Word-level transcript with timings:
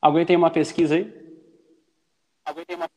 Alguém 0.00 0.24
tem 0.24 0.36
uma 0.36 0.50
pesquisa 0.50 0.94
aí? 0.94 1.12
Alguém 2.44 2.64
tem 2.64 2.76
uma 2.76 2.88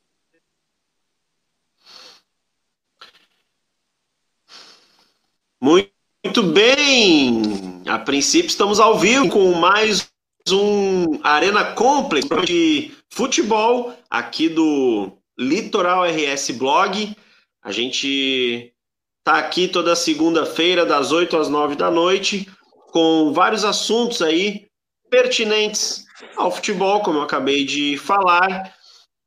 Muito 5.60 6.44
bem! 6.44 7.84
A 7.88 8.00
princípio 8.00 8.48
estamos 8.48 8.80
ao 8.80 8.98
vivo 8.98 9.30
com 9.30 9.54
mais 9.54 10.10
um 10.50 11.20
Arena 11.24 11.74
Complex 11.74 12.26
de 12.46 12.92
futebol 13.10 13.94
aqui 14.10 14.48
do 14.48 15.18
Litoral 15.38 16.04
RS 16.06 16.52
Blog. 16.52 17.16
A 17.62 17.72
gente 17.72 18.74
está 19.20 19.40
aqui 19.40 19.68
toda 19.68 19.96
segunda-feira, 19.96 20.86
das 20.86 21.12
8 21.12 21.38
às 21.38 21.50
9 21.50 21.76
da 21.76 21.92
noite, 21.92 22.50
com 22.92 23.32
vários 23.34 23.64
assuntos 23.64 24.22
aí 24.22 24.68
pertinentes 25.10 26.03
ao 26.36 26.52
futebol, 26.52 27.02
como 27.02 27.20
eu 27.20 27.24
acabei 27.24 27.66
de 27.66 27.98
falar. 27.98 28.76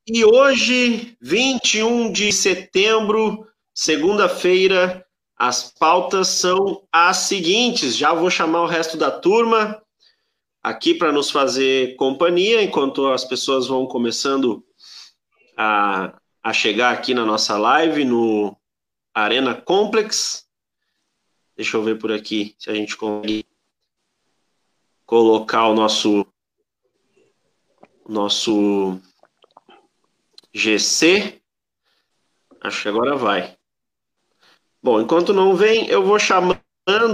E 0.06 0.24
hoje, 0.24 1.16
21 1.20 2.12
de 2.12 2.33
setembro, 2.33 3.47
segunda-feira, 3.74 5.05
as 5.37 5.73
pautas 5.73 6.29
são 6.29 6.87
as 6.93 7.19
seguintes. 7.19 7.96
Já 7.96 8.12
vou 8.12 8.30
chamar 8.30 8.62
o 8.62 8.66
resto 8.66 8.96
da 8.96 9.10
turma 9.10 9.83
aqui 10.62 10.95
para 10.95 11.12
nos 11.12 11.30
fazer 11.30 11.96
companhia, 11.96 12.62
enquanto 12.62 13.09
as 13.09 13.24
pessoas 13.24 13.66
vão 13.66 13.87
começando 13.87 14.65
a, 15.57 16.16
a 16.43 16.52
chegar 16.52 16.93
aqui 16.93 17.15
na 17.15 17.24
nossa 17.24 17.57
live 17.59 18.05
no 18.05 18.57
Arena 19.15 19.55
Complex. 19.55 20.46
Deixa 21.57 21.77
eu 21.77 21.82
ver 21.82 21.98
por 21.98 22.12
aqui 22.12 22.55
se 22.59 22.71
a 22.71 22.74
gente 22.74 22.96
consegue 22.96 23.46
colocar 25.07 25.68
o 25.68 25.74
nosso 25.74 26.27
nosso 28.09 29.01
GC. 30.52 31.41
Acho 32.60 32.82
que 32.82 32.88
agora 32.88 33.16
vai. 33.16 33.57
Bom, 34.82 35.01
enquanto 35.01 35.32
não 35.32 35.57
vem, 35.57 35.88
eu 35.88 36.04
vou 36.04 36.18
chamando. 36.18 36.62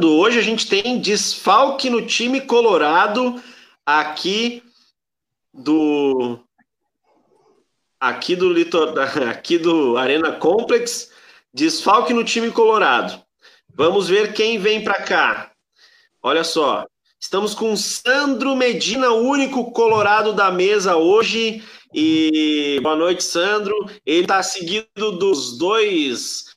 Hoje 0.04 0.38
a 0.38 0.42
gente 0.42 0.68
tem 0.68 1.00
desfalque 1.00 1.88
no 1.88 2.06
time 2.06 2.40
colorado 2.42 3.42
aqui 3.86 4.62
do 5.52 6.38
aqui 7.98 8.36
do 8.36 8.52
litor, 8.52 8.98
aqui 9.30 9.58
do 9.58 9.96
Arena 9.96 10.32
Complex, 10.32 11.10
desfalque 11.52 12.12
no 12.12 12.24
time 12.24 12.50
colorado. 12.50 13.22
Vamos 13.74 14.08
ver 14.08 14.34
quem 14.34 14.58
vem 14.58 14.84
para 14.84 15.02
cá. 15.02 15.52
Olha 16.22 16.44
só, 16.44 16.86
estamos 17.22 17.54
com 17.54 17.76
Sandro 17.76 18.56
Medina, 18.56 19.12
único 19.12 19.70
colorado 19.70 20.32
da 20.32 20.50
mesa 20.50 20.96
hoje. 20.96 21.62
E 21.94 22.80
boa 22.82 22.96
noite, 22.96 23.22
Sandro. 23.22 23.74
Ele 24.04 24.22
está 24.22 24.42
seguido 24.42 25.12
dos 25.18 25.56
dois 25.56 26.52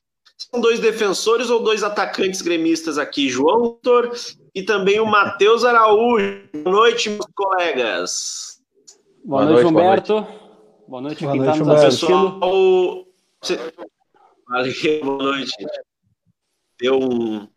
são 0.52 0.60
dois 0.60 0.80
defensores 0.80 1.50
ou 1.50 1.62
dois 1.62 1.84
atacantes 1.84 2.42
gremistas 2.42 2.98
aqui, 2.98 3.30
João 3.30 3.74
Vitor 3.76 4.12
e 4.54 4.64
também 4.64 5.00
o 5.00 5.06
Matheus 5.06 5.64
Araújo. 5.64 6.44
Boa 6.64 6.76
noite, 6.76 7.10
meus 7.10 7.26
colegas. 7.36 8.62
Boa, 9.24 9.44
boa 9.44 9.54
noite, 9.54 9.68
Humberto. 9.68 10.28
Boa 10.88 11.02
noite, 11.02 11.24
boa 11.24 11.36
noite 11.36 11.52
está 11.52 11.66
nos 11.66 11.84
assistindo. 11.84 13.06
Pessoal, 13.42 13.66
Valeu, 14.48 15.04
boa 15.04 15.24
noite. 15.24 15.52
Deu 16.80 17.00
um, 17.00 17.48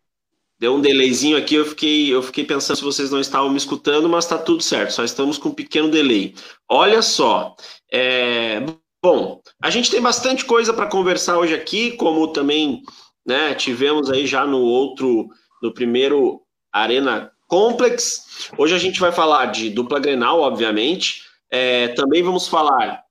deu 0.59 0.75
um 0.75 0.81
delayzinho 0.81 1.37
aqui, 1.37 1.55
eu 1.55 1.65
fiquei, 1.65 2.13
eu 2.13 2.21
fiquei 2.21 2.43
pensando 2.43 2.77
se 2.77 2.83
vocês 2.83 3.09
não 3.09 3.19
estavam 3.19 3.49
me 3.49 3.57
escutando, 3.57 4.09
mas 4.09 4.25
está 4.25 4.37
tudo 4.37 4.61
certo, 4.61 4.91
só 4.91 5.03
estamos 5.03 5.37
com 5.37 5.49
um 5.49 5.53
pequeno 5.53 5.89
delay. 5.89 6.35
Olha 6.67 7.01
só, 7.01 7.55
é, 7.91 8.61
Bom, 9.01 9.41
a 9.63 9.69
gente 9.69 9.89
tem 9.89 10.01
bastante 10.01 10.43
coisa 10.43 10.73
para 10.73 10.85
conversar 10.85 11.37
hoje 11.37 11.53
aqui, 11.53 11.91
como 11.91 12.33
também 12.33 12.81
né, 13.25 13.55
tivemos 13.55 14.11
aí 14.11 14.27
já 14.27 14.45
no 14.45 14.59
outro, 14.59 15.29
no 15.63 15.73
primeiro 15.73 16.41
Arena 16.69 17.31
Complex. 17.47 18.51
Hoje 18.57 18.75
a 18.75 18.77
gente 18.77 18.99
vai 18.99 19.13
falar 19.13 19.45
de 19.45 19.69
dupla 19.69 20.01
Grenal, 20.01 20.41
obviamente. 20.41 21.21
É, 21.49 21.87
também 21.89 22.21
vamos 22.21 22.49
falar 22.49 23.01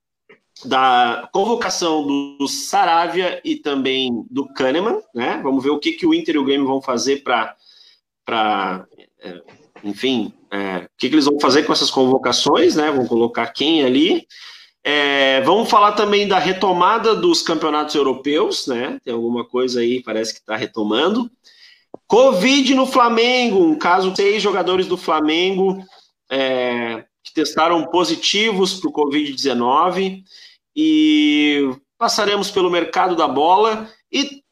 da 0.64 1.28
convocação 1.32 2.06
do 2.06 2.48
Saravia 2.48 3.40
e 3.44 3.56
também 3.56 4.24
do 4.30 4.46
Kahneman, 4.52 5.00
né? 5.14 5.40
Vamos 5.42 5.62
ver 5.62 5.70
o 5.70 5.78
que, 5.78 5.92
que 5.92 6.06
o 6.06 6.12
Inter 6.12 6.34
e 6.34 6.38
o 6.38 6.44
Grêmio 6.44 6.66
vão 6.66 6.82
fazer 6.82 7.22
para, 7.22 8.86
é, 9.20 9.42
enfim, 9.84 10.32
é, 10.50 10.78
o 10.78 10.88
que, 10.98 11.08
que 11.08 11.14
eles 11.14 11.26
vão 11.26 11.38
fazer 11.38 11.62
com 11.64 11.72
essas 11.72 11.90
convocações, 11.90 12.74
né? 12.74 12.90
Vão 12.90 13.06
colocar 13.06 13.46
quem 13.48 13.84
ali. 13.84 14.26
É, 14.82 15.40
vamos 15.42 15.68
falar 15.68 15.92
também 15.92 16.26
da 16.26 16.38
retomada 16.38 17.14
dos 17.14 17.42
campeonatos 17.42 17.94
europeus, 17.94 18.66
né? 18.66 18.98
Tem 19.04 19.14
alguma 19.14 19.44
coisa 19.44 19.80
aí, 19.80 20.02
parece 20.02 20.34
que 20.34 20.40
está 20.40 20.56
retomando. 20.56 21.30
Covid 22.06 22.74
no 22.74 22.86
Flamengo, 22.86 23.62
um 23.62 23.78
caso, 23.78 24.14
seis 24.16 24.42
jogadores 24.42 24.86
do 24.86 24.96
Flamengo 24.96 25.84
é, 26.30 27.04
que 27.22 27.32
testaram 27.34 27.84
positivos 27.86 28.74
para 28.80 28.88
o 28.88 28.92
Covid-19 28.92 30.22
e 30.80 31.74
passaremos 31.98 32.52
pelo 32.52 32.70
mercado 32.70 33.16
da 33.16 33.26
bola 33.26 33.90
e 34.12 34.44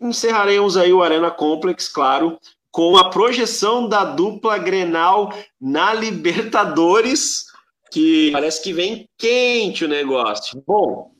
encerraremos 0.00 0.76
aí 0.76 0.92
o 0.92 1.02
Arena 1.02 1.28
Complex, 1.28 1.88
claro, 1.88 2.38
com 2.70 2.96
a 2.96 3.10
projeção 3.10 3.88
da 3.88 4.04
dupla 4.04 4.58
Grenal 4.58 5.34
na 5.60 5.92
Libertadores 5.92 7.46
que 7.90 8.30
parece 8.30 8.62
que 8.62 8.72
vem 8.72 9.08
quente 9.18 9.84
o 9.84 9.88
negócio. 9.88 10.62
Bom, 10.64 11.10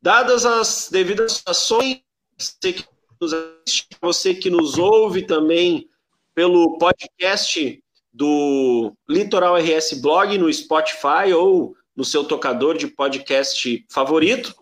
dadas 0.00 0.44
as 0.44 0.90
devidas 0.90 1.32
situações, 1.32 2.02
você 2.38 2.74
que 2.74 2.84
nos, 3.18 3.32
assiste, 3.32 3.88
você 3.98 4.34
que 4.34 4.50
nos 4.50 4.76
ouve 4.76 5.22
também 5.22 5.88
pelo 6.34 6.76
podcast 6.76 7.82
do 8.12 8.92
Litoral 9.08 9.56
RS 9.56 10.00
Blog 10.02 10.36
no 10.36 10.52
Spotify 10.52 11.32
ou 11.34 11.74
no 11.96 12.04
seu 12.04 12.24
tocador 12.24 12.76
de 12.76 12.86
podcast 12.86 13.84
favorito, 13.88 14.54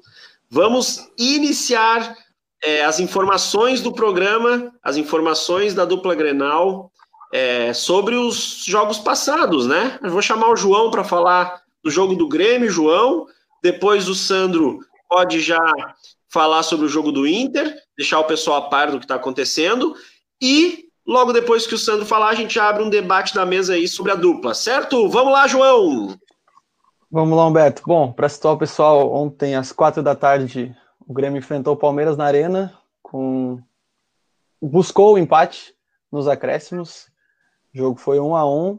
vamos 0.50 1.08
iniciar 1.18 2.16
é, 2.62 2.84
as 2.84 2.98
informações 3.00 3.80
do 3.80 3.92
programa, 3.92 4.72
as 4.82 4.96
informações 4.96 5.74
da 5.74 5.84
dupla 5.84 6.14
Grenal 6.14 6.90
é, 7.32 7.72
sobre 7.72 8.14
os 8.14 8.64
jogos 8.64 8.98
passados, 8.98 9.66
né? 9.66 9.98
Eu 10.02 10.10
vou 10.10 10.22
chamar 10.22 10.50
o 10.50 10.56
João 10.56 10.90
para 10.90 11.04
falar 11.04 11.62
do 11.82 11.90
jogo 11.90 12.14
do 12.14 12.28
Grêmio, 12.28 12.70
João. 12.70 13.26
Depois 13.62 14.08
o 14.08 14.14
Sandro 14.14 14.80
pode 15.08 15.40
já 15.40 15.60
falar 16.28 16.62
sobre 16.62 16.86
o 16.86 16.88
jogo 16.88 17.10
do 17.10 17.26
Inter, 17.26 17.74
deixar 17.96 18.18
o 18.20 18.24
pessoal 18.24 18.58
a 18.58 18.68
par 18.68 18.90
do 18.90 18.98
que 18.98 19.04
está 19.04 19.14
acontecendo. 19.14 19.94
E 20.40 20.86
logo 21.06 21.32
depois 21.32 21.66
que 21.66 21.74
o 21.74 21.78
Sandro 21.78 22.06
falar, 22.06 22.30
a 22.30 22.34
gente 22.34 22.58
abre 22.58 22.82
um 22.82 22.90
debate 22.90 23.34
da 23.34 23.46
mesa 23.46 23.74
aí 23.74 23.86
sobre 23.88 24.12
a 24.12 24.16
dupla, 24.16 24.54
certo? 24.54 25.08
Vamos 25.08 25.32
lá, 25.32 25.46
João! 25.46 26.18
Vamos 27.10 27.38
lá, 27.38 27.46
Humberto. 27.46 27.82
Bom, 27.86 28.12
para 28.12 28.28
situar 28.28 28.52
o 28.52 28.58
pessoal, 28.58 29.10
ontem 29.14 29.54
às 29.54 29.72
quatro 29.72 30.02
da 30.02 30.14
tarde, 30.14 30.76
o 31.06 31.14
Grêmio 31.14 31.38
enfrentou 31.38 31.72
o 31.72 31.76
Palmeiras 31.76 32.19
na 32.19 32.26
Arena, 32.26 32.78
com... 33.02 33.58
buscou 34.60 35.14
o 35.14 35.19
empate 35.19 35.74
nos 36.12 36.28
acréscimos, 36.28 37.10
o 37.74 37.78
jogo 37.78 37.98
foi 37.98 38.20
um 38.20 38.36
a 38.36 38.46
um. 38.46 38.78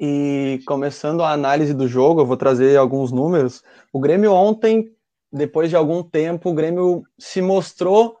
E 0.00 0.60
começando 0.66 1.22
a 1.22 1.30
análise 1.30 1.72
do 1.72 1.86
jogo, 1.86 2.22
eu 2.22 2.26
vou 2.26 2.36
trazer 2.36 2.76
alguns 2.76 3.12
números. 3.12 3.62
O 3.92 4.00
Grêmio 4.00 4.32
ontem, 4.32 4.92
depois 5.32 5.70
de 5.70 5.76
algum 5.76 6.02
tempo, 6.02 6.50
o 6.50 6.54
Grêmio 6.54 7.04
se 7.16 7.40
mostrou, 7.40 8.18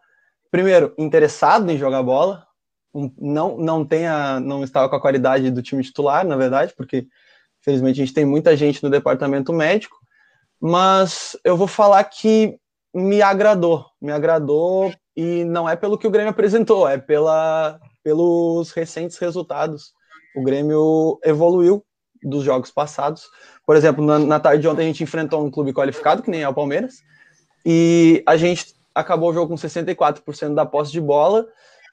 primeiro, 0.48 0.94
interessado 0.96 1.68
em 1.68 1.76
jogar 1.76 2.04
bola. 2.04 2.46
Não, 3.18 3.58
não, 3.58 3.84
tem 3.84 4.06
a, 4.06 4.38
não 4.38 4.62
estava 4.62 4.88
com 4.88 4.94
a 4.94 5.00
qualidade 5.00 5.50
do 5.50 5.60
time 5.60 5.82
titular, 5.82 6.24
na 6.24 6.36
verdade, 6.36 6.72
porque 6.76 7.08
infelizmente 7.62 8.00
a 8.00 8.04
gente 8.04 8.14
tem 8.14 8.26
muita 8.26 8.56
gente 8.56 8.82
no 8.82 8.90
departamento 8.90 9.52
médico. 9.52 9.96
Mas 10.60 11.36
eu 11.42 11.56
vou 11.56 11.66
falar 11.66 12.04
que 12.04 12.56
me 12.94 13.22
agradou, 13.22 13.86
me 14.00 14.12
agradou 14.12 14.92
e 15.16 15.44
não 15.44 15.68
é 15.68 15.74
pelo 15.74 15.96
que 15.96 16.06
o 16.06 16.10
Grêmio 16.10 16.30
apresentou, 16.30 16.86
é 16.86 16.98
pela 16.98 17.80
pelos 18.02 18.72
recentes 18.72 19.16
resultados. 19.18 19.92
O 20.36 20.42
Grêmio 20.42 21.18
evoluiu 21.24 21.84
dos 22.22 22.44
jogos 22.44 22.70
passados. 22.70 23.28
Por 23.66 23.76
exemplo, 23.76 24.04
na, 24.04 24.18
na, 24.18 24.40
tarde 24.40 24.62
de 24.62 24.68
ontem 24.68 24.82
a 24.82 24.86
gente 24.86 25.02
enfrentou 25.02 25.44
um 25.44 25.50
clube 25.50 25.72
qualificado, 25.72 26.22
que 26.22 26.30
nem 26.30 26.42
é 26.42 26.48
o 26.48 26.54
Palmeiras, 26.54 26.96
e 27.64 28.22
a 28.26 28.36
gente 28.36 28.74
acabou 28.94 29.30
o 29.30 29.34
jogo 29.34 29.48
com 29.48 29.54
64% 29.54 30.54
da 30.54 30.66
posse 30.66 30.92
de 30.92 31.00
bola, 31.00 31.46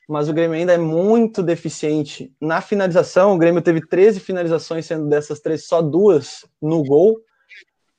mas 0.10 0.28
o 0.28 0.34
Grêmio 0.34 0.58
ainda 0.58 0.74
é 0.74 0.78
muito 0.78 1.44
deficiente 1.44 2.34
na 2.42 2.62
finalização. 2.62 3.36
O 3.36 3.38
Grêmio 3.38 3.62
teve 3.62 3.86
13 3.86 4.20
finalizações, 4.20 4.88
sendo 4.88 5.08
dessas 5.08 5.40
três 5.40 5.68
só 5.68 5.84
duas 5.84 6.48
no 6.60 6.84
gol. 6.84 7.22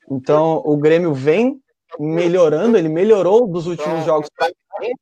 Então 0.09 0.61
o 0.65 0.75
Grêmio 0.75 1.13
vem 1.13 1.61
melhorando, 1.97 2.77
ele 2.77 2.89
melhorou 2.89 3.47
dos 3.47 3.65
últimos 3.65 4.03
jogos, 4.03 4.27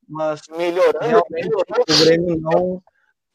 mas 0.08 0.42
melhorando, 0.56 1.18
o 1.18 2.04
Grêmio 2.04 2.40
não 2.40 2.84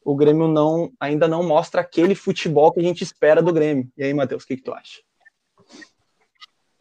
o 0.05 0.15
Grêmio 0.15 0.47
não 0.47 0.91
ainda 0.97 1.27
não 1.27 1.43
mostra 1.43 1.81
aquele 1.81 2.15
futebol 2.15 2.71
que 2.71 2.79
a 2.79 2.83
gente 2.83 3.03
espera 3.03 3.41
do 3.41 3.51
Grêmio. 3.51 3.91
E 3.97 4.05
aí, 4.05 4.13
Matheus, 4.13 4.43
o 4.43 4.47
que, 4.47 4.55
que 4.55 4.63
tu 4.63 4.71
acha? 4.71 5.01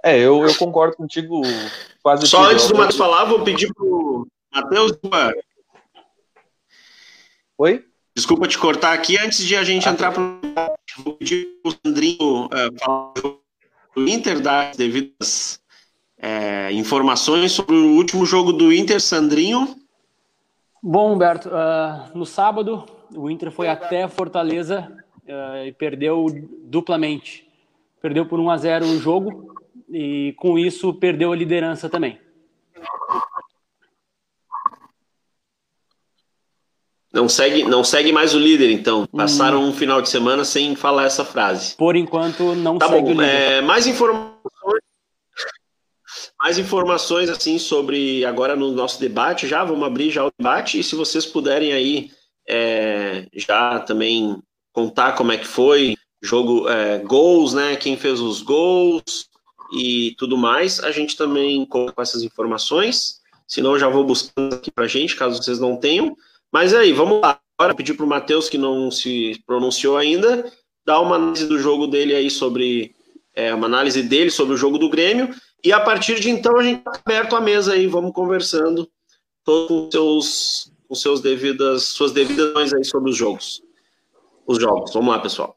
É, 0.05 0.17
eu, 0.19 0.47
eu 0.47 0.55
concordo 0.57 0.97
contigo 0.97 1.43
quase 2.03 2.27
Só 2.29 2.45
antes 2.45 2.69
do 2.69 2.77
Matheus 2.77 2.97
falar, 2.97 3.25
vou 3.25 3.43
pedir 3.43 3.73
pro 3.75 4.29
Matheus. 4.53 4.93
Oi? 7.57 7.85
Desculpa 8.17 8.49
te 8.49 8.59
cortar 8.59 8.93
aqui. 8.93 9.17
Antes 9.17 9.45
de 9.45 9.57
a 9.57 9.63
gente 9.63 9.89
ah, 9.89 9.93
entrar 9.93 10.13
pro. 10.13 10.41
Vou 11.05 11.15
pedir 11.15 11.47
pro 11.63 11.73
Sandrinho 11.85 12.47
uh, 12.47 12.79
falar 12.79 13.13
do 13.95 14.09
Inter, 14.09 14.41
dar 14.41 14.71
as 14.71 14.77
devidas 14.77 15.61
é, 16.19 16.73
informações 16.73 17.53
sobre 17.53 17.77
o 17.77 17.97
último 17.97 18.27
jogo 18.27 18.53
do 18.53 18.73
Inter, 18.73 19.01
Sandrinho. 19.01 19.77
Bom, 20.83 21.15
Humberto, 21.15 21.49
uh, 21.49 22.17
no 22.17 22.27
sábado 22.27 22.85
o 23.15 23.31
Inter 23.31 23.51
foi 23.53 23.69
até 23.69 24.09
Fortaleza 24.09 24.91
uh, 25.29 25.65
e 25.65 25.73
perdeu 25.73 26.27
duplamente. 26.65 27.49
Perdeu 28.03 28.27
por 28.27 28.41
1 28.41 28.51
a 28.51 28.57
0 28.57 28.87
o 28.87 28.99
jogo 28.99 29.55
e 29.89 30.35
com 30.39 30.59
isso 30.59 30.93
perdeu 30.95 31.33
a 31.33 31.37
liderança 31.37 31.89
também. 31.89 32.19
Não 37.15 37.29
segue, 37.29 37.63
não 37.63 37.85
segue 37.85 38.11
mais 38.11 38.35
o 38.35 38.39
líder, 38.41 38.73
então. 38.73 39.07
Passaram 39.07 39.63
hum. 39.63 39.69
um 39.69 39.73
final 39.73 40.03
de 40.03 40.09
semana 40.09 40.45
sem 40.45 40.75
falar 40.75 41.05
essa 41.05 41.25
frase. 41.25 41.77
Por 41.77 41.95
enquanto, 41.95 42.57
não 42.57 42.77
tá 42.77 42.89
segue 42.89 43.01
bom. 43.01 43.07
o 43.07 43.11
líder. 43.13 43.25
É, 43.25 43.61
mais 43.63 43.87
informações. 43.87 44.35
Mais 46.41 46.59
informações 46.59 47.31
assim 47.31 47.59
sobre 47.59 48.25
agora 48.25 48.57
no 48.57 48.73
nosso 48.73 49.01
debate 49.01 49.47
já 49.47 49.65
vamos 49.65 49.87
abrir 49.87 50.11
já 50.11 50.27
o 50.27 50.31
debate 50.39 50.79
e 50.79 50.85
se 50.85 50.95
vocês 50.95 51.25
puderem 51.25 51.73
aí 51.73 52.11
é, 52.47 53.27
já 53.33 53.81
também 53.81 54.37
contar 54.73 55.13
como 55.13 55.33
é 55.33 55.39
que 55.39 55.47
foi 55.47 55.97
jogo 56.23 56.69
é, 56.69 56.99
gols, 56.99 57.55
né? 57.55 57.77
Quem 57.77 57.97
fez 57.97 58.21
os 58.21 58.43
gols 58.43 59.29
e 59.73 60.15
tudo 60.19 60.37
mais, 60.37 60.81
a 60.81 60.91
gente 60.91 61.17
também 61.17 61.65
conta 61.65 61.93
com 61.93 62.03
essas 62.03 62.23
informações. 62.23 63.21
Senão 63.47 63.73
eu 63.73 63.79
já 63.79 63.89
vou 63.89 64.05
buscando 64.05 64.55
aqui 64.55 64.71
para 64.71 64.87
gente, 64.87 65.17
caso 65.17 65.43
vocês 65.43 65.59
não 65.59 65.77
tenham. 65.77 66.17
Mas 66.55 66.73
aí, 66.73 66.93
vamos 66.93 67.21
lá. 67.21 67.41
Agora 67.59 67.75
pedir 67.75 67.95
para 67.95 68.07
o 68.07 68.09
Matheus, 68.09 68.49
que 68.49 68.57
não 68.57 68.89
se 68.89 69.43
pronunciou 69.45 69.97
ainda, 69.97 70.49
dar 70.87 71.01
uma 71.01 71.17
análise 71.17 71.49
do 71.49 71.59
jogo 71.59 71.89
dele 71.89 72.15
aí 72.15 72.31
sobre. 72.31 72.95
É, 73.35 73.53
uma 73.53 73.67
análise 73.67 74.01
dele 74.05 74.31
sobre 74.31 74.55
o 74.55 74.57
jogo 74.57 74.79
do 74.79 74.89
Grêmio. 74.89 75.35
E 75.65 75.73
a 75.73 75.81
partir 75.81 76.21
de 76.21 76.31
então 76.31 76.57
a 76.57 76.63
gente 76.63 76.79
está 76.79 76.93
aberto 77.05 77.35
à 77.35 77.41
mesa 77.41 77.73
aí, 77.73 77.89
vamos 77.89 78.13
conversando 78.13 78.89
todos 79.43 79.67
com 79.67 79.91
seus, 79.91 80.73
com 80.87 80.95
seus 80.95 81.21
devidas, 81.21 81.83
suas 81.87 82.13
devidas 82.13 82.73
aí 82.73 82.85
sobre 82.85 83.11
os 83.11 83.17
jogos. 83.17 83.61
Os 84.47 84.61
jogos. 84.61 84.95
Vamos 84.95 85.13
lá, 85.13 85.19
pessoal. 85.19 85.57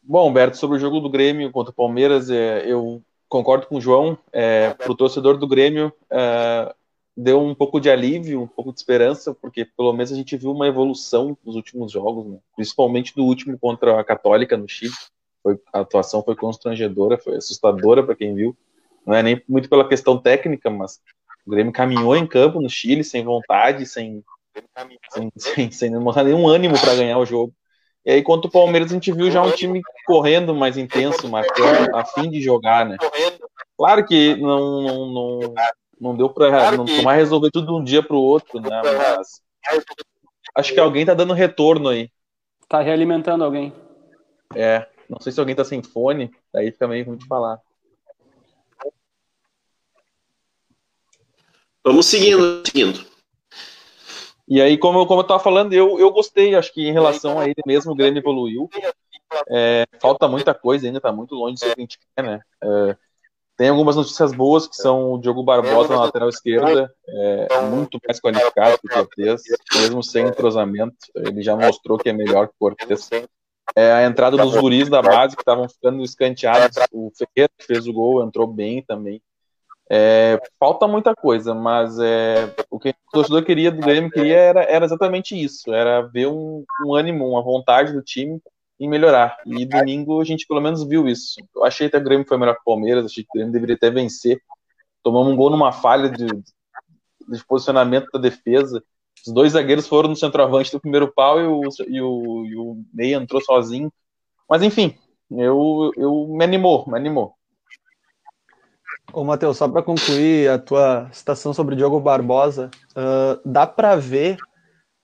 Bom, 0.00 0.28
Humberto, 0.28 0.56
sobre 0.56 0.76
o 0.76 0.80
jogo 0.80 1.00
do 1.00 1.10
Grêmio 1.10 1.50
contra 1.50 1.72
o 1.72 1.74
Palmeiras, 1.74 2.30
é, 2.30 2.62
eu 2.64 3.02
concordo 3.28 3.66
com 3.66 3.78
o 3.78 3.80
João. 3.80 4.16
É, 4.32 4.70
para 4.74 4.92
o 4.92 4.96
torcedor 4.96 5.36
do 5.36 5.48
Grêmio, 5.48 5.92
é, 6.08 6.72
deu 7.16 7.40
um 7.40 7.54
pouco 7.54 7.80
de 7.80 7.90
alívio, 7.90 8.42
um 8.42 8.46
pouco 8.46 8.72
de 8.72 8.78
esperança, 8.78 9.34
porque 9.34 9.64
pelo 9.64 9.92
menos 9.92 10.12
a 10.12 10.16
gente 10.16 10.36
viu 10.36 10.50
uma 10.50 10.66
evolução 10.66 11.36
nos 11.44 11.54
últimos 11.54 11.92
jogos, 11.92 12.26
né? 12.26 12.38
principalmente 12.56 13.14
do 13.14 13.24
último 13.24 13.58
contra 13.58 14.00
a 14.00 14.04
Católica 14.04 14.56
no 14.56 14.68
Chile. 14.68 14.92
Foi, 15.42 15.58
a 15.72 15.80
atuação 15.80 16.22
foi 16.22 16.36
constrangedora, 16.36 17.18
foi 17.18 17.36
assustadora 17.36 18.02
para 18.02 18.14
quem 18.14 18.34
viu. 18.34 18.56
Não 19.04 19.14
é 19.14 19.22
nem 19.22 19.42
muito 19.48 19.68
pela 19.68 19.88
questão 19.88 20.16
técnica, 20.16 20.70
mas 20.70 21.00
o 21.46 21.50
Grêmio 21.50 21.72
caminhou 21.72 22.16
em 22.16 22.26
campo 22.26 22.60
no 22.60 22.70
Chile 22.70 23.02
sem 23.02 23.24
vontade, 23.24 23.84
sem, 23.84 24.24
sem, 25.10 25.32
sem, 25.36 25.70
sem 25.70 25.90
nenhum 25.90 26.48
ânimo 26.48 26.80
para 26.80 26.94
ganhar 26.94 27.18
o 27.18 27.26
jogo. 27.26 27.52
E 28.04 28.10
aí, 28.10 28.22
contra 28.22 28.48
o 28.48 28.52
Palmeiras, 28.52 28.90
a 28.90 28.94
gente 28.94 29.12
viu 29.12 29.30
já 29.30 29.42
um 29.42 29.52
time 29.52 29.80
correndo 30.06 30.54
mais 30.54 30.76
intenso, 30.76 31.28
marcando, 31.28 31.94
a 31.94 32.04
fim 32.04 32.28
de 32.28 32.40
jogar, 32.40 32.84
né? 32.84 32.96
Claro 33.76 34.04
que 34.04 34.34
não, 34.36 34.82
não, 34.82 35.12
não, 35.12 35.54
não 36.02 36.16
deu 36.16 36.28
para 36.28 36.72
não 36.72 36.84
tomar 36.84 37.14
resolver 37.14 37.50
tudo 37.52 37.68
de 37.68 37.72
um 37.72 37.84
dia 37.84 38.02
para 38.02 38.16
o 38.16 38.20
outro, 38.20 38.60
né? 38.60 38.82
Mas 38.82 39.40
acho 40.56 40.74
que 40.74 40.80
alguém 40.80 41.06
tá 41.06 41.14
dando 41.14 41.32
retorno 41.32 41.88
aí. 41.88 42.10
Tá 42.68 42.80
realimentando 42.80 43.44
alguém. 43.44 43.72
É, 44.54 44.88
não 45.08 45.20
sei 45.20 45.30
se 45.30 45.38
alguém 45.38 45.54
tá 45.54 45.64
sem 45.64 45.80
fone, 45.80 46.32
daí 46.52 46.72
fica 46.72 46.88
meio 46.88 47.06
ruim 47.06 47.16
de 47.16 47.26
falar. 47.26 47.60
Vamos 51.84 52.06
seguindo, 52.06 52.62
seguindo. 52.66 53.06
E 54.48 54.60
aí, 54.60 54.76
como 54.76 54.98
eu, 54.98 55.06
como 55.06 55.20
eu 55.20 55.26
tava 55.26 55.40
falando, 55.40 55.72
eu, 55.72 56.00
eu 56.00 56.10
gostei, 56.10 56.54
acho 56.56 56.72
que 56.74 56.86
em 56.86 56.92
relação 56.92 57.38
a 57.38 57.44
ele 57.44 57.62
mesmo, 57.64 57.92
o 57.92 57.94
Grêmio 57.94 58.20
evoluiu. 58.20 58.68
É, 59.48 59.86
falta 60.00 60.28
muita 60.28 60.52
coisa 60.52 60.86
ainda, 60.86 61.00
tá 61.00 61.12
muito 61.12 61.34
longe 61.34 61.54
do 61.54 61.60
que 61.60 61.66
a 61.66 61.80
gente 61.80 61.98
quer, 61.98 62.22
né? 62.22 62.40
É, 62.62 62.96
tem 63.62 63.68
algumas 63.68 63.94
notícias 63.94 64.32
boas, 64.32 64.66
que 64.66 64.74
são 64.74 65.12
o 65.12 65.18
Diogo 65.18 65.44
Barbosa 65.44 65.94
na 65.94 66.00
lateral 66.00 66.28
esquerda, 66.28 66.92
é, 67.06 67.60
muito 67.70 67.96
mais 68.04 68.20
qualificado 68.20 68.76
que 68.76 68.88
o 68.88 68.90
Cortez, 68.90 69.40
mesmo 69.76 70.02
sem 70.02 70.26
entrosamento, 70.26 70.96
ele 71.14 71.42
já 71.42 71.54
mostrou 71.54 71.96
que 71.96 72.08
é 72.08 72.12
melhor 72.12 72.48
que 72.48 72.54
o 72.54 72.58
Cortez. 72.58 73.08
É, 73.76 73.92
a 73.92 74.04
entrada 74.04 74.36
dos 74.36 74.56
guris 74.56 74.88
da 74.88 75.00
base, 75.00 75.36
que 75.36 75.42
estavam 75.42 75.68
ficando 75.68 76.02
escanteados, 76.02 76.76
o 76.90 77.12
Ferreira 77.16 77.52
fez 77.60 77.86
o 77.86 77.92
gol, 77.92 78.24
entrou 78.24 78.48
bem 78.48 78.82
também. 78.82 79.22
É, 79.88 80.40
falta 80.58 80.88
muita 80.88 81.14
coisa, 81.14 81.54
mas 81.54 81.96
é, 82.00 82.52
o 82.68 82.80
que 82.80 82.88
o 82.88 83.12
torcedor 83.12 83.44
queria 83.44 83.70
do 83.70 83.80
Grêmio 83.80 84.10
queria 84.10 84.38
era, 84.38 84.64
era 84.64 84.84
exatamente 84.84 85.40
isso, 85.40 85.72
era 85.72 86.02
ver 86.02 86.26
um, 86.26 86.64
um 86.84 86.96
ânimo, 86.96 87.28
uma 87.28 87.42
vontade 87.44 87.92
do 87.92 88.02
time 88.02 88.40
em 88.82 88.88
melhorar. 88.88 89.36
E 89.46 89.64
domingo 89.64 90.20
a 90.20 90.24
gente 90.24 90.46
pelo 90.46 90.60
menos 90.60 90.82
viu 90.82 91.08
isso. 91.08 91.36
Eu 91.54 91.64
achei 91.64 91.88
que 91.88 91.96
o 91.96 92.02
Grêmio 92.02 92.26
foi 92.26 92.36
melhor 92.36 92.54
que 92.54 92.62
o 92.62 92.64
Palmeiras, 92.64 93.06
achei 93.06 93.22
que 93.22 93.28
o 93.30 93.34
Grêmio 93.34 93.52
deveria 93.52 93.76
até 93.76 93.90
vencer. 93.90 94.40
Tomamos 95.04 95.32
um 95.32 95.36
gol 95.36 95.50
numa 95.50 95.70
falha 95.70 96.10
de, 96.10 96.26
de 96.26 97.44
posicionamento 97.46 98.08
da 98.12 98.18
defesa. 98.18 98.82
Os 99.24 99.32
dois 99.32 99.52
zagueiros 99.52 99.86
foram 99.86 100.08
no 100.08 100.16
centroavante 100.16 100.72
do 100.72 100.80
primeiro 100.80 101.12
pau 101.12 101.40
e 101.40 101.46
o, 101.46 101.60
e 101.86 102.00
o, 102.00 102.44
e 102.44 102.56
o 102.56 102.84
Ney 102.92 103.14
entrou 103.14 103.40
sozinho. 103.40 103.92
Mas 104.50 104.62
enfim, 104.62 104.96
eu, 105.30 105.92
eu 105.96 106.26
me 106.28 106.42
animou, 106.42 106.84
me 106.88 106.96
animou. 106.96 107.34
Ô, 109.12 109.22
Matheus, 109.22 109.58
só 109.58 109.68
para 109.68 109.82
concluir 109.82 110.50
a 110.50 110.58
tua 110.58 111.08
citação 111.12 111.54
sobre 111.54 111.74
o 111.74 111.76
Diogo 111.76 112.00
Barbosa, 112.00 112.68
uh, 112.96 113.40
dá 113.44 113.64
para 113.64 113.94
ver 113.94 114.38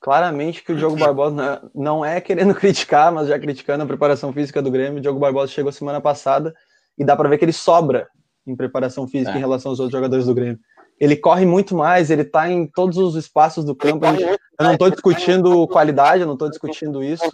claramente 0.00 0.62
que 0.62 0.72
o 0.72 0.76
Diogo 0.76 0.96
Barbosa 0.96 1.70
não 1.74 2.04
é 2.04 2.20
querendo 2.20 2.54
criticar, 2.56 3.12
mas 3.12 3.28
já 3.28 3.38
criticando 3.38 3.84
a 3.84 3.86
preparação 3.86 4.32
física 4.32 4.62
do 4.62 4.70
Grêmio. 4.70 4.98
O 4.98 5.02
Diogo 5.02 5.18
Barbosa 5.18 5.52
chegou 5.52 5.72
semana 5.72 6.00
passada 6.00 6.54
e 6.96 7.04
dá 7.04 7.16
para 7.16 7.28
ver 7.28 7.38
que 7.38 7.44
ele 7.44 7.52
sobra 7.52 8.08
em 8.46 8.56
preparação 8.56 9.06
física 9.06 9.32
é. 9.32 9.36
em 9.36 9.40
relação 9.40 9.70
aos 9.70 9.80
outros 9.80 9.96
jogadores 9.96 10.26
do 10.26 10.34
Grêmio. 10.34 10.58
Ele 11.00 11.16
corre 11.16 11.46
muito 11.46 11.76
mais, 11.76 12.10
ele 12.10 12.22
está 12.22 12.50
em 12.50 12.66
todos 12.66 12.98
os 12.98 13.14
espaços 13.14 13.64
do 13.64 13.74
campo. 13.74 14.04
Eu 14.04 14.64
não 14.64 14.72
estou 14.72 14.90
discutindo 14.90 15.68
qualidade, 15.68 16.22
eu 16.22 16.26
não 16.26 16.34
estou 16.34 16.48
discutindo 16.48 17.04
isso. 17.04 17.24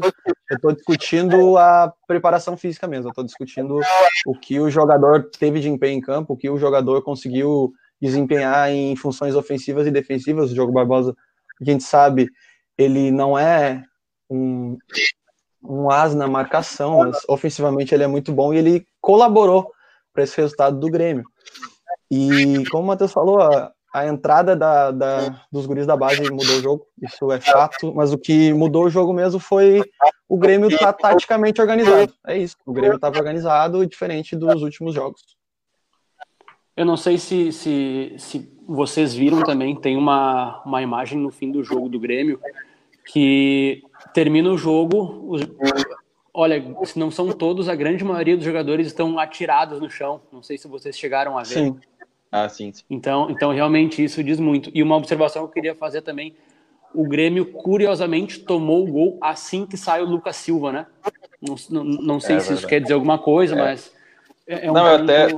Eu 0.50 0.56
estou 0.56 0.73
discutindo 0.73 1.56
a 1.56 1.90
preparação 2.06 2.59
física 2.59 2.87
mesmo. 2.87 3.06
Eu 3.06 3.11
estou 3.11 3.25
discutindo 3.25 3.80
o 4.26 4.38
que 4.38 4.61
o 4.61 4.68
jogador 4.68 5.30
teve 5.30 5.61
de 5.61 5.71
empenho 5.71 5.97
em 5.97 6.00
campo, 6.00 6.35
o 6.35 6.37
que 6.37 6.50
o 6.50 6.59
jogador 6.59 7.00
conseguiu 7.02 7.73
desempenhar 8.00 8.71
em 8.71 8.94
funções 8.97 9.35
ofensivas 9.35 9.87
e 9.87 9.90
defensivas. 9.90 10.50
O 10.50 10.54
Diogo 10.54 10.73
Barbosa, 10.73 11.16
a 11.59 11.64
gente 11.64 11.85
sabe, 11.85 12.28
ele 12.76 13.11
não 13.11 13.38
é 13.38 13.85
um, 14.28 14.76
um 15.62 15.90
as 15.90 16.14
na 16.14 16.26
marcação, 16.26 16.99
mas 16.99 17.23
ofensivamente 17.28 17.95
ele 17.95 18.04
é 18.04 18.09
muito 18.09 18.33
bom 18.33 18.52
e 18.52 18.59
ele 18.59 18.87
colaborou 19.00 19.71
para 20.12 20.25
esse 20.25 20.37
resultado 20.37 20.78
do 20.78 20.90
Grêmio. 20.90 21.25
E 22.11 22.64
como 22.71 22.85
o 22.85 22.87
Matheus 22.87 23.12
falou, 23.12 23.40
a, 23.40 23.73
a 23.93 24.07
entrada 24.07 24.54
da, 24.54 24.90
da, 24.90 25.47
dos 25.50 25.66
guris 25.66 25.87
da 25.87 25.97
base 25.97 26.21
mudou 26.31 26.57
o 26.57 26.62
jogo, 26.62 26.87
isso 27.00 27.31
é 27.33 27.40
fato, 27.40 27.95
mas 27.95 28.12
o 28.12 28.19
que 28.19 28.52
mudou 28.52 28.85
o 28.85 28.90
jogo 28.90 29.12
mesmo 29.12 29.40
foi 29.40 29.83
o 30.28 30.37
Grêmio 30.37 30.69
estar 30.69 30.93
tá 30.93 31.11
taticamente 31.11 31.61
organizado. 31.61 32.12
É 32.26 32.37
isso, 32.37 32.57
o 32.66 32.73
Grêmio 32.73 32.97
estava 32.97 33.19
organizado 33.19 33.87
diferente 33.87 34.37
dos 34.37 34.62
últimos 34.62 34.95
jogos. 34.95 35.21
Eu 36.76 36.85
não 36.85 36.97
sei 36.97 37.19
se, 37.19 37.52
se, 37.52 38.14
se 38.19 38.52
vocês 38.66 39.14
viram 39.14 39.43
também, 39.45 39.76
tem 39.76 39.97
uma, 39.97 40.61
uma 40.64 40.83
imagem 40.83 41.19
no 41.19 41.31
fim 41.31 41.52
do 41.52 41.62
jogo 41.62 41.88
do 41.88 42.00
Grêmio 42.00 42.40
que 43.06 43.82
termina 44.12 44.50
o 44.50 44.56
jogo, 44.56 45.26
os, 45.28 45.42
olha, 46.32 46.62
se 46.84 46.99
não 46.99 47.11
são 47.11 47.30
todos, 47.30 47.68
a 47.68 47.75
grande 47.75 48.02
maioria 48.04 48.37
dos 48.37 48.44
jogadores 48.44 48.88
estão 48.88 49.18
atirados 49.18 49.80
no 49.80 49.88
chão. 49.88 50.20
Não 50.32 50.42
sei 50.42 50.58
se 50.58 50.66
vocês 50.66 50.99
chegaram 50.99 51.38
a 51.38 51.42
ver. 51.42 51.54
Sim. 51.54 51.80
Ah, 52.30 52.49
sim, 52.49 52.73
sim. 52.73 52.82
Então, 52.90 53.30
então, 53.30 53.52
realmente, 53.52 54.02
isso 54.02 54.23
diz 54.25 54.40
muito. 54.40 54.70
E 54.75 54.82
uma 54.82 54.96
observação 54.96 55.42
que 55.42 55.50
eu 55.50 55.52
queria 55.52 55.75
fazer 55.75 56.02
também, 56.02 56.34
o 56.92 57.06
Grêmio, 57.06 57.46
curiosamente, 57.46 58.40
tomou 58.40 58.82
o 58.82 58.90
gol 58.90 59.18
assim 59.20 59.64
que 59.64 59.76
sai 59.76 60.02
o 60.02 60.06
Lucas 60.06 60.37
Silva, 60.37 60.73
né? 60.73 60.87
Não, 61.40 61.54
não, 61.70 61.84
não 61.84 62.20
sei 62.20 62.37
é, 62.37 62.40
se 62.40 62.46
verdade. 62.46 62.58
isso 62.58 62.66
quer 62.66 62.80
dizer 62.80 62.94
alguma 62.94 63.18
coisa, 63.18 63.54
é. 63.54 63.58
mas... 63.58 63.92
É, 64.46 64.66
é 64.66 64.70
um 64.70 64.75
não, 64.75 64.87
é 64.87 64.96
até, 64.96 65.28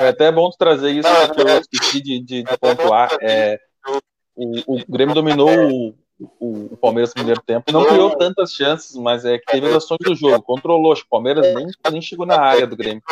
é 0.00 0.08
até 0.08 0.32
bom 0.32 0.50
trazer 0.50 0.90
isso, 0.90 1.08
porque 1.28 1.40
eu 1.40 1.58
esqueci 1.60 2.02
de, 2.02 2.20
de, 2.20 2.42
de 2.42 2.58
pontuar. 2.58 3.16
É, 3.22 3.58
o, 4.36 4.74
o 4.74 4.84
Grêmio 4.88 5.14
dominou 5.14 5.48
o 5.48 5.94
o, 6.20 6.72
o, 6.72 6.76
Palmeiras 6.76 7.10
no 7.10 7.14
primeiro 7.14 7.42
tempo. 7.42 7.70
Não 7.72 7.84
criou 7.86 8.16
tantas 8.16 8.52
chances, 8.52 8.96
mas 8.96 9.24
é 9.24 9.38
que 9.38 9.46
teve 9.46 9.68
as 9.68 9.76
ações 9.76 9.98
do 10.00 10.14
jogo, 10.14 10.42
controlou. 10.42 10.92
Acho 10.92 11.02
que 11.02 11.06
o 11.06 11.10
Palmeiras 11.10 11.54
nem, 11.54 11.66
nem 11.92 12.02
chegou 12.02 12.26
na 12.26 12.40
área 12.40 12.66
do 12.66 12.76
Grêmio. 12.76 13.02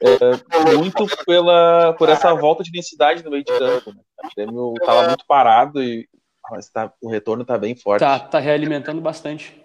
É, 0.00 0.74
muito 0.76 1.06
pela, 1.24 1.92
por 1.94 2.08
essa 2.08 2.32
volta 2.34 2.62
de 2.62 2.70
densidade 2.70 3.22
no 3.22 3.30
meio 3.30 3.44
de 3.44 3.58
campo. 3.58 3.92
Né? 3.92 4.00
O 4.24 4.34
Grêmio 4.34 4.74
estava 4.78 5.08
muito 5.08 5.24
parado 5.26 5.82
e 5.82 6.08
mas 6.50 6.68
tá, 6.68 6.92
o 7.02 7.08
retorno 7.08 7.42
está 7.42 7.58
bem 7.58 7.74
forte. 7.74 8.00
Tá, 8.00 8.18
tá 8.20 8.38
realimentando 8.38 9.00
bastante. 9.00 9.60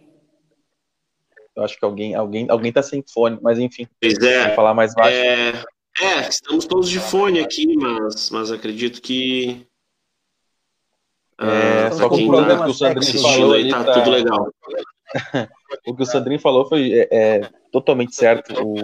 Eu 1.55 1.63
acho 1.63 1.77
que 1.77 1.85
alguém, 1.85 2.15
alguém, 2.15 2.47
alguém 2.49 2.71
tá 2.71 2.81
sem 2.81 3.03
fone, 3.13 3.37
mas 3.41 3.59
enfim. 3.59 3.87
Pois 4.01 4.17
é. 4.17 4.47
Vou 4.47 4.55
falar 4.55 4.73
mais 4.73 4.95
baixo. 4.95 5.15
É, 5.15 5.49
é, 5.99 6.27
estamos 6.27 6.65
todos 6.65 6.89
de 6.89 6.99
fone 6.99 7.39
aqui, 7.39 7.75
mas, 7.75 8.29
mas 8.31 8.51
acredito 8.51 9.01
que 9.01 9.67
é, 11.41 11.87
ah, 11.87 11.91
só 11.91 12.07
que 12.07 12.23
o 12.23 12.27
problema 12.27 12.63
que 12.63 12.69
o 12.69 12.73
Sandrinho 12.73 13.21
falou 13.21 13.53
aí 13.53 13.69
tá, 13.69 13.83
tá, 13.83 13.93
tudo 13.93 14.09
legal. 14.11 14.53
o 15.87 15.95
que 15.95 16.03
o 16.03 16.05
Sandrinho 16.05 16.39
falou 16.39 16.69
foi 16.69 16.93
é, 16.93 17.07
é 17.11 17.49
totalmente 17.71 18.15
certo. 18.15 18.53
O, 18.63 18.75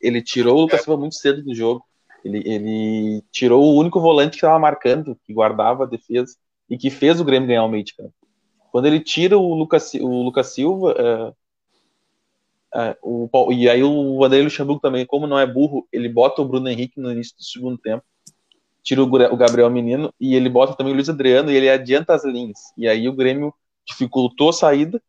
ele 0.00 0.22
tirou 0.22 0.56
o 0.56 0.60
Lucas 0.62 0.82
Silva 0.82 1.00
muito 1.00 1.16
cedo 1.16 1.42
do 1.42 1.54
jogo. 1.54 1.84
Ele, 2.24 2.42
ele 2.46 3.22
tirou 3.32 3.62
o 3.62 3.78
único 3.78 4.00
volante 4.00 4.30
que 4.30 4.36
estava 4.36 4.58
marcando, 4.58 5.18
que 5.26 5.34
guardava 5.34 5.82
a 5.82 5.88
defesa 5.88 6.36
e 6.70 6.78
que 6.78 6.90
fez 6.90 7.20
o 7.20 7.24
Grêmio 7.24 7.48
ganhar 7.48 7.64
o 7.64 7.68
meio 7.68 7.84
de 7.84 7.94
campo. 7.94 8.14
Quando 8.70 8.86
ele 8.86 9.00
tira 9.00 9.36
o 9.36 9.54
Lucas, 9.54 9.92
o 9.94 10.22
Lucas 10.22 10.48
Silva, 10.48 10.94
é, 10.96 11.32
é, 12.80 12.96
o, 13.02 13.28
e 13.52 13.68
aí 13.68 13.82
o 13.82 14.18
Vanderlei 14.18 14.44
Luxemburgo 14.44 14.80
também, 14.80 15.04
como 15.04 15.26
não 15.26 15.38
é 15.38 15.46
burro, 15.46 15.86
ele 15.92 16.08
bota 16.08 16.40
o 16.40 16.44
Bruno 16.44 16.68
Henrique 16.68 17.00
no 17.00 17.10
início 17.10 17.36
do 17.36 17.42
segundo 17.42 17.78
tempo 17.78 18.04
tira 18.84 19.02
o 19.02 19.36
Gabriel 19.36 19.70
Menino 19.70 20.12
e 20.20 20.36
ele 20.36 20.48
bota 20.50 20.76
também 20.76 20.92
o 20.92 20.94
Luiz 20.94 21.08
Adriano 21.08 21.50
e 21.50 21.56
ele 21.56 21.70
adianta 21.70 22.14
as 22.14 22.22
linhas. 22.22 22.58
E 22.76 22.86
aí 22.86 23.08
o 23.08 23.14
Grêmio 23.14 23.52
dificultou 23.86 24.50
a 24.50 24.52
saída, 24.52 25.02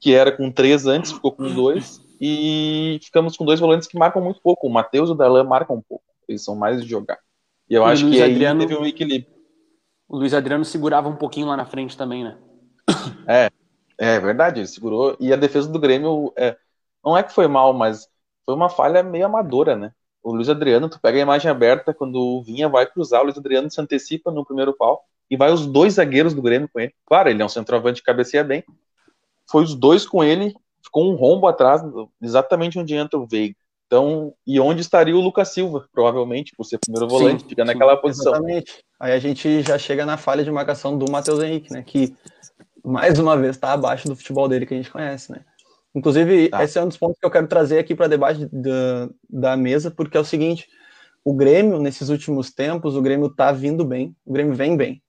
que 0.00 0.14
era 0.14 0.30
com 0.30 0.50
três 0.50 0.86
antes, 0.86 1.10
ficou 1.10 1.32
com 1.32 1.52
dois, 1.52 2.00
e 2.20 3.00
ficamos 3.02 3.36
com 3.36 3.44
dois 3.44 3.58
volantes 3.58 3.88
que 3.88 3.98
marcam 3.98 4.22
muito 4.22 4.40
pouco. 4.40 4.68
O 4.68 4.72
Matheus 4.72 5.08
e 5.10 5.12
o 5.12 5.14
Darlan 5.14 5.44
marcam 5.44 5.76
um 5.76 5.82
pouco, 5.82 6.04
eles 6.28 6.44
são 6.44 6.54
mais 6.54 6.80
de 6.80 6.88
jogar. 6.88 7.18
E 7.68 7.74
eu 7.74 7.82
e 7.82 7.86
acho 7.86 8.08
que 8.08 8.22
Adriano, 8.22 8.62
aí 8.62 8.68
teve 8.68 8.80
um 8.80 8.86
equilíbrio. 8.86 9.34
O 10.08 10.18
Luiz 10.18 10.32
Adriano 10.32 10.64
segurava 10.64 11.08
um 11.08 11.16
pouquinho 11.16 11.48
lá 11.48 11.56
na 11.56 11.66
frente 11.66 11.96
também, 11.96 12.22
né? 12.22 12.38
É, 13.28 13.50
é 13.98 14.20
verdade, 14.20 14.60
ele 14.60 14.68
segurou. 14.68 15.16
E 15.18 15.32
a 15.32 15.36
defesa 15.36 15.68
do 15.68 15.80
Grêmio, 15.80 16.32
é, 16.36 16.56
não 17.04 17.16
é 17.16 17.24
que 17.24 17.32
foi 17.32 17.48
mal, 17.48 17.72
mas 17.72 18.06
foi 18.44 18.54
uma 18.54 18.68
falha 18.68 19.02
meio 19.02 19.26
amadora, 19.26 19.74
né? 19.74 19.92
O 20.26 20.34
Luiz 20.34 20.48
Adriano, 20.48 20.88
tu 20.88 20.98
pega 21.00 21.18
a 21.18 21.22
imagem 21.22 21.48
aberta, 21.48 21.94
quando 21.94 22.16
o 22.16 22.42
Vinha 22.42 22.68
vai 22.68 22.84
cruzar, 22.84 23.20
o 23.20 23.24
Luiz 23.24 23.38
Adriano 23.38 23.70
se 23.70 23.80
antecipa 23.80 24.28
no 24.32 24.44
primeiro 24.44 24.72
pau 24.72 25.04
e 25.30 25.36
vai 25.36 25.52
os 25.52 25.66
dois 25.66 25.94
zagueiros 25.94 26.34
do 26.34 26.42
Grêmio 26.42 26.68
com 26.68 26.80
ele. 26.80 26.92
Claro, 27.06 27.28
ele 27.28 27.40
é 27.40 27.44
um 27.44 27.48
centroavante 27.48 28.00
que 28.00 28.06
cabeceia 28.06 28.42
bem. 28.42 28.64
Foi 29.48 29.62
os 29.62 29.76
dois 29.76 30.04
com 30.04 30.24
ele, 30.24 30.52
ficou 30.82 31.08
um 31.08 31.14
rombo 31.14 31.46
atrás, 31.46 31.80
exatamente 32.20 32.76
onde 32.76 32.92
entra 32.92 33.16
o 33.16 33.24
Veiga. 33.24 33.54
Então, 33.86 34.34
e 34.44 34.58
onde 34.58 34.80
estaria 34.80 35.16
o 35.16 35.20
Lucas 35.20 35.50
Silva, 35.50 35.86
provavelmente, 35.92 36.52
por 36.56 36.64
ser 36.64 36.78
primeiro 36.78 37.06
volante, 37.06 37.44
sim, 37.44 37.48
fica 37.48 37.64
naquela 37.64 37.94
sim, 37.94 38.02
posição. 38.02 38.32
Exatamente. 38.32 38.84
Aí 38.98 39.12
a 39.12 39.20
gente 39.20 39.62
já 39.62 39.78
chega 39.78 40.04
na 40.04 40.16
falha 40.16 40.42
de 40.42 40.50
marcação 40.50 40.98
do 40.98 41.08
Matheus 41.08 41.40
Henrique, 41.40 41.72
né? 41.72 41.84
Que 41.86 42.16
mais 42.84 43.16
uma 43.20 43.36
vez 43.36 43.54
está 43.54 43.72
abaixo 43.72 44.08
do 44.08 44.16
futebol 44.16 44.48
dele 44.48 44.66
que 44.66 44.74
a 44.74 44.76
gente 44.76 44.90
conhece, 44.90 45.30
né? 45.30 45.44
Inclusive, 45.96 46.50
tá. 46.50 46.62
esse 46.62 46.78
é 46.78 46.82
um 46.82 46.88
dos 46.88 46.98
pontos 46.98 47.18
que 47.18 47.24
eu 47.24 47.30
quero 47.30 47.48
trazer 47.48 47.78
aqui 47.78 47.94
para 47.94 48.06
debate 48.06 48.46
da, 48.52 49.08
da 49.30 49.56
mesa, 49.56 49.90
porque 49.90 50.18
é 50.18 50.20
o 50.20 50.24
seguinte: 50.24 50.68
o 51.24 51.32
Grêmio, 51.32 51.80
nesses 51.80 52.10
últimos 52.10 52.52
tempos, 52.52 52.94
o 52.94 53.00
Grêmio 53.00 53.28
está 53.28 53.50
vindo 53.50 53.82
bem, 53.82 54.14
o 54.22 54.30
Grêmio 54.30 54.54
vem 54.54 54.76
bem. 54.76 55.02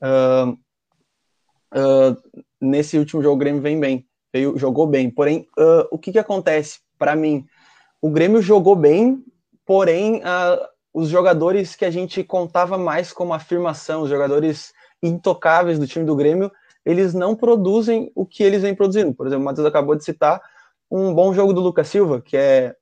Uh, 0.00 0.52
uh, 1.78 2.40
nesse 2.58 2.96
último 2.96 3.22
jogo, 3.22 3.36
o 3.36 3.38
Grêmio 3.38 3.60
vem 3.60 3.78
bem, 3.78 4.06
veio, 4.32 4.56
jogou 4.56 4.86
bem. 4.86 5.10
Porém, 5.10 5.46
uh, 5.58 5.86
o 5.90 5.98
que, 5.98 6.10
que 6.10 6.18
acontece? 6.18 6.80
Para 6.98 7.14
mim, 7.14 7.44
o 8.00 8.08
Grêmio 8.10 8.40
jogou 8.40 8.74
bem, 8.74 9.22
porém, 9.66 10.22
os 10.92 11.10
jogadores 11.10 11.76
que 11.76 11.84
a 11.84 11.90
gente 11.90 12.24
contava 12.24 12.78
mais 12.78 13.12
como 13.12 13.34
afirmação, 13.34 14.02
os 14.02 14.08
jogadores 14.08 14.72
intocáveis 15.02 15.78
do 15.78 15.86
time 15.86 16.06
do 16.06 16.16
Grêmio, 16.16 16.50
eles 16.84 17.14
não 17.14 17.34
produzem 17.36 18.10
o 18.14 18.24
que 18.24 18.42
eles 18.42 18.62
vêm 18.62 18.74
produzindo. 18.74 19.14
Por 19.14 19.26
exemplo, 19.26 19.42
o 19.42 19.44
Matheus 19.44 19.66
acabou 19.66 19.94
de 19.94 20.04
citar 20.04 20.40
um 20.90 21.14
bom 21.14 21.32
jogo 21.32 21.52
do 21.52 21.60
Lucas 21.60 21.88
Silva, 21.88 22.20
que 22.20 22.36
é 22.36 22.74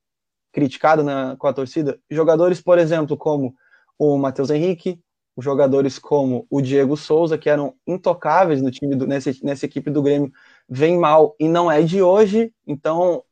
criticado 0.53 1.03
na, 1.03 1.37
com 1.37 1.47
a 1.47 1.53
torcida. 1.53 1.99
Jogadores, 2.11 2.61
por 2.61 2.79
exemplo, 2.79 3.17
como 3.17 3.55
o 3.99 4.17
Matheus 4.17 4.51
Henrique, 4.51 5.01
jogadores 5.37 5.99
como 5.99 6.47
o 6.51 6.61
Diego 6.61 6.97
Souza, 6.97 7.39
que 7.39 7.49
eram 7.49 7.75
intocáveis 7.87 8.61
no 8.63 8.71
time 8.71 8.97
do, 8.97 9.07
nessa 9.07 9.67
equipe 9.67 9.91
do 9.91 10.03
Grêmio, 10.03 10.33
vem 10.69 10.99
mal 10.99 11.37
e 11.39 11.49
não 11.49 11.71
é 11.71 11.83
de 11.83 12.03
hoje. 12.03 12.53
Então, 12.67 13.23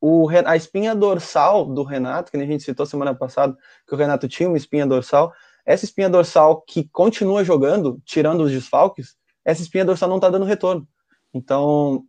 o, 0.00 0.28
a 0.44 0.56
espinha 0.56 0.94
dorsal 0.94 1.64
do 1.64 1.82
Renato, 1.82 2.30
que 2.30 2.36
a 2.36 2.44
gente 2.44 2.62
citou 2.62 2.84
semana 2.84 3.14
passada, 3.14 3.56
que 3.86 3.94
o 3.94 3.96
Renato 3.96 4.28
tinha 4.28 4.48
uma 4.48 4.58
espinha 4.58 4.86
dorsal, 4.86 5.32
essa 5.64 5.84
espinha 5.86 6.10
dorsal 6.10 6.60
que 6.60 6.88
continua 6.90 7.42
jogando, 7.42 7.98
tirando 8.04 8.42
os 8.42 8.52
desfalques, 8.52 9.16
essa 9.44 9.62
espinha 9.62 9.84
dorsal 9.84 10.08
não 10.08 10.16
está 10.16 10.30
dando 10.30 10.44
retorno. 10.44 10.86
Então, 11.32 12.04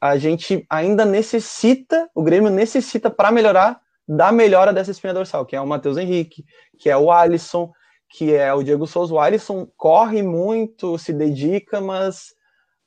a 0.00 0.16
gente 0.16 0.64
ainda 0.68 1.04
necessita, 1.04 2.08
o 2.14 2.22
Grêmio 2.22 2.50
necessita 2.50 3.10
para 3.10 3.30
melhorar 3.30 3.80
da 4.06 4.32
melhora 4.32 4.72
dessa 4.72 4.90
espinha 4.90 5.14
dorsal, 5.14 5.46
que 5.46 5.54
é 5.54 5.60
o 5.60 5.66
Matheus 5.66 5.96
Henrique, 5.96 6.44
que 6.78 6.90
é 6.90 6.96
o 6.96 7.10
Alisson, 7.10 7.72
que 8.08 8.34
é 8.34 8.52
o 8.52 8.62
Diego 8.62 8.86
Souza. 8.86 9.14
O 9.14 9.20
Alisson 9.20 9.66
corre 9.76 10.22
muito, 10.22 10.98
se 10.98 11.12
dedica, 11.12 11.80
mas 11.80 12.34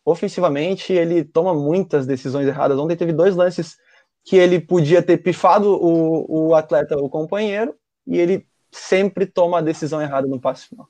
ofensivamente 0.04 0.94
ele 0.94 1.24
toma 1.24 1.54
muitas 1.54 2.06
decisões 2.06 2.48
erradas. 2.48 2.78
Ontem 2.78 2.96
teve 2.96 3.12
dois 3.14 3.36
lances 3.36 3.78
que 4.24 4.36
ele 4.36 4.60
podia 4.60 5.02
ter 5.02 5.18
pifado 5.18 5.74
o, 5.74 6.50
o 6.50 6.56
atleta, 6.56 6.98
o 6.98 7.10
companheiro, 7.10 7.76
e 8.06 8.20
ele 8.20 8.48
sempre 8.72 9.26
toma 9.26 9.60
a 9.60 9.62
decisão 9.62 10.02
errada 10.02 10.28
no 10.28 10.40
passe 10.40 10.68
final. 10.68 10.88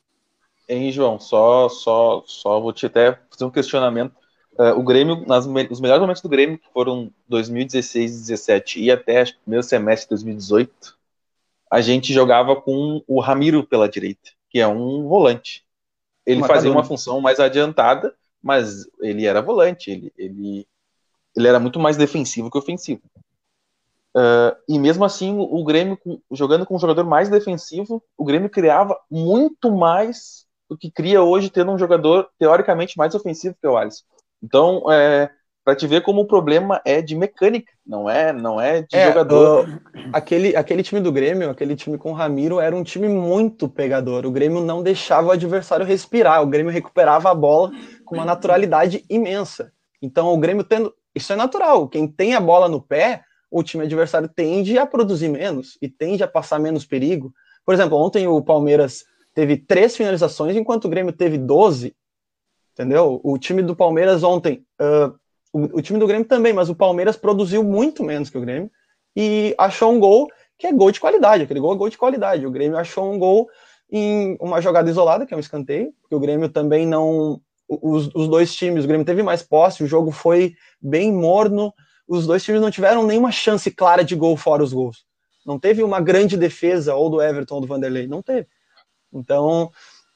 Hein, 0.67 0.91
João, 0.91 1.19
só, 1.19 1.69
só, 1.69 2.23
só 2.25 2.59
vou 2.59 2.73
te 2.73 2.85
até 2.87 3.19
fazer 3.29 3.45
um 3.45 3.51
questionamento. 3.51 4.13
Uh, 4.53 4.79
o 4.79 4.83
Grêmio, 4.83 5.25
nas, 5.27 5.45
os 5.45 5.81
melhores 5.81 6.01
momentos 6.01 6.21
do 6.21 6.29
Grêmio, 6.29 6.57
que 6.57 6.71
foram 6.73 7.11
2016 7.27 8.11
e 8.11 8.13
2017 8.13 8.83
e 8.83 8.91
até 8.91 9.21
acho, 9.21 9.37
primeiro 9.39 9.63
semestre 9.63 10.05
de 10.05 10.09
2018, 10.23 10.97
a 11.69 11.81
gente 11.81 12.13
jogava 12.13 12.55
com 12.55 13.03
o 13.05 13.19
Ramiro 13.19 13.65
pela 13.65 13.89
direita, 13.89 14.31
que 14.49 14.59
é 14.59 14.67
um 14.67 15.07
volante. 15.07 15.65
Ele 16.25 16.41
fazia 16.43 16.71
uma 16.71 16.83
função 16.83 17.19
mais 17.21 17.39
adiantada, 17.39 18.15
mas 18.41 18.87
ele 19.01 19.25
era 19.25 19.41
volante, 19.41 19.91
ele, 19.91 20.13
ele, 20.17 20.67
ele 21.35 21.47
era 21.47 21.59
muito 21.59 21.79
mais 21.79 21.97
defensivo 21.97 22.49
que 22.49 22.57
ofensivo. 22.57 23.01
Uh, 24.15 24.55
e 24.69 24.79
mesmo 24.79 25.03
assim, 25.03 25.37
o 25.37 25.61
Grêmio, 25.65 25.99
jogando 26.31 26.65
com 26.65 26.77
um 26.77 26.79
jogador 26.79 27.03
mais 27.03 27.27
defensivo, 27.27 28.01
o 28.17 28.23
Grêmio 28.23 28.49
criava 28.49 28.97
muito 29.11 29.69
mais 29.69 30.44
do 30.69 30.77
que 30.77 30.91
cria 30.91 31.21
hoje 31.21 31.49
tendo 31.49 31.71
um 31.71 31.77
jogador 31.77 32.29
teoricamente 32.39 32.97
mais 32.97 33.13
ofensivo 33.15 33.55
que 33.61 33.67
o 33.67 33.77
Alisson. 33.77 34.03
Então, 34.41 34.91
é, 34.91 35.29
para 35.65 35.75
te 35.75 35.87
ver 35.87 36.01
como 36.03 36.21
o 36.21 36.27
problema 36.27 36.79
é 36.85 37.01
de 37.01 37.15
mecânica, 37.15 37.73
não 37.85 38.07
é, 38.07 38.31
não 38.31 38.61
é 38.61 38.83
de 38.83 38.95
é, 38.95 39.07
jogador. 39.07 39.67
Uh, 39.67 40.09
aquele, 40.13 40.55
aquele 40.55 40.83
time 40.83 41.01
do 41.01 41.11
Grêmio, 41.11 41.49
aquele 41.49 41.75
time 41.75 41.97
com 41.97 42.11
o 42.11 42.13
Ramiro, 42.13 42.59
era 42.59 42.75
um 42.75 42.83
time 42.83 43.07
muito 43.07 43.67
pegador. 43.67 44.27
O 44.27 44.31
Grêmio 44.31 44.61
não 44.61 44.83
deixava 44.83 45.27
o 45.27 45.31
adversário 45.31 45.83
respirar. 45.83 46.43
O 46.43 46.47
Grêmio 46.47 46.71
recuperava 46.71 47.31
a 47.31 47.35
bola 47.35 47.71
com 48.05 48.15
uma 48.15 48.25
naturalidade 48.25 49.03
imensa. 49.09 49.71
Então, 49.99 50.27
o 50.27 50.37
Grêmio 50.37 50.63
tendo. 50.63 50.93
Isso 51.15 51.33
é 51.33 51.35
natural. 51.35 51.87
Quem 51.87 52.07
tem 52.07 52.35
a 52.35 52.41
bola 52.41 52.69
no 52.69 52.79
pé, 52.79 53.23
o 53.49 53.63
time 53.63 53.85
adversário 53.85 54.29
tende 54.29 54.77
a 54.77 54.85
produzir 54.85 55.29
menos 55.29 55.79
e 55.81 55.89
tende 55.89 56.23
a 56.23 56.27
passar 56.27 56.59
menos 56.59 56.85
perigo. 56.85 57.33
Por 57.65 57.73
exemplo, 57.73 57.97
ontem 57.97 58.27
o 58.27 58.39
Palmeiras 58.39 59.03
teve 59.35 59.57
três 59.57 59.95
finalizações, 59.95 60.55
enquanto 60.55 60.85
o 60.85 60.89
Grêmio 60.89 61.11
teve 61.11 61.37
12. 61.37 61.93
Entendeu? 62.73 63.19
O 63.23 63.37
time 63.37 63.61
do 63.61 63.75
Palmeiras 63.75 64.23
ontem, 64.23 64.65
uh, 64.81 65.13
o, 65.53 65.77
o, 65.77 65.81
time 65.81 65.99
do 65.99 66.07
Grêmio 66.07 66.25
também, 66.25 66.53
mas 66.53 66.69
o 66.69 66.75
Palmeiras 66.75 67.15
produziu 67.15 67.63
muito 67.63 68.03
menos 68.03 68.29
que 68.29 68.37
o 68.37 68.41
Grêmio 68.41 68.71
e 69.15 69.53
achou 69.57 69.91
um 69.91 69.99
gol 69.99 70.27
que 70.57 70.67
é 70.67 70.73
gol 70.73 70.91
de 70.91 70.99
qualidade. 70.99 71.43
Aquele 71.43 71.59
gol 71.59 71.73
é 71.73 71.77
gol 71.77 71.89
de 71.89 71.97
qualidade. 71.97 72.45
O 72.45 72.51
Grêmio 72.51 72.77
achou 72.77 73.13
um 73.13 73.19
gol 73.19 73.47
em 73.91 74.37
uma 74.39 74.61
jogada 74.61 74.89
isolada, 74.89 75.25
que 75.25 75.33
é 75.33 75.37
um 75.37 75.41
escanteio, 75.41 75.93
porque 76.01 76.15
o 76.15 76.19
Grêmio 76.19 76.49
também 76.49 76.87
não. 76.87 77.39
Os, 77.67 78.09
os 78.13 78.27
dois 78.27 78.53
times, 78.53 78.83
o 78.83 78.87
Grêmio 78.87 79.05
teve 79.05 79.23
mais 79.23 79.41
posse, 79.41 79.83
o 79.83 79.87
jogo 79.87 80.11
foi 80.11 80.53
bem 80.79 81.11
morno, 81.11 81.73
os 82.07 82.27
dois 82.27 82.43
times 82.43 82.61
não 82.61 82.69
tiveram 82.69 83.05
nenhuma 83.05 83.31
chance 83.31 83.71
clara 83.71 84.03
de 84.03 84.15
gol 84.15 84.37
fora 84.37 84.63
os 84.63 84.71
gols. 84.71 85.05
Não 85.45 85.59
teve 85.59 85.83
uma 85.83 85.99
grande 85.99 86.37
defesa, 86.37 86.95
ou 86.95 87.09
do 87.09 87.21
Everton 87.21 87.55
ou 87.55 87.61
do 87.61 87.67
Vanderlei, 87.67 88.07
não 88.07 88.21
teve. 88.21 88.47
Então, 89.15 89.71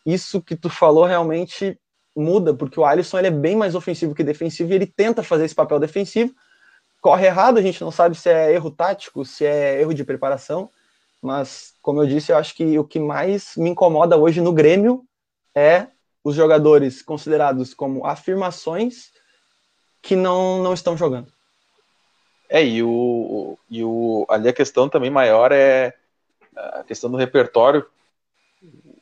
isso 0.06 0.42
que 0.42 0.56
tu 0.56 0.70
falou 0.70 1.06
realmente 1.06 1.80
muda, 2.16 2.54
porque 2.54 2.80
o 2.80 2.86
Alisson 2.86 3.18
ele 3.18 3.28
é 3.28 3.32
bem 3.32 3.56
mais 3.56 3.76
ofensivo 3.76 4.14
que 4.14 4.24
defensivo 4.24 4.72
e 4.72 4.76
ele 4.76 4.86
tenta 4.86 5.24
fazer 5.24 5.46
esse 5.46 5.56
papel 5.56 5.80
defensivo. 5.80 6.34
Corre 7.02 7.28
errado, 7.28 7.58
a 7.58 7.62
gente 7.62 7.82
não 7.82 7.92
sabe 7.92 8.16
se 8.16 8.30
é 8.30 8.54
erro 8.54 8.70
tático, 8.70 9.24
se 9.24 9.46
é 9.46 9.80
erro 9.80 9.94
de 9.94 10.04
preparação, 10.04 10.70
mas 11.22 11.74
como 11.82 12.02
eu 12.02 12.08
disse, 12.08 12.32
eu 12.32 12.38
acho 12.38 12.54
que 12.56 12.78
o 12.78 12.84
que 12.84 13.00
mais 13.00 13.54
me 13.56 13.70
incomoda 13.70 14.18
hoje 14.18 14.42
no 14.42 14.52
Grêmio 14.52 15.06
é 15.56 15.88
os 16.24 16.36
jogadores 16.36 17.02
considerados 17.02 17.74
como 17.74 18.06
afirmações 18.06 19.12
que 20.02 20.16
não, 20.16 20.62
não 20.62 20.74
estão 20.74 20.98
jogando. 20.98 21.32
É, 22.50 22.66
e, 22.66 22.82
o, 22.82 23.58
e 23.70 23.84
o, 23.84 24.26
ali 24.28 24.50
a 24.50 24.54
questão 24.54 24.90
também 24.90 25.10
maior 25.10 25.52
é 25.52 25.94
a 26.56 26.84
questão 26.84 27.10
do 27.10 27.18
repertório. 27.18 27.86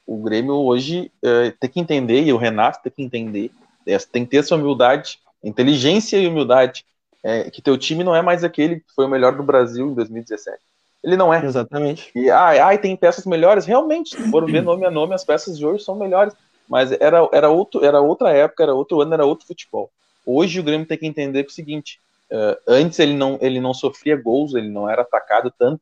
O 0.07 0.23
Grêmio 0.23 0.55
hoje 0.55 1.11
é, 1.21 1.51
tem 1.59 1.69
que 1.69 1.79
entender, 1.81 2.23
e 2.23 2.31
o 2.31 2.37
Renato 2.37 2.79
tem 2.81 2.93
que 2.93 3.03
entender, 3.03 3.51
é, 3.85 3.97
tem 3.97 4.23
que 4.23 4.31
ter 4.31 4.37
essa 4.37 4.55
humildade, 4.55 5.19
inteligência 5.43 6.17
e 6.17 6.25
humildade, 6.25 6.85
é, 7.21 7.51
que 7.51 7.61
teu 7.61 7.77
time 7.77 8.05
não 8.05 8.15
é 8.15 8.21
mais 8.21 8.41
aquele 8.41 8.77
que 8.77 8.93
foi 8.95 9.05
o 9.05 9.09
melhor 9.09 9.35
do 9.35 9.43
Brasil 9.43 9.85
em 9.85 9.93
2017. 9.93 10.57
Ele 11.03 11.17
não 11.17 11.33
é. 11.33 11.45
Exatamente. 11.45 12.09
E 12.15 12.29
ai, 12.29 12.57
ai 12.57 12.77
tem 12.77 12.95
peças 12.95 13.25
melhores. 13.25 13.65
Realmente, 13.65 14.15
se 14.15 14.31
for 14.31 14.49
ver 14.49 14.61
nome 14.61 14.85
a 14.85 14.91
nome, 14.91 15.13
as 15.13 15.25
peças 15.25 15.57
de 15.57 15.65
hoje 15.65 15.83
são 15.83 15.95
melhores. 15.95 16.33
Mas 16.69 16.91
era, 16.93 17.27
era, 17.33 17.49
outro, 17.49 17.83
era 17.83 17.99
outra 17.99 18.31
época, 18.31 18.63
era 18.63 18.73
outro 18.73 19.01
ano, 19.01 19.13
era 19.13 19.25
outro 19.25 19.45
futebol. 19.45 19.89
Hoje 20.25 20.59
o 20.59 20.63
Grêmio 20.63 20.87
tem 20.87 20.97
que 20.97 21.05
entender 21.05 21.43
que 21.43 21.49
é 21.49 21.51
o 21.51 21.55
seguinte: 21.55 21.99
uh, 22.31 22.57
antes 22.65 22.97
ele 22.99 23.13
não, 23.13 23.37
ele 23.41 23.59
não 23.59 23.73
sofria 23.73 24.15
gols, 24.15 24.53
ele 24.53 24.69
não 24.69 24.89
era 24.89 25.01
atacado 25.01 25.53
tanto, 25.57 25.81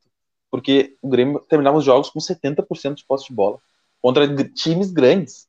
porque 0.50 0.94
o 1.00 1.08
Grêmio 1.08 1.40
terminava 1.48 1.78
os 1.78 1.84
jogos 1.84 2.10
com 2.10 2.18
70% 2.18 2.94
de 2.94 3.04
posse 3.04 3.28
de 3.28 3.34
bola 3.34 3.58
contra 4.00 4.26
times 4.48 4.90
grandes. 4.90 5.46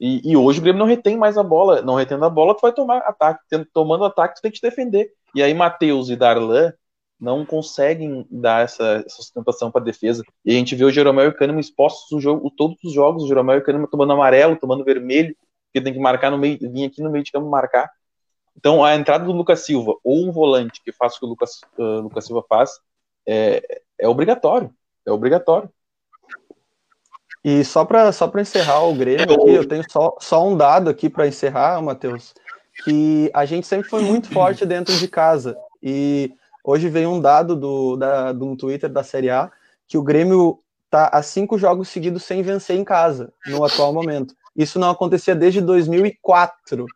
E, 0.00 0.32
e, 0.32 0.36
hoje 0.36 0.60
o 0.60 0.62
Grêmio 0.62 0.78
não 0.78 0.86
retém 0.86 1.16
mais 1.16 1.36
a 1.36 1.42
bola. 1.42 1.82
Não 1.82 1.94
retendo 1.94 2.24
a 2.24 2.30
bola, 2.30 2.54
tu 2.54 2.62
vai 2.62 2.72
tomar 2.72 2.98
ataque. 2.98 3.42
Tomando 3.72 4.04
ataque, 4.04 4.36
tu 4.36 4.42
tem 4.42 4.50
que 4.50 4.58
te 4.58 4.62
defender. 4.62 5.12
E 5.34 5.42
aí, 5.42 5.52
Matheus 5.54 6.08
e 6.08 6.16
Darlan 6.16 6.72
não 7.20 7.44
conseguem 7.44 8.26
dar 8.30 8.64
essa, 8.64 9.04
essa 9.06 9.16
sustentação 9.16 9.70
para 9.70 9.84
defesa. 9.84 10.24
E 10.44 10.52
a 10.52 10.54
gente 10.54 10.74
vê 10.74 10.84
o 10.84 10.90
Jeromel 10.90 11.26
e 11.26 11.28
o 11.28 11.36
Kahneman 11.36 11.60
expostos 11.60 12.10
o 12.12 12.20
jogo, 12.20 12.50
todos 12.56 12.78
os 12.82 12.92
jogos, 12.94 13.24
o 13.24 13.28
Jeromel 13.28 13.56
e 13.56 13.58
o 13.58 13.64
Kahneman 13.64 13.86
tomando 13.86 14.14
amarelo, 14.14 14.56
tomando 14.56 14.84
vermelho, 14.84 15.36
porque 15.66 15.84
tem 15.84 15.92
que 15.92 15.98
marcar 15.98 16.30
no 16.30 16.38
meio, 16.38 16.58
vir 16.58 16.86
aqui 16.86 17.02
no 17.02 17.10
meio 17.10 17.22
de 17.22 17.30
campo 17.30 17.48
marcar. 17.50 17.90
Então, 18.56 18.82
a 18.82 18.94
entrada 18.94 19.24
do 19.24 19.32
Lucas 19.32 19.60
Silva, 19.60 19.94
ou 20.02 20.26
um 20.26 20.32
volante 20.32 20.82
que 20.82 20.92
faça 20.92 21.16
o 21.16 21.20
que 21.20 21.26
o 21.26 21.28
Lucas, 21.28 21.60
uh, 21.78 22.00
Lucas 22.00 22.24
Silva 22.26 22.44
faz, 22.48 22.70
é, 23.26 23.82
é 23.98 24.08
obrigatório. 24.08 24.74
É 25.06 25.12
obrigatório. 25.12 25.70
E 27.42 27.64
só 27.64 27.84
para 27.84 28.12
só 28.12 28.30
encerrar 28.38 28.82
o 28.84 28.94
Grêmio 28.94 29.34
aqui, 29.34 29.50
eu 29.50 29.66
tenho 29.66 29.84
só, 29.88 30.14
só 30.20 30.46
um 30.46 30.56
dado 30.56 30.90
aqui 30.90 31.08
para 31.08 31.26
encerrar, 31.26 31.80
Matheus, 31.80 32.34
que 32.84 33.30
a 33.32 33.44
gente 33.46 33.66
sempre 33.66 33.88
foi 33.88 34.02
muito 34.02 34.28
forte 34.28 34.66
dentro 34.66 34.94
de 34.94 35.08
casa. 35.08 35.56
E 35.82 36.32
hoje 36.62 36.88
veio 36.88 37.10
um 37.10 37.20
dado 37.20 37.56
do, 37.56 37.96
da, 37.96 38.32
do 38.32 38.56
Twitter 38.56 38.90
da 38.90 39.02
Série 39.02 39.30
A 39.30 39.50
que 39.88 39.98
o 39.98 40.02
Grêmio 40.02 40.58
está 40.84 41.08
a 41.08 41.22
cinco 41.22 41.58
jogos 41.58 41.88
seguidos 41.88 42.22
sem 42.24 42.42
vencer 42.42 42.76
em 42.76 42.84
casa, 42.84 43.32
no 43.46 43.64
atual 43.64 43.92
momento. 43.92 44.34
Isso 44.54 44.78
não 44.78 44.90
acontecia 44.90 45.34
desde 45.34 45.60
2004, 45.60 46.86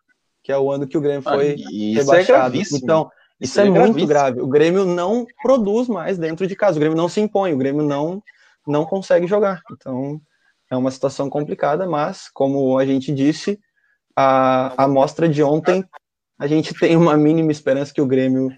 que 0.43 0.53
é 0.53 0.59
o 0.59 0.71
ano 0.71 0.87
que 0.87 0.99
o 0.99 1.01
Grêmio 1.01 1.23
foi 1.23 1.53
ah, 1.53 1.71
isso 1.73 2.13
é 2.13 2.19
rebaixado. 2.19 2.57
É 2.57 2.61
então, 2.61 3.11
isso, 3.41 3.53
isso 3.53 3.61
é, 3.61 3.67
é 3.67 3.71
muito 3.71 4.07
grave. 4.07 4.41
O 4.41 4.47
Grêmio 4.47 4.85
não 4.85 5.27
produz 5.43 5.89
mais 5.89 6.19
dentro 6.19 6.47
de 6.47 6.55
casa, 6.55 6.77
o 6.77 6.81
Grêmio 6.81 6.97
não 6.97 7.09
se 7.09 7.21
impõe, 7.21 7.53
o 7.53 7.59
Grêmio 7.59 7.83
não, 7.83 8.23
não 8.67 8.85
consegue 8.85 9.27
jogar. 9.27 9.61
Então, 9.73 10.21
é 10.75 10.79
uma 10.79 10.91
situação 10.91 11.31
complicada, 11.31 11.87
mas, 11.87 12.29
como 12.33 12.79
a 12.79 12.85
gente 12.85 13.13
disse, 13.13 13.59
a, 14.15 14.75
a 14.81 14.85
amostra 14.85 15.29
de 15.29 15.43
ontem, 15.43 15.85
a 16.39 16.47
gente 16.47 16.75
tem 16.75 16.97
uma 16.97 17.17
mínima 17.17 17.51
esperança 17.51 17.93
que 17.93 18.01
o 18.01 18.07
Grêmio 18.07 18.51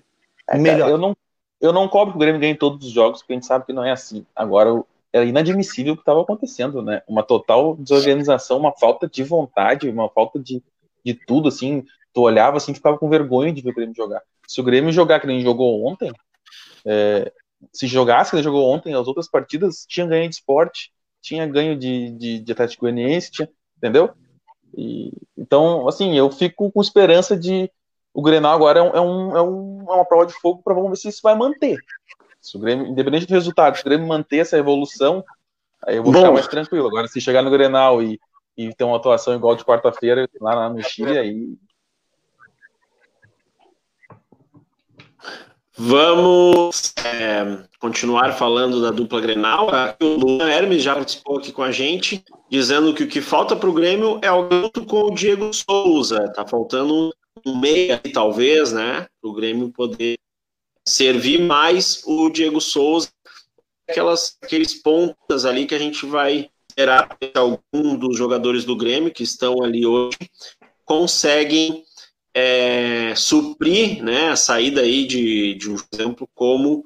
é, 0.48 0.58
melhor. 0.58 0.88
eu 0.88 0.98
não, 0.98 1.16
eu 1.60 1.72
não 1.72 1.88
cobro 1.88 2.12
que 2.12 2.16
o 2.16 2.20
Grêmio 2.20 2.40
ganhe 2.40 2.54
todos 2.54 2.86
os 2.86 2.92
jogos, 2.92 3.20
porque 3.20 3.32
a 3.32 3.36
gente 3.36 3.46
sabe 3.46 3.66
que 3.66 3.72
não 3.72 3.84
é 3.84 3.92
assim. 3.92 4.24
Agora, 4.34 4.82
é 5.12 5.24
inadmissível 5.24 5.94
o 5.94 5.96
que 5.96 6.02
estava 6.02 6.20
acontecendo, 6.20 6.82
né? 6.82 7.02
Uma 7.08 7.22
total 7.22 7.76
desorganização, 7.76 8.58
uma 8.58 8.72
falta 8.72 9.08
de 9.08 9.22
vontade, 9.22 9.88
uma 9.88 10.08
falta 10.08 10.38
de, 10.38 10.62
de 11.04 11.14
tudo, 11.14 11.48
assim. 11.48 11.84
Tu 12.12 12.20
olhava 12.20 12.56
assim, 12.56 12.74
ficava 12.74 12.98
com 12.98 13.08
vergonha 13.08 13.52
de 13.52 13.62
ver 13.62 13.70
o 13.70 13.74
Grêmio 13.74 13.94
jogar. 13.94 14.22
Se 14.46 14.60
o 14.60 14.64
Grêmio 14.64 14.92
jogar 14.92 15.20
que 15.20 15.26
nem 15.26 15.40
jogou 15.40 15.86
ontem, 15.86 16.12
é, 16.84 17.32
se 17.72 17.86
jogasse 17.86 18.30
que 18.30 18.36
nem 18.36 18.44
jogou 18.44 18.70
ontem, 18.70 18.94
as 18.94 19.06
outras 19.06 19.28
partidas 19.28 19.84
tinha 19.88 20.06
ganho 20.06 20.28
de 20.28 20.36
esporte, 20.36 20.92
tinha 21.20 21.46
ganho 21.46 21.76
de, 21.76 22.10
de, 22.10 22.38
de 22.40 22.52
Atlético 22.52 22.82
Goianiense, 22.82 23.30
tinha, 23.30 23.48
entendeu? 23.76 24.10
E, 24.76 25.12
então, 25.36 25.88
assim, 25.88 26.16
eu 26.16 26.30
fico 26.30 26.70
com 26.70 26.80
esperança 26.80 27.36
de. 27.36 27.70
O 28.12 28.22
Grenal 28.22 28.54
agora 28.54 28.80
é, 28.80 28.82
um, 28.82 28.88
é, 28.88 29.00
um, 29.00 29.36
é, 29.36 29.42
um, 29.42 29.84
é 29.88 29.94
uma 29.94 30.04
prova 30.04 30.26
de 30.26 30.32
fogo 30.34 30.62
para 30.62 30.74
vamos 30.74 30.90
ver 30.90 30.96
se 30.96 31.08
isso 31.08 31.20
vai 31.22 31.34
manter. 31.34 31.78
Se 32.40 32.56
o 32.56 32.60
Grêmio, 32.60 32.86
independente 32.86 33.26
do 33.26 33.34
resultado, 33.34 33.76
se 33.76 33.82
o 33.82 33.84
Grêmio 33.84 34.06
manter 34.06 34.38
essa 34.38 34.56
evolução, 34.56 35.22
aí 35.84 35.96
eu 35.96 36.02
vou 36.02 36.12
Bom. 36.12 36.20
ficar 36.20 36.32
mais 36.32 36.48
tranquilo. 36.48 36.86
Agora, 36.86 37.08
se 37.08 37.20
chegar 37.20 37.42
no 37.42 37.50
Grenal 37.50 38.02
e, 38.02 38.18
e 38.56 38.74
ter 38.74 38.84
uma 38.84 38.96
atuação 38.96 39.34
igual 39.34 39.54
de 39.54 39.64
quarta-feira 39.64 40.28
lá, 40.40 40.54
lá 40.54 40.68
no 40.70 40.82
Chile, 40.82 41.18
aí 41.18 41.56
Vamos 45.78 46.94
é, 47.04 47.68
continuar 47.78 48.32
falando 48.32 48.80
da 48.80 48.90
dupla 48.90 49.20
Grenal. 49.20 49.68
O 50.00 50.06
Luan 50.06 50.48
Hermes 50.48 50.82
já 50.82 50.94
participou 50.94 51.36
aqui 51.36 51.52
com 51.52 51.62
a 51.62 51.70
gente, 51.70 52.24
dizendo 52.50 52.94
que 52.94 53.02
o 53.02 53.08
que 53.08 53.20
falta 53.20 53.54
para 53.54 53.68
o 53.68 53.74
Grêmio 53.74 54.18
é 54.22 54.32
o 54.32 54.48
junto 54.50 54.86
com 54.86 55.02
o 55.02 55.14
Diego 55.14 55.52
Souza. 55.52 56.32
Tá 56.32 56.46
faltando 56.46 57.14
um 57.44 57.58
meia 57.58 58.00
talvez, 58.14 58.72
né? 58.72 59.06
Para 59.20 59.30
o 59.30 59.34
Grêmio 59.34 59.70
poder 59.70 60.18
servir 60.82 61.42
mais 61.42 62.02
o 62.06 62.30
Diego 62.30 62.60
Souza. 62.60 63.10
Aquelas, 63.86 64.38
aqueles 64.40 64.74
pontas 64.74 65.44
ali 65.44 65.66
que 65.66 65.74
a 65.74 65.78
gente 65.78 66.06
vai 66.06 66.48
esperar 66.70 67.16
que 67.18 67.32
algum 67.34 67.96
dos 67.96 68.16
jogadores 68.16 68.64
do 68.64 68.76
Grêmio 68.76 69.12
que 69.12 69.22
estão 69.22 69.62
ali 69.62 69.84
hoje 69.84 70.18
conseguem 70.86 71.84
é, 72.38 73.14
suprir 73.16 74.04
né, 74.04 74.28
a 74.28 74.36
saída 74.36 74.82
aí 74.82 75.06
de, 75.06 75.54
de 75.54 75.70
um 75.70 75.76
exemplo 75.90 76.28
como 76.34 76.84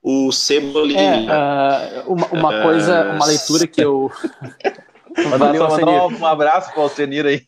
o 0.00 0.30
Cebolinha. 0.30 1.26
É, 1.28 2.04
uh, 2.06 2.12
uma, 2.12 2.26
uma 2.28 2.60
uh, 2.60 2.62
coisa, 2.62 3.10
uma 3.10 3.26
leitura 3.26 3.66
que 3.66 3.80
eu. 3.80 4.12
Valeu, 5.38 5.68
mandar 5.68 6.06
um 6.06 6.24
abraço 6.24 6.70
para 6.70 6.78
o 6.78 6.82
Alcenir 6.84 7.26
aí. 7.26 7.44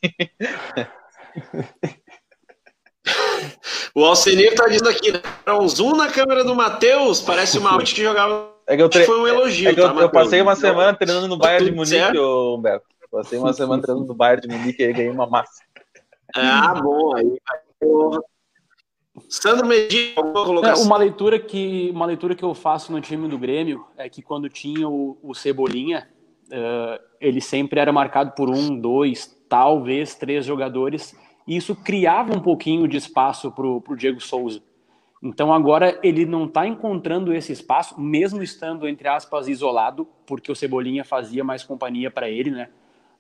o 3.95 4.05
Alcenir 4.05 4.49
está 4.49 4.67
dizendo 4.67 4.91
aqui, 4.91 5.13
né? 5.13 5.23
um 5.49 5.67
zoom 5.69 5.97
na 5.97 6.09
câmera 6.11 6.45
do 6.45 6.55
Matheus, 6.57 7.23
parece 7.23 7.57
uma 7.57 7.73
arte 7.73 7.95
que 7.95 8.03
jogava. 8.03 8.53
É 8.67 8.77
que 8.77 8.83
eu 8.83 8.89
tre... 8.89 9.05
foi 9.05 9.19
um 9.19 9.29
elogio. 9.29 9.71
É 9.71 9.75
que 9.75 9.81
eu, 9.81 9.95
tá, 9.95 10.01
eu 10.01 10.11
passei 10.11 10.43
uma 10.43 10.57
semana 10.57 10.93
treinando 10.93 11.29
no 11.29 11.39
Bayern 11.39 11.71
de 11.71 11.73
Munique, 11.73 12.19
Humberto. 12.19 12.85
Passei 13.11 13.39
uma 13.39 13.53
semana 13.53 13.81
treinando 13.81 14.09
no 14.09 14.15
Bayern 14.15 14.43
de 14.43 14.49
Munique 14.49 14.83
e 14.83 14.93
ganhei 14.93 15.11
uma 15.11 15.27
massa. 15.27 15.64
Ah, 16.35 16.75
bom. 16.81 17.17
Aí, 17.17 17.39
Sandro 19.29 19.67
Medina, 19.67 20.15
alguma 20.17 20.45
colocação? 20.45 20.83
É, 20.83 20.87
uma 20.87 20.97
leitura 20.97 21.39
que 21.39 21.91
uma 21.93 22.07
leitura 22.07 22.35
que 22.35 22.45
eu 22.45 22.55
faço 22.55 22.93
no 22.93 23.01
time 23.01 23.29
do 23.29 23.39
Grêmio 23.39 23.87
é 23.97 24.09
que 24.09 24.21
quando 24.21 24.49
tinha 24.49 24.89
o, 24.89 25.17
o 25.23 25.35
Cebolinha, 25.35 26.09
uh, 26.49 27.03
ele 27.21 27.41
sempre 27.41 27.79
era 27.79 27.93
marcado 27.93 28.33
por 28.33 28.51
um, 28.51 28.77
dois, 28.79 29.39
talvez 29.49 30.15
três 30.17 30.45
jogadores, 30.45 31.17
e 31.47 31.57
isso 31.57 31.77
criava 31.77 32.37
um 32.37 32.41
pouquinho 32.41 32.89
de 32.89 32.97
espaço 32.97 33.53
para 33.53 33.67
o 33.67 33.97
Diego 33.97 34.21
Souza. 34.21 34.63
Então 35.23 35.55
agora 35.55 35.99
ele 36.03 36.27
não 36.27 36.45
está 36.45 36.67
encontrando 36.67 37.33
esse 37.33 37.53
espaço, 37.53 37.99
mesmo 37.99 38.43
estando 38.43 38.87
entre 38.87 39.09
aspas 39.09 39.49
isolado, 39.49 40.07
porque 40.27 40.51
o 40.51 40.57
Cebolinha 40.57 41.05
fazia 41.05 41.45
mais 41.45 41.63
companhia 41.63 42.11
para 42.11 42.29
ele, 42.29 42.51
né? 42.51 42.69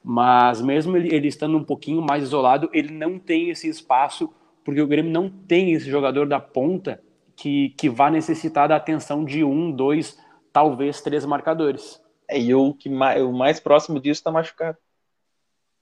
Mas 0.06 0.60
mesmo 0.60 0.98
ele, 0.98 1.14
ele 1.14 1.28
estando 1.28 1.56
um 1.56 1.64
pouquinho 1.64 2.02
mais 2.02 2.24
isolado, 2.24 2.68
ele 2.74 2.92
não 2.92 3.18
tem 3.18 3.48
esse 3.48 3.66
espaço, 3.66 4.30
porque 4.62 4.82
o 4.82 4.86
Grêmio 4.86 5.10
não 5.10 5.30
tem 5.30 5.72
esse 5.72 5.88
jogador 5.88 6.26
da 6.26 6.38
ponta 6.38 7.02
que, 7.34 7.70
que 7.70 7.88
vá 7.88 8.10
necessitar 8.10 8.68
da 8.68 8.76
atenção 8.76 9.24
de 9.24 9.42
um, 9.42 9.72
dois, 9.72 10.18
talvez 10.52 11.00
três 11.00 11.24
marcadores. 11.24 12.02
É, 12.28 12.38
e 12.38 12.54
o 12.54 12.74
que 12.74 12.90
mais, 12.90 13.22
o 13.22 13.32
mais 13.32 13.58
próximo 13.58 13.98
disso 13.98 14.20
está 14.20 14.30
machucado. 14.30 14.76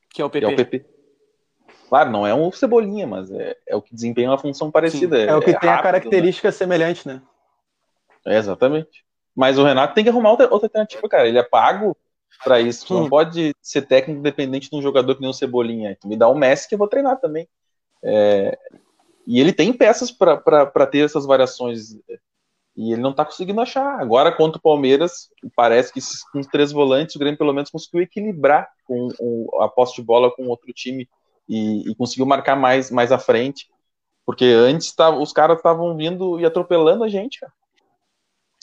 Que 0.08 0.22
é 0.22 0.24
o 0.24 0.30
PP. 0.30 0.46
Que 0.46 0.52
é 0.52 0.54
o 0.54 0.56
PP. 0.56 0.86
Claro, 1.88 2.10
não 2.10 2.24
é 2.24 2.32
um 2.32 2.50
cebolinha, 2.52 3.06
mas 3.06 3.28
é, 3.30 3.56
é 3.66 3.74
o 3.74 3.82
que 3.82 3.92
desempenha 3.92 4.30
uma 4.30 4.38
função 4.38 4.70
parecida. 4.70 5.18
É, 5.18 5.26
é, 5.26 5.34
o 5.34 5.40
que 5.40 5.50
é 5.50 5.58
tem 5.58 5.68
rápido, 5.68 5.80
a 5.80 5.82
característica 5.82 6.48
né? 6.48 6.52
semelhante, 6.52 7.08
né? 7.08 7.20
É, 8.24 8.38
exatamente. 8.38 9.04
Mas 9.34 9.58
o 9.58 9.64
Renato 9.64 9.94
tem 9.94 10.04
que 10.04 10.10
arrumar 10.10 10.30
outra, 10.30 10.46
outra 10.46 10.66
alternativa, 10.66 11.08
cara. 11.08 11.26
Ele 11.26 11.38
é 11.38 11.42
pago 11.42 11.96
para 12.44 12.60
isso. 12.60 12.86
Tu 12.86 12.94
não 12.94 13.08
pode 13.08 13.54
ser 13.60 13.82
técnico 13.82 14.20
independente 14.20 14.70
de 14.70 14.76
um 14.76 14.82
jogador 14.82 15.14
que 15.14 15.20
nem 15.20 15.30
o 15.30 15.34
Cebolinha. 15.34 15.96
Tu 16.00 16.08
me 16.08 16.16
dá 16.16 16.28
um 16.28 16.34
Messi 16.34 16.68
que 16.68 16.74
eu 16.74 16.78
vou 16.78 16.88
treinar 16.88 17.18
também. 17.20 17.48
É... 18.02 18.58
E 19.26 19.40
ele 19.40 19.52
tem 19.52 19.72
peças 19.72 20.10
para 20.10 20.86
ter 20.86 21.04
essas 21.04 21.24
variações. 21.24 21.92
E 22.76 22.92
ele 22.92 23.02
não 23.02 23.10
está 23.10 23.24
conseguindo 23.24 23.60
achar. 23.60 24.00
Agora, 24.00 24.32
contra 24.32 24.58
o 24.58 24.62
Palmeiras, 24.62 25.30
parece 25.54 25.92
que 25.92 26.00
com 26.32 26.40
os 26.40 26.46
três 26.46 26.72
volantes, 26.72 27.14
o 27.14 27.18
Grêmio 27.18 27.38
pelo 27.38 27.52
menos 27.52 27.70
conseguiu 27.70 28.02
equilibrar 28.02 28.68
com, 28.84 29.08
a 29.60 29.68
posse 29.68 29.96
de 29.96 30.02
bola 30.02 30.30
com 30.30 30.48
outro 30.48 30.72
time 30.72 31.08
e, 31.48 31.90
e, 31.90 31.94
conseguiu 31.94 32.26
marcar 32.26 32.56
mais, 32.56 32.90
mais 32.90 33.12
à 33.12 33.18
frente. 33.18 33.68
Porque 34.24 34.44
antes 34.44 34.92
tava, 34.92 35.18
os 35.18 35.32
caras 35.32 35.58
estavam 35.58 35.96
vindo 35.96 36.40
e 36.40 36.46
atropelando 36.46 37.04
a 37.04 37.08
gente, 37.08 37.40
cara. 37.40 37.52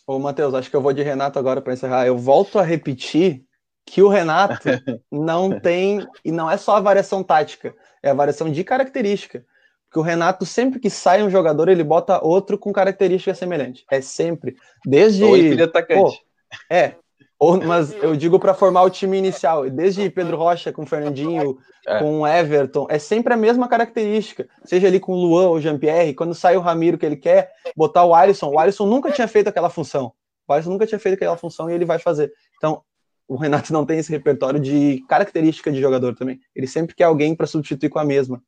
Ô, 0.08 0.18
Matheus, 0.18 0.56
acho 0.56 0.70
que 0.70 0.76
eu 0.76 0.82
vou 0.82 0.92
de 0.92 1.04
Renato 1.04 1.38
agora 1.38 1.62
para 1.62 1.74
encerrar. 1.74 2.08
Eu 2.08 2.18
volto 2.18 2.58
a 2.58 2.64
repetir 2.64 3.46
que 3.90 4.02
o 4.02 4.08
Renato 4.08 4.56
não 5.12 5.60
tem, 5.60 6.08
e 6.24 6.32
não 6.32 6.50
é 6.50 6.58
só 6.58 6.76
a 6.76 6.80
variação 6.80 7.24
tática, 7.24 7.74
é 8.02 8.10
a 8.10 8.14
variação 8.14 8.52
de 8.52 8.64
característica. 8.64 9.44
Porque 9.86 10.00
o 10.00 10.04
Renato, 10.04 10.46
sempre 10.46 10.80
que 10.80 10.90
sai 10.90 11.24
um 11.24 11.30
jogador, 11.30 11.68
ele 11.68 11.84
bota 11.84 12.24
outro 12.24 12.60
com 12.60 12.72
característica 12.72 13.34
semelhante. 13.34 13.84
É 13.90 14.00
sempre. 14.02 14.56
Desde. 14.86 15.24
Ou 15.24 15.36
ele 15.36 15.64
atacante. 15.64 16.18
Pô, 16.18 16.64
é, 16.70 16.94
ou, 17.40 17.60
mas 17.60 17.92
eu 18.04 18.16
digo 18.16 18.38
para 18.38 18.54
formar 18.54 18.84
o 18.84 18.90
time 18.90 19.18
inicial, 19.18 19.68
desde 19.70 20.10
Pedro 20.10 20.38
Rocha 20.38 20.74
com 20.74 20.86
Fernandinho, 20.86 21.58
é. 21.88 21.98
com 21.98 22.28
Everton, 22.28 22.86
é 22.90 23.00
sempre 23.00 23.34
a 23.34 23.38
mesma 23.38 23.68
característica. 23.68 24.48
Seja 24.66 24.88
ali 24.88 25.00
com 25.00 25.14
o 25.14 25.16
Luan 25.16 25.48
ou 25.48 25.62
Jean-Pierre, 25.62 26.14
quando 26.14 26.36
sai 26.36 26.58
o 26.58 26.62
Ramiro 26.62 26.98
que 26.98 27.06
ele 27.06 27.16
quer, 27.16 27.50
botar 27.76 28.04
o 28.04 28.14
Alisson. 28.14 28.50
O 28.50 28.60
Alisson 28.60 28.86
nunca 28.86 29.12
tinha 29.12 29.28
feito 29.28 29.48
aquela 29.48 29.70
função. 29.70 30.12
O 30.48 30.54
Alisson 30.54 30.70
nunca 30.70 30.86
tinha 30.86 31.00
feito 31.00 31.16
aquela 31.16 31.38
função 31.38 31.70
e 31.70 31.74
ele 31.74 31.86
vai 31.86 31.98
fazer. 31.98 32.32
Então, 32.58 32.84
o 33.30 33.36
Renato 33.36 33.72
não 33.72 33.86
tem 33.86 34.00
esse 34.00 34.12
repertório 34.12 34.60
de 34.60 35.06
característica 35.08 35.72
de 35.72 35.80
jogador 35.80 36.16
também. 36.16 36.42
Ele 36.56 36.66
sempre 36.66 36.96
quer 36.96 37.04
alguém 37.04 37.36
para 37.36 37.46
substituir 37.46 37.90
com 37.90 38.00
a 38.00 38.04
mesma. 38.04 38.42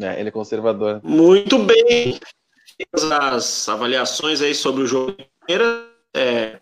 É, 0.00 0.20
ele 0.20 0.28
é 0.28 0.32
conservador. 0.32 1.00
Muito 1.02 1.58
bem. 1.58 2.20
As 3.02 3.68
avaliações 3.68 4.40
aí 4.40 4.54
sobre 4.54 4.84
o 4.84 4.86
jogo. 4.86 5.16
É, 6.14 6.60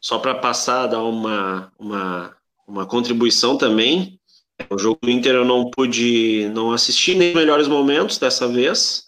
só 0.00 0.18
para 0.18 0.34
passar, 0.34 0.86
dar 0.86 1.02
uma, 1.02 1.70
uma, 1.78 2.34
uma 2.66 2.86
contribuição 2.86 3.58
também. 3.58 4.18
O 4.70 4.78
jogo 4.78 4.98
do 5.02 5.10
Inter 5.10 5.34
eu 5.34 5.44
não 5.44 5.70
pude 5.70 6.48
não 6.54 6.72
assistir 6.72 7.16
nem 7.16 7.34
melhores 7.34 7.68
momentos 7.68 8.16
dessa 8.16 8.48
vez. 8.48 9.04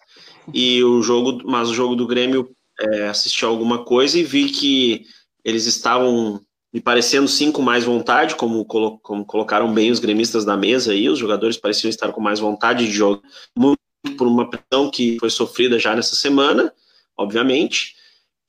E 0.53 0.83
o 0.83 1.01
jogo, 1.01 1.41
mas 1.49 1.67
o 1.67 1.73
jogo 1.73 1.95
do 1.95 2.05
Grêmio 2.05 2.51
é, 2.79 3.07
assisti 3.07 3.43
alguma 3.43 3.83
coisa 3.83 4.19
e 4.19 4.23
vi 4.23 4.51
que 4.51 5.05
eles 5.43 5.65
estavam 5.65 6.41
me 6.73 6.81
parecendo 6.81 7.27
sim 7.27 7.51
com 7.51 7.61
mais 7.61 7.83
vontade, 7.83 8.35
como, 8.35 8.65
como 8.65 9.25
colocaram 9.25 9.73
bem 9.73 9.91
os 9.91 9.99
gremistas 9.99 10.43
da 10.43 10.57
mesa 10.57 10.91
aí, 10.91 11.09
os 11.09 11.19
jogadores 11.19 11.57
pareciam 11.57 11.89
estar 11.89 12.11
com 12.11 12.21
mais 12.21 12.39
vontade 12.39 12.85
de 12.85 12.91
jogar, 12.91 13.21
muito 13.57 13.79
por 14.17 14.27
uma 14.27 14.49
pressão 14.49 14.89
que 14.89 15.17
foi 15.19 15.29
sofrida 15.29 15.79
já 15.79 15.95
nessa 15.95 16.15
semana, 16.15 16.73
obviamente. 17.17 17.95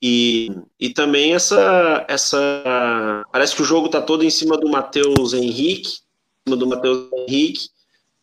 E, 0.01 0.49
e 0.79 0.89
também 0.89 1.33
essa, 1.33 2.05
essa. 2.07 3.25
Parece 3.31 3.55
que 3.55 3.61
o 3.61 3.65
jogo 3.65 3.87
está 3.87 4.01
todo 4.01 4.23
em 4.23 4.29
cima 4.29 4.57
do 4.57 4.69
Matheus 4.69 5.33
Henrique, 5.33 5.89
em 5.89 6.49
cima 6.49 6.57
do 6.57 6.67
Matheus 6.67 7.09
Henrique, 7.11 7.67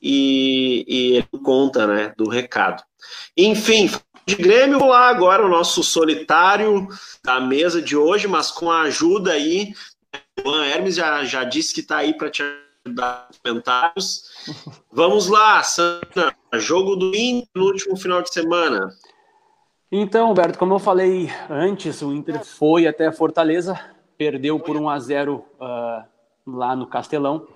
e, 0.00 0.84
e 0.88 1.16
ele 1.16 1.42
conta 1.44 1.86
né, 1.86 2.14
do 2.16 2.28
recado. 2.28 2.82
Enfim, 3.36 3.90
de 4.26 4.34
Grêmio, 4.34 4.80
vou 4.80 4.88
lá 4.88 5.08
agora 5.08 5.46
o 5.46 5.48
nosso 5.48 5.84
solitário 5.84 6.88
da 7.22 7.40
mesa 7.40 7.80
de 7.80 7.96
hoje, 7.96 8.26
mas 8.26 8.50
com 8.50 8.68
a 8.68 8.82
ajuda 8.82 9.32
aí. 9.32 9.72
O 10.40 10.50
Juan 10.50 10.66
Hermes 10.66 10.96
já, 10.96 11.24
já 11.24 11.44
disse 11.44 11.72
que 11.72 11.80
está 11.80 11.98
aí 11.98 12.12
para 12.12 12.28
te 12.28 12.42
ajudar 12.84 13.28
nos 13.28 13.38
comentários. 13.38 14.24
Vamos 14.90 15.28
lá, 15.28 15.62
Santa. 15.62 16.34
Jogo 16.54 16.96
do 16.96 17.14
Inter 17.14 17.48
no 17.54 17.66
último 17.66 17.96
final 17.96 18.20
de 18.20 18.32
semana. 18.32 18.90
Então, 19.92 20.26
Roberto, 20.26 20.58
como 20.58 20.74
eu 20.74 20.80
falei 20.80 21.30
antes, 21.48 22.02
o 22.02 22.12
Inter 22.12 22.44
foi 22.44 22.88
até 22.88 23.12
Fortaleza, 23.12 23.78
perdeu 24.18 24.58
por 24.58 24.76
1 24.76 24.88
a 24.88 24.98
0 24.98 25.34
uh, 25.36 26.04
lá 26.44 26.74
no 26.74 26.88
Castelão. 26.88 27.46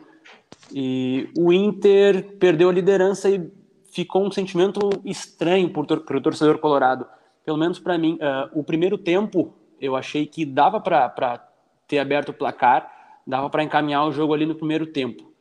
E 0.73 1.29
o 1.37 1.53
Inter 1.53 2.37
perdeu 2.39 2.69
a 2.69 2.73
liderança 2.73 3.29
e 3.29 3.51
ficou 3.91 4.27
um 4.27 4.31
sentimento 4.31 4.91
estranho 5.05 5.71
para 5.71 6.17
o 6.17 6.21
torcedor 6.21 6.59
colorado. 6.59 7.07
Pelo 7.45 7.59
menos 7.59 7.79
para 7.79 7.99
mim, 7.99 8.15
uh, 8.15 8.59
o 8.59 8.63
primeiro 8.63 8.97
tempo 8.97 9.55
eu 9.81 9.97
achei 9.97 10.27
que 10.27 10.45
dava 10.45 10.81
para 10.81 11.49
ter 11.89 11.99
aberto 11.99 12.31
o 12.31 12.35
placar, 12.35 13.21
dava 13.27 13.49
para 13.49 13.63
encaminhar 13.63 14.07
o 14.07 14.13
jogo 14.13 14.35
ali 14.35 14.47
no 14.47 14.55
primeiro 14.55 14.87
tempo. 14.87 15.33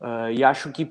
Uh, 0.00 0.30
e 0.32 0.44
acho 0.44 0.70
que 0.70 0.90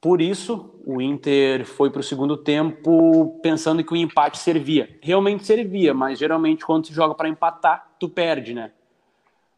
por 0.00 0.22
isso, 0.22 0.80
o 0.86 1.02
Inter 1.02 1.66
foi 1.66 1.90
para 1.90 2.00
o 2.00 2.02
segundo 2.02 2.34
tempo 2.34 3.38
pensando 3.42 3.84
que 3.84 3.92
o 3.92 3.96
empate 3.96 4.38
servia. 4.38 4.98
Realmente 5.02 5.44
servia, 5.44 5.92
mas 5.92 6.18
geralmente 6.18 6.64
quando 6.64 6.86
se 6.86 6.94
joga 6.94 7.14
para 7.14 7.28
empatar, 7.28 7.86
tu 7.98 8.08
perde, 8.08 8.54
né? 8.54 8.72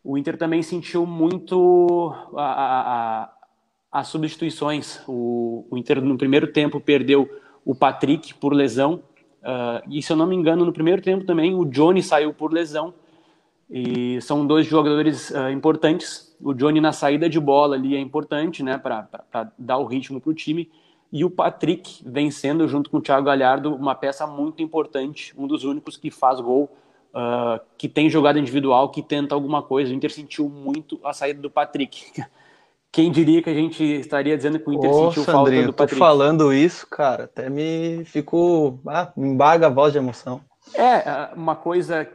O 0.03 0.19
Inter 0.19 0.37
também 0.37 0.61
sentiu 0.61 1.07
muito 1.07 2.13
as 3.93 4.09
substituições. 4.09 5.01
O, 5.07 5.67
o, 5.71 5.77
Inter 5.77 6.01
no 6.01 6.17
primeiro 6.17 6.47
tempo 6.47 6.81
perdeu 6.81 7.29
o 7.65 7.75
Patrick 7.75 8.33
por 8.35 8.55
lesão. 8.55 9.03
Uh, 9.43 9.83
e 9.91 10.03
se 10.03 10.11
eu 10.13 10.17
não 10.17 10.27
me 10.27 10.35
engano, 10.35 10.65
no 10.65 10.73
primeiro 10.73 11.03
tempo 11.03 11.25
também 11.25 11.55
o 11.55 11.65
Johnny 11.67 12.03
saiu 12.03 12.33
por 12.33 12.53
lesão. 12.53 12.95
E 13.71 14.21
são 14.23 14.47
dois 14.47 14.67
jogadores 14.67 15.31
uh, 15.31 15.51
importantes. 15.51 16.35
O 16.41 16.55
Johnny 16.55 16.81
na 16.81 16.93
saída 16.93 17.29
de 17.29 17.39
bola 17.39 17.77
ali 17.77 17.95
é 17.95 18.01
importante, 18.01 18.63
né, 18.63 18.79
para 18.79 19.53
dar 19.59 19.79
o 19.79 19.85
ritmo 19.85 20.21
para 20.21 20.31
o 20.31 20.35
time. 20.35 20.71
E 21.13 21.25
o 21.25 21.31
Patrick 21.31 22.03
vem 22.07 22.31
sendo, 22.31 22.67
junto 22.67 22.89
com 22.89 22.97
o 22.97 23.01
Thiago 23.01 23.27
Galhardo, 23.27 23.75
uma 23.75 23.95
peça 23.95 24.27
muito 24.27 24.63
importante, 24.63 25.35
um 25.37 25.47
dos 25.47 25.63
únicos 25.63 25.99
que 25.99 26.11
faz 26.11 26.41
gol, 26.41 26.75
uh, 27.15 27.61
que 27.77 27.89
tem 27.89 28.09
jogada 28.09 28.39
individual, 28.39 28.91
que 28.91 29.03
tenta 29.03 29.35
alguma 29.35 29.63
coisa. 29.63 29.93
O 29.93 29.95
Inter 29.95 30.11
sentiu 30.11 30.49
muito 30.49 30.99
a 31.05 31.13
saída 31.13 31.41
do 31.41 31.51
Patrick. 31.51 32.13
Quem 32.93 33.11
diria 33.11 33.43
que 33.43 33.49
a 33.49 33.55
gente 33.55 33.83
estaria 33.83 34.37
dizendo 34.37 34.59
que 34.59 34.69
o 34.69 34.73
Inter 34.75 34.91
Ô, 34.91 35.07
sentiu 35.07 35.25
falta 35.25 35.51
do 35.51 35.73
Patrick? 35.73 35.99
Tô 35.99 36.05
falando 36.05 36.53
isso, 36.53 36.87
cara, 36.87 37.25
até 37.25 37.49
me 37.49 38.05
ficou, 38.05 38.79
ah, 38.87 39.11
me 39.17 39.31
embaga 39.31 39.67
a 39.67 39.71
voz 39.71 39.93
de 39.93 39.99
emoção. 39.99 40.43
É, 40.75 41.31
uma 41.35 41.57
coisa 41.57 42.07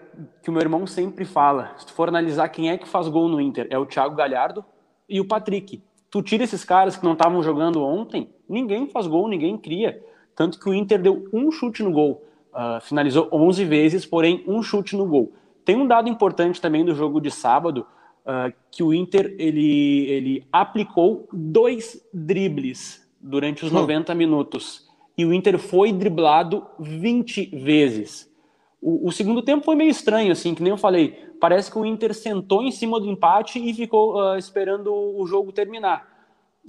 que 0.43 0.49
o 0.51 0.53
meu 0.53 0.61
irmão 0.61 0.85
sempre 0.85 1.25
fala. 1.25 1.71
Se 1.77 1.87
tu 1.87 1.93
for 1.93 2.07
analisar 2.07 2.47
quem 2.49 2.69
é 2.69 2.77
que 2.77 2.87
faz 2.87 3.07
gol 3.07 3.27
no 3.27 3.41
Inter, 3.41 3.65
é 3.71 3.77
o 3.77 3.87
Thiago 3.87 4.15
Galhardo 4.15 4.63
e 5.09 5.19
o 5.19 5.27
Patrick. 5.27 5.81
Tu 6.11 6.21
tira 6.21 6.43
esses 6.43 6.63
caras 6.63 6.95
que 6.95 7.03
não 7.03 7.13
estavam 7.13 7.41
jogando 7.41 7.83
ontem, 7.83 8.29
ninguém 8.47 8.87
faz 8.87 9.07
gol, 9.07 9.27
ninguém 9.27 9.57
cria. 9.57 9.99
Tanto 10.35 10.59
que 10.59 10.69
o 10.69 10.73
Inter 10.75 11.01
deu 11.01 11.25
um 11.33 11.51
chute 11.51 11.81
no 11.81 11.91
gol. 11.91 12.23
Uh, 12.53 12.79
finalizou 12.81 13.27
11 13.31 13.65
vezes, 13.65 14.05
porém 14.05 14.43
um 14.47 14.61
chute 14.61 14.95
no 14.95 15.07
gol. 15.07 15.33
Tem 15.65 15.75
um 15.75 15.87
dado 15.87 16.07
importante 16.07 16.61
também 16.61 16.85
do 16.85 16.93
jogo 16.93 17.19
de 17.19 17.31
sábado, 17.31 17.85
uh, 18.27 18.53
que 18.69 18.83
o 18.83 18.93
Inter 18.93 19.33
ele, 19.39 20.05
ele 20.09 20.47
aplicou 20.51 21.27
dois 21.31 22.05
dribles 22.13 23.07
durante 23.19 23.65
os 23.65 23.71
90 23.71 24.11
hum. 24.11 24.15
minutos. 24.15 24.85
E 25.17 25.25
o 25.25 25.33
Inter 25.33 25.57
foi 25.57 25.91
driblado 25.91 26.65
20 26.79 27.47
vezes. 27.55 28.31
O, 28.79 29.07
o, 29.07 29.11
segundo 29.11 29.41
tempo 29.41 29.65
foi 29.65 29.75
meio 29.75 29.89
estranho, 29.89 30.31
assim, 30.31 30.53
que 30.53 30.61
nem 30.61 30.69
eu 30.69 30.77
falei. 30.77 31.25
Parece 31.39 31.71
que 31.71 31.79
o 31.79 31.85
Inter 31.85 32.13
sentou 32.13 32.61
em 32.61 32.71
cima 32.71 32.99
do 32.99 33.09
empate 33.09 33.57
e 33.57 33.73
ficou 33.73 34.15
uh, 34.15 34.37
esperando 34.37 34.93
o 34.93 35.25
jogo 35.25 35.51
terminar. 35.51 36.07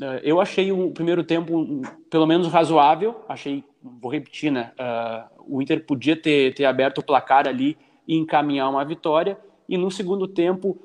Uh, 0.01 0.19
eu 0.23 0.41
achei 0.41 0.73
o 0.73 0.91
primeiro 0.91 1.23
tempo, 1.23 1.83
pelo 2.09 2.27
menos, 2.27 2.49
razoável. 2.49 3.17
Achei, 3.29 3.63
vou 3.83 4.11
repetir, 4.11 4.51
né? 4.51 4.73
Uh, 4.81 5.57
o 5.57 5.63
Inter 5.63 5.85
podia 5.85 6.17
ter, 6.17 6.55
ter 6.55 6.65
aberto 6.65 6.99
o 6.99 7.05
placar 7.05 7.47
ali 7.47 7.77
e 8.07 8.17
encaminhar 8.17 8.71
uma 8.71 8.85
vitória. 8.85 9.39
E 9.69 9.77
no 9.77 9.91
segundo 9.91 10.27
tempo, 10.27 10.79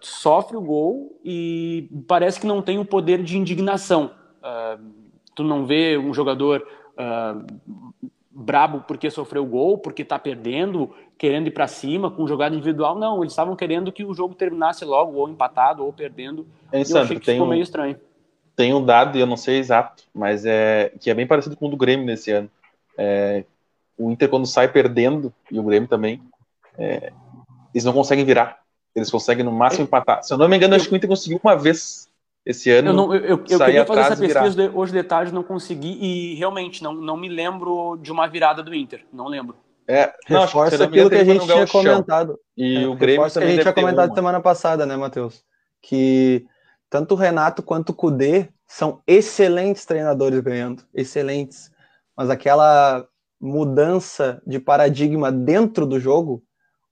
sofre 0.00 0.56
o 0.56 0.62
gol 0.62 1.20
e 1.24 1.88
parece 2.08 2.40
que 2.40 2.46
não 2.46 2.62
tem 2.62 2.78
o 2.78 2.84
poder 2.84 3.22
de 3.22 3.36
indignação. 3.36 4.10
tu 5.34 5.44
não 5.44 5.66
vê 5.66 5.98
um 5.98 6.14
jogador 6.14 6.66
brabo 8.34 8.84
porque 8.86 9.10
sofreu 9.10 9.44
gol, 9.44 9.78
porque 9.78 10.02
está 10.02 10.18
perdendo, 10.18 10.90
querendo 11.18 11.48
ir 11.48 11.50
para 11.50 11.66
cima 11.66 12.10
com 12.10 12.26
jogada 12.26 12.54
individual. 12.54 12.98
Não, 12.98 13.20
eles 13.20 13.32
estavam 13.32 13.54
querendo 13.54 13.92
que 13.92 14.04
o 14.04 14.14
jogo 14.14 14.34
terminasse 14.34 14.84
logo, 14.84 15.18
ou 15.18 15.28
empatado, 15.28 15.84
ou 15.84 15.92
perdendo. 15.92 16.46
É, 16.72 16.78
eu 16.78 16.98
achei 16.98 17.18
que 17.18 17.32
ficou 17.32 17.46
um, 17.46 17.50
meio 17.50 17.62
estranho. 17.62 17.96
Tem 18.56 18.72
um 18.74 18.84
dado, 18.84 19.18
eu 19.18 19.26
não 19.26 19.36
sei 19.36 19.58
exato, 19.58 20.04
mas 20.14 20.44
é 20.46 20.92
que 21.00 21.10
é 21.10 21.14
bem 21.14 21.26
parecido 21.26 21.56
com 21.56 21.66
o 21.66 21.70
do 21.70 21.76
Grêmio 21.76 22.06
nesse 22.06 22.30
ano. 22.30 22.50
É, 22.96 23.44
o 23.98 24.10
Inter, 24.10 24.28
quando 24.28 24.46
sai 24.46 24.68
perdendo, 24.68 25.32
e 25.50 25.58
o 25.58 25.62
Grêmio 25.62 25.88
também, 25.88 26.22
é, 26.78 27.12
eles 27.74 27.84
não 27.84 27.92
conseguem 27.92 28.24
virar. 28.24 28.61
Eles 28.94 29.10
conseguem 29.10 29.44
no 29.44 29.52
máximo 29.52 29.84
empatar. 29.84 30.22
Se 30.22 30.32
eu 30.32 30.38
não 30.38 30.48
me 30.48 30.56
engano, 30.56 30.74
acho 30.74 30.88
que 30.88 30.94
o 30.94 30.96
Inter 30.96 31.08
conseguiu 31.08 31.40
uma 31.42 31.56
vez 31.56 32.08
esse 32.44 32.70
ano. 32.70 32.90
Eu, 32.90 32.92
não, 32.92 33.14
eu, 33.14 33.20
eu, 33.20 33.44
eu 33.48 33.58
queria 33.58 33.86
fazer 33.86 34.00
essa 34.00 34.16
pesquisa 34.16 34.50
de, 34.50 34.76
hoje 34.76 34.92
de 34.92 35.02
tarde, 35.02 35.32
não 35.32 35.42
consegui, 35.42 35.98
e 36.00 36.34
realmente 36.34 36.82
não, 36.82 36.92
não 36.92 37.16
me 37.16 37.28
lembro 37.28 37.96
de 37.96 38.12
uma 38.12 38.26
virada 38.26 38.62
do 38.62 38.74
Inter. 38.74 39.04
Não 39.12 39.28
lembro. 39.28 39.56
É, 39.88 40.12
não, 40.28 40.42
reforça 40.42 40.84
aquilo 40.84 41.10
que 41.10 41.16
a 41.16 41.24
gente 41.24 41.44
tinha 41.44 41.66
comentado. 41.66 42.38
E 42.56 42.82
é, 42.82 42.86
o 42.86 42.94
Grêmio 42.94 43.30
que 43.30 43.38
a 43.38 43.46
gente 43.46 43.62
tinha 43.62 43.72
comentado 43.72 44.08
uma. 44.10 44.14
semana 44.14 44.40
passada, 44.40 44.86
né, 44.86 44.96
Matheus? 44.96 45.44
Que 45.80 46.46
tanto 46.88 47.14
o 47.14 47.16
Renato 47.16 47.62
quanto 47.62 47.90
o 47.90 47.94
Cudê 47.94 48.48
são 48.66 49.02
excelentes 49.06 49.84
treinadores 49.84 50.40
ganhando, 50.40 50.84
excelentes. 50.94 51.70
Mas 52.16 52.30
aquela 52.30 53.06
mudança 53.40 54.40
de 54.46 54.60
paradigma 54.60 55.32
dentro 55.32 55.84
do 55.84 55.98
jogo, 55.98 56.42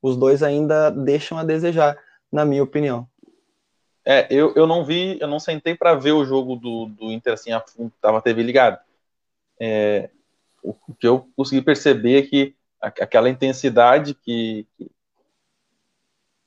os 0.03 0.17
dois 0.17 0.43
ainda 0.43 0.91
deixam 0.91 1.39
a 1.39 1.45
desejar, 1.45 1.99
na 2.33 2.45
minha 2.45 2.63
opinião. 2.63 3.09
É, 4.05 4.27
eu, 4.31 4.53
eu 4.55 4.67
não 4.67 4.85
vi, 4.85 5.19
eu 5.21 5.29
não 5.29 5.39
sentei 5.39 5.75
para 5.75 5.95
ver 5.95 6.13
o 6.13 6.25
jogo 6.25 6.57
do, 6.57 6.87
do 6.87 7.13
Inter 7.13 7.35
assim, 7.35 7.53
a 7.53 7.61
fundo, 7.61 7.93
tava 8.01 8.19
a 8.19 8.23
TV 8.23 8.43
ligada. 8.43 8.81
É, 9.59 10.11
o, 10.63 10.75
que 10.99 11.07
eu 11.07 11.29
consegui 11.37 11.63
perceber 11.63 12.19
é 12.19 12.23
que 12.27 12.57
aquela 12.81 13.29
intensidade 13.29 14.15
que, 14.15 14.67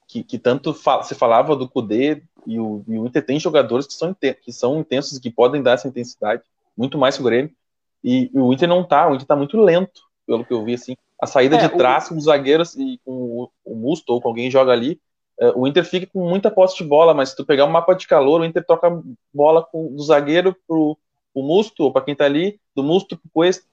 que, 0.07 0.23
que 0.23 0.39
tanto 0.39 0.73
fa 0.73 1.03
se 1.03 1.13
falava 1.13 1.55
do 1.55 1.69
Cudê 1.69 2.23
E 2.45 2.59
o, 2.59 2.83
e 2.87 2.97
o 2.97 3.05
Inter 3.05 3.23
tem 3.23 3.39
jogadores 3.39 3.85
que 3.85 3.93
são, 3.93 4.13
que 4.13 4.51
são 4.51 4.79
intensos, 4.79 5.19
que 5.19 5.29
podem 5.29 5.61
dar 5.61 5.73
essa 5.73 5.87
intensidade, 5.87 6.41
muito 6.75 6.97
mais 6.97 7.15
que 7.15 7.21
o 7.21 7.25
Grêmio. 7.25 7.55
E, 8.03 8.31
e 8.33 8.39
o 8.39 8.51
Inter 8.51 8.67
não 8.67 8.83
tá, 8.83 9.07
o 9.07 9.15
Inter 9.15 9.27
tá 9.27 9.35
muito 9.35 9.57
lento, 9.61 10.01
pelo 10.25 10.43
que 10.43 10.53
eu 10.53 10.63
vi, 10.65 10.73
assim. 10.73 10.97
A 11.21 11.25
saída 11.25 11.55
é, 11.55 11.67
de 11.67 11.77
trás 11.77 12.09
com 12.09 12.15
os 12.15 12.25
zagueiros 12.25 12.75
e 12.75 12.99
com 13.05 13.11
o, 13.11 13.49
o 13.65 13.75
Musto 13.75 14.11
ou 14.11 14.21
com 14.21 14.29
alguém 14.29 14.51
joga 14.51 14.71
ali, 14.71 14.99
uh, 15.39 15.59
o 15.59 15.67
Inter 15.67 15.85
fica 15.85 16.07
com 16.11 16.27
muita 16.27 16.51
posse 16.51 16.77
de 16.77 16.83
bola, 16.83 17.13
mas 17.13 17.29
se 17.29 17.35
tu 17.35 17.45
pegar 17.45 17.65
um 17.65 17.71
mapa 17.71 17.93
de 17.93 18.07
calor, 18.07 18.41
o 18.41 18.45
Inter 18.45 18.65
toca 18.65 19.01
bola 19.33 19.63
com, 19.63 19.95
do 19.95 20.03
zagueiro 20.03 20.55
pro, 20.67 20.97
pro 21.33 21.43
Musto, 21.43 21.83
ou 21.83 21.91
para 21.91 22.03
quem 22.03 22.15
tá 22.15 22.25
ali, 22.25 22.59
do 22.75 22.83
Musto 22.83 23.17
pro 23.17 23.29
Cuesta, 23.33 23.65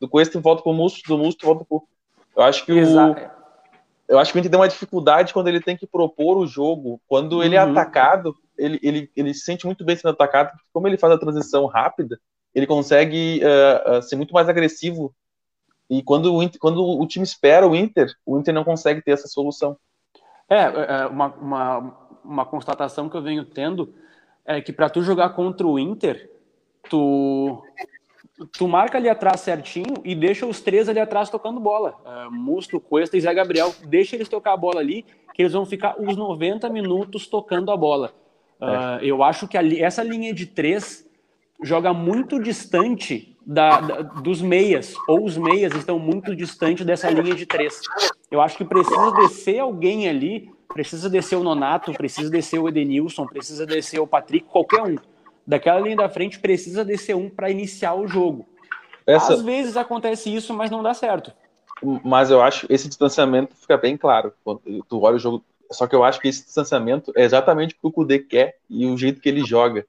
do 0.00 0.08
Cuesta 0.08 0.38
volta 0.40 0.62
pro 0.62 0.72
Musto, 0.72 1.00
do 1.08 1.18
Musto 1.18 1.46
volta 1.46 1.64
pro... 1.64 1.82
Eu 2.36 2.42
acho 2.42 2.64
que 2.64 2.72
Exato. 2.72 3.20
o 3.20 3.38
eu 4.08 4.18
acho 4.18 4.32
que 4.32 4.38
o 4.38 4.40
Inter 4.40 4.50
tem 4.50 4.58
uma 4.58 4.68
dificuldade 4.68 5.34
quando 5.34 5.48
ele 5.48 5.60
tem 5.60 5.76
que 5.76 5.86
propor 5.86 6.38
o 6.38 6.46
jogo. 6.46 6.98
Quando 7.06 7.42
ele 7.42 7.54
é 7.54 7.62
uhum. 7.62 7.68
é 7.68 7.70
atacado, 7.70 8.34
ele, 8.56 8.80
ele, 8.82 9.10
ele 9.14 9.34
se 9.34 9.40
sente 9.40 9.66
muito 9.66 9.84
bem 9.84 9.94
sendo 9.94 10.12
atacado, 10.12 10.50
porque 10.52 10.64
como 10.72 10.88
ele 10.88 10.96
faz 10.96 11.12
a 11.12 11.18
transição 11.18 11.66
rápida, 11.66 12.18
ele 12.54 12.66
consegue 12.66 13.42
uh, 13.44 13.98
uh, 13.98 14.02
ser 14.02 14.16
muito 14.16 14.32
mais 14.32 14.48
agressivo. 14.48 15.14
E 15.88 16.02
quando 16.02 16.34
o, 16.34 16.42
Inter, 16.42 16.60
quando 16.60 16.82
o 16.82 17.06
time 17.06 17.24
espera 17.24 17.66
o 17.66 17.74
Inter, 17.74 18.12
o 18.26 18.38
Inter 18.38 18.52
não 18.52 18.64
consegue 18.64 19.02
ter 19.02 19.12
essa 19.12 19.26
solução. 19.26 19.76
É, 20.48 20.62
é 20.62 21.06
uma, 21.06 21.26
uma, 21.34 21.96
uma 22.24 22.46
constatação 22.46 23.08
que 23.08 23.16
eu 23.16 23.22
venho 23.22 23.44
tendo 23.44 23.94
é 24.44 24.60
que 24.60 24.72
para 24.72 24.88
tu 24.88 25.02
jogar 25.02 25.30
contra 25.30 25.66
o 25.66 25.78
Inter, 25.78 26.30
tu 26.88 27.62
tu 28.52 28.68
marca 28.68 28.98
ali 28.98 29.08
atrás 29.08 29.40
certinho 29.40 29.94
e 30.04 30.14
deixa 30.14 30.46
os 30.46 30.60
três 30.60 30.88
ali 30.88 31.00
atrás 31.00 31.28
tocando 31.28 31.58
bola. 31.58 31.96
Uh, 32.04 32.30
Musto, 32.30 32.80
Cuesta 32.80 33.16
e 33.16 33.20
Zé 33.20 33.34
Gabriel. 33.34 33.74
Deixa 33.84 34.14
eles 34.14 34.28
tocar 34.28 34.52
a 34.52 34.56
bola 34.56 34.80
ali, 34.80 35.04
que 35.34 35.42
eles 35.42 35.52
vão 35.52 35.66
ficar 35.66 36.00
os 36.00 36.16
90 36.16 36.68
minutos 36.70 37.26
tocando 37.26 37.70
a 37.70 37.76
bola. 37.76 38.12
Uh, 38.60 39.02
eu 39.02 39.22
acho 39.22 39.46
que 39.46 39.56
ali, 39.56 39.82
essa 39.82 40.02
linha 40.02 40.32
de 40.32 40.46
três 40.46 41.08
joga 41.62 41.92
muito 41.92 42.40
distante 42.40 43.36
da, 43.48 43.80
da, 43.80 44.02
dos 44.02 44.42
meias, 44.42 44.94
ou 45.08 45.24
os 45.24 45.38
meias 45.38 45.74
estão 45.74 45.98
muito 45.98 46.36
distante 46.36 46.84
dessa 46.84 47.08
linha 47.08 47.34
de 47.34 47.46
três. 47.46 47.80
Eu 48.30 48.42
acho 48.42 48.58
que 48.58 48.64
precisa 48.64 49.10
descer 49.12 49.58
alguém 49.58 50.06
ali, 50.06 50.52
precisa 50.68 51.08
descer 51.08 51.36
o 51.36 51.42
Nonato, 51.42 51.90
precisa 51.94 52.28
descer 52.28 52.58
o 52.58 52.68
Edenilson, 52.68 53.24
precisa 53.24 53.64
descer 53.64 54.00
o 54.00 54.06
Patrick, 54.06 54.46
qualquer 54.46 54.82
um 54.82 54.96
daquela 55.46 55.80
linha 55.80 55.96
da 55.96 56.10
frente 56.10 56.38
precisa 56.38 56.84
descer 56.84 57.16
um 57.16 57.30
para 57.30 57.50
iniciar 57.50 57.94
o 57.94 58.06
jogo. 58.06 58.46
Essa... 59.06 59.32
Às 59.32 59.40
vezes 59.40 59.78
acontece 59.78 60.32
isso, 60.32 60.52
mas 60.52 60.70
não 60.70 60.82
dá 60.82 60.92
certo. 60.92 61.32
Mas 62.04 62.30
eu 62.30 62.42
acho 62.42 62.66
esse 62.68 62.86
distanciamento 62.86 63.56
fica 63.56 63.78
bem 63.78 63.96
claro 63.96 64.34
quando 64.44 64.60
tu 64.86 65.00
olha 65.00 65.16
o 65.16 65.18
jogo. 65.18 65.42
Só 65.70 65.86
que 65.86 65.96
eu 65.96 66.04
acho 66.04 66.20
que 66.20 66.28
esse 66.28 66.44
distanciamento 66.44 67.12
é 67.16 67.24
exatamente 67.24 67.74
o 67.74 67.78
que 67.78 67.86
o 67.86 67.92
Kudê 67.92 68.18
quer 68.18 68.58
e 68.68 68.84
o 68.84 68.96
jeito 68.98 69.22
que 69.22 69.28
ele 69.28 69.42
joga. 69.42 69.86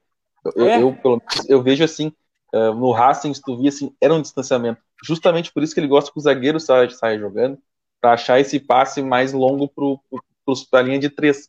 Eu, 0.56 0.66
é. 0.66 0.82
eu, 0.82 0.98
eu, 1.04 1.22
eu 1.46 1.62
vejo 1.62 1.84
assim, 1.84 2.10
uh, 2.54 2.74
no 2.74 2.90
Racing, 2.92 3.32
tu 3.44 3.56
via 3.56 3.68
assim, 3.68 3.94
era 4.00 4.14
um 4.14 4.22
distanciamento. 4.22 4.80
Justamente 5.04 5.52
por 5.52 5.62
isso 5.62 5.74
que 5.74 5.80
ele 5.80 5.88
gosta 5.88 6.12
que 6.12 6.18
o 6.18 6.22
zagueiro 6.22 6.60
saia, 6.60 6.88
saia 6.90 7.18
jogando, 7.18 7.58
para 8.00 8.12
achar 8.12 8.40
esse 8.40 8.58
passe 8.58 9.02
mais 9.02 9.32
longo 9.32 9.68
para 9.68 10.80
a 10.80 10.82
linha 10.82 10.98
de 10.98 11.10
três. 11.10 11.46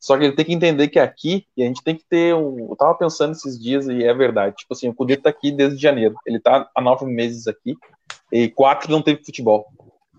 Só 0.00 0.18
que 0.18 0.24
ele 0.24 0.34
tem 0.34 0.44
que 0.44 0.52
entender 0.52 0.88
que 0.88 0.98
aqui, 0.98 1.46
e 1.56 1.62
a 1.62 1.66
gente 1.66 1.82
tem 1.82 1.94
que 1.94 2.04
ter 2.04 2.34
um. 2.34 2.70
Eu 2.70 2.76
tava 2.76 2.94
pensando 2.94 3.32
esses 3.32 3.56
dias, 3.58 3.86
e 3.86 4.02
é 4.02 4.12
verdade. 4.12 4.56
Tipo 4.56 4.74
assim, 4.74 4.88
o 4.88 4.94
Cudê 4.94 5.16
tá 5.16 5.30
aqui 5.30 5.52
desde 5.52 5.80
janeiro. 5.80 6.16
Ele 6.26 6.40
tá 6.40 6.68
há 6.74 6.80
nove 6.80 7.06
meses 7.06 7.46
aqui, 7.46 7.76
e 8.32 8.48
quatro 8.48 8.90
não 8.90 9.00
teve 9.00 9.24
futebol. 9.24 9.66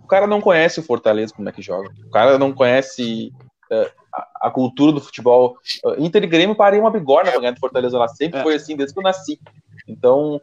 O 0.02 0.08
cara 0.08 0.26
não 0.26 0.40
conhece 0.40 0.80
o 0.80 0.84
Fortaleza, 0.84 1.34
como 1.34 1.50
é 1.50 1.52
que 1.52 1.62
joga. 1.62 1.90
O 2.06 2.12
cara 2.12 2.38
não 2.38 2.54
conhece 2.54 3.34
uh, 3.72 4.03
a, 4.14 4.48
a, 4.48 4.52
cultura 4.52 4.92
do 4.92 5.02
futebol. 5.02 5.58
Uh, 5.84 5.96
Inter 5.98 6.24
e 6.24 6.28
Grêmio 6.28 6.56
parei 6.56 6.80
uma 6.80 6.92
bigorna 6.92 7.32
pra 7.32 7.40
ganhar 7.40 7.52
do 7.52 7.60
Fortaleza 7.60 7.98
lá. 7.98 8.08
Sempre 8.08 8.40
é. 8.40 8.44
foi 8.44 8.56
assim, 8.56 8.76
desde 8.76 8.94
que 8.94 9.00
eu 9.00 9.04
nasci. 9.04 9.40
Então, 9.88 10.36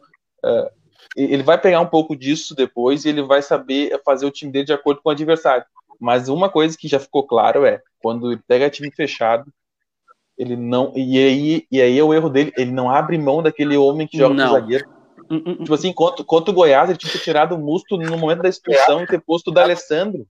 uh, 0.43 0.69
ele 1.15 1.43
vai 1.43 1.57
pegar 1.57 1.81
um 1.81 1.87
pouco 1.87 2.15
disso 2.15 2.55
depois 2.55 3.05
e 3.05 3.09
ele 3.09 3.21
vai 3.21 3.41
saber 3.41 3.99
fazer 4.03 4.25
o 4.25 4.31
time 4.31 4.51
dele 4.51 4.65
de 4.65 4.73
acordo 4.73 5.01
com 5.01 5.09
o 5.09 5.11
adversário. 5.11 5.65
Mas 5.99 6.29
uma 6.29 6.49
coisa 6.49 6.77
que 6.77 6.87
já 6.87 6.99
ficou 6.99 7.25
claro 7.25 7.65
é, 7.65 7.81
quando 8.01 8.31
ele 8.31 8.41
pega 8.47 8.69
time 8.69 8.91
fechado, 8.91 9.51
ele 10.37 10.55
não. 10.55 10.91
E 10.95 11.17
aí, 11.17 11.67
e 11.71 11.81
aí 11.81 11.99
é 11.99 12.03
o 12.03 12.13
erro 12.13 12.29
dele, 12.29 12.51
ele 12.57 12.71
não 12.71 12.89
abre 12.89 13.17
mão 13.17 13.43
daquele 13.43 13.77
homem 13.77 14.07
que 14.07 14.17
joga 14.17 14.33
no 14.33 14.51
zagueiro. 14.51 14.89
Uh, 15.29 15.35
uh, 15.35 15.51
uh. 15.51 15.55
Tipo 15.57 15.73
assim, 15.73 15.93
contra, 15.93 16.25
contra 16.25 16.51
o 16.51 16.53
Goiás, 16.53 16.89
ele 16.89 16.97
tinha 16.97 17.13
tirado 17.21 17.55
o 17.55 17.59
Musto 17.59 17.97
no 17.97 18.17
momento 18.17 18.41
da 18.41 18.49
expulsão 18.49 19.03
e 19.03 19.07
ter 19.07 19.21
posto 19.21 19.49
o 19.49 19.53
da 19.53 19.63
Alessandro. 19.63 20.25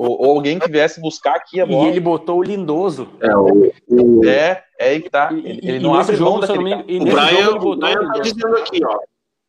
Ou, 0.00 0.18
ou, 0.18 0.36
alguém 0.36 0.58
que 0.58 0.70
viesse 0.70 0.98
buscar 0.98 1.36
aqui 1.36 1.60
a 1.60 1.66
bola. 1.66 1.86
E 1.86 1.90
ele 1.90 2.00
botou 2.00 2.38
o 2.38 2.42
Lindoso. 2.42 3.06
É, 3.20 3.36
o, 3.36 3.70
o... 3.86 4.24
é, 4.24 4.64
é 4.78 4.88
aí 4.88 5.02
que 5.02 5.10
tá. 5.10 5.28
Ele, 5.30 5.60
ele 5.62 5.78
não 5.78 5.92
abre 5.92 6.16
mão 6.16 6.40
daquele. 6.40 6.74
o 6.74 7.04
Brian, 7.04 7.50
o 7.50 7.76
Brian 7.76 8.10
tá 8.10 8.20
dizendo 8.20 8.56
aqui, 8.56 8.80
ó. 8.82 8.98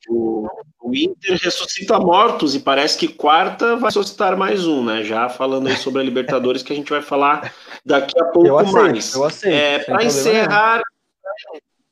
O, 0.09 0.49
o, 0.81 0.93
Inter 0.93 1.39
ressuscita 1.41 1.97
mortos 1.99 2.53
e 2.53 2.59
parece 2.59 2.97
que 2.97 3.07
quarta 3.07 3.77
vai 3.77 3.85
ressuscitar 3.85 4.35
mais 4.35 4.67
um, 4.67 4.83
né? 4.83 5.05
Já 5.05 5.29
falando 5.29 5.67
aí 5.67 5.77
sobre 5.77 6.01
a 6.01 6.03
Libertadores, 6.03 6.61
que 6.61 6.73
a 6.73 6.75
gente 6.75 6.89
vai 6.89 7.01
falar 7.01 7.53
daqui 7.85 8.19
a 8.19 8.25
pouco 8.25 8.49
eu 8.49 8.57
aceito, 8.57 8.73
mais. 8.73 9.13
Eu 9.13 9.23
aceito, 9.23 9.55
é, 9.55 9.79
Para 9.79 10.03
encerrar, 10.03 10.81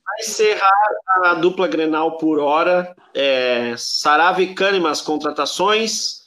para 0.03 0.15
encerrar 0.19 0.91
a 1.23 1.33
dupla 1.35 1.65
Grenal 1.65 2.17
por 2.17 2.39
hora, 2.39 2.93
é, 3.15 3.73
Sarave 3.77 4.43
e 4.43 4.53
Kahneman, 4.53 4.91
as 4.91 5.01
contratações, 5.01 6.18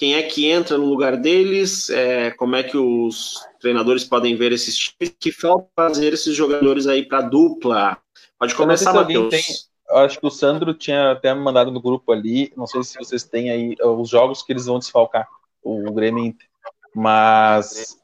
quem 0.00 0.14
é 0.14 0.22
que 0.22 0.50
entra 0.50 0.78
no 0.78 0.86
lugar 0.86 1.14
deles, 1.14 1.90
é, 1.90 2.30
como 2.30 2.56
é 2.56 2.62
que 2.62 2.74
os 2.74 3.46
treinadores 3.60 4.02
podem 4.02 4.34
ver 4.34 4.50
esses 4.50 4.74
times, 4.74 5.14
que 5.20 5.30
falta 5.30 5.68
fazer 5.76 6.14
esses 6.14 6.34
jogadores 6.34 6.86
aí 6.86 7.04
para 7.04 7.20
dupla. 7.20 7.98
Pode 8.38 8.54
começar, 8.54 8.94
Matheus 8.94 9.68
acho 9.90 10.18
que 10.18 10.26
o 10.26 10.30
Sandro 10.30 10.72
tinha 10.72 11.12
até 11.12 11.34
me 11.34 11.42
mandado 11.42 11.70
no 11.70 11.82
grupo 11.82 12.12
ali. 12.12 12.50
Não 12.56 12.66
sei 12.66 12.82
se 12.82 12.96
vocês 12.96 13.24
têm 13.24 13.50
aí 13.50 13.76
uh, 13.82 13.88
os 13.88 14.08
jogos 14.08 14.42
que 14.42 14.50
eles 14.54 14.64
vão 14.64 14.78
desfalcar, 14.78 15.28
o 15.62 15.92
Grêmio 15.92 16.24
Inter. 16.24 16.48
Mas 16.94 17.98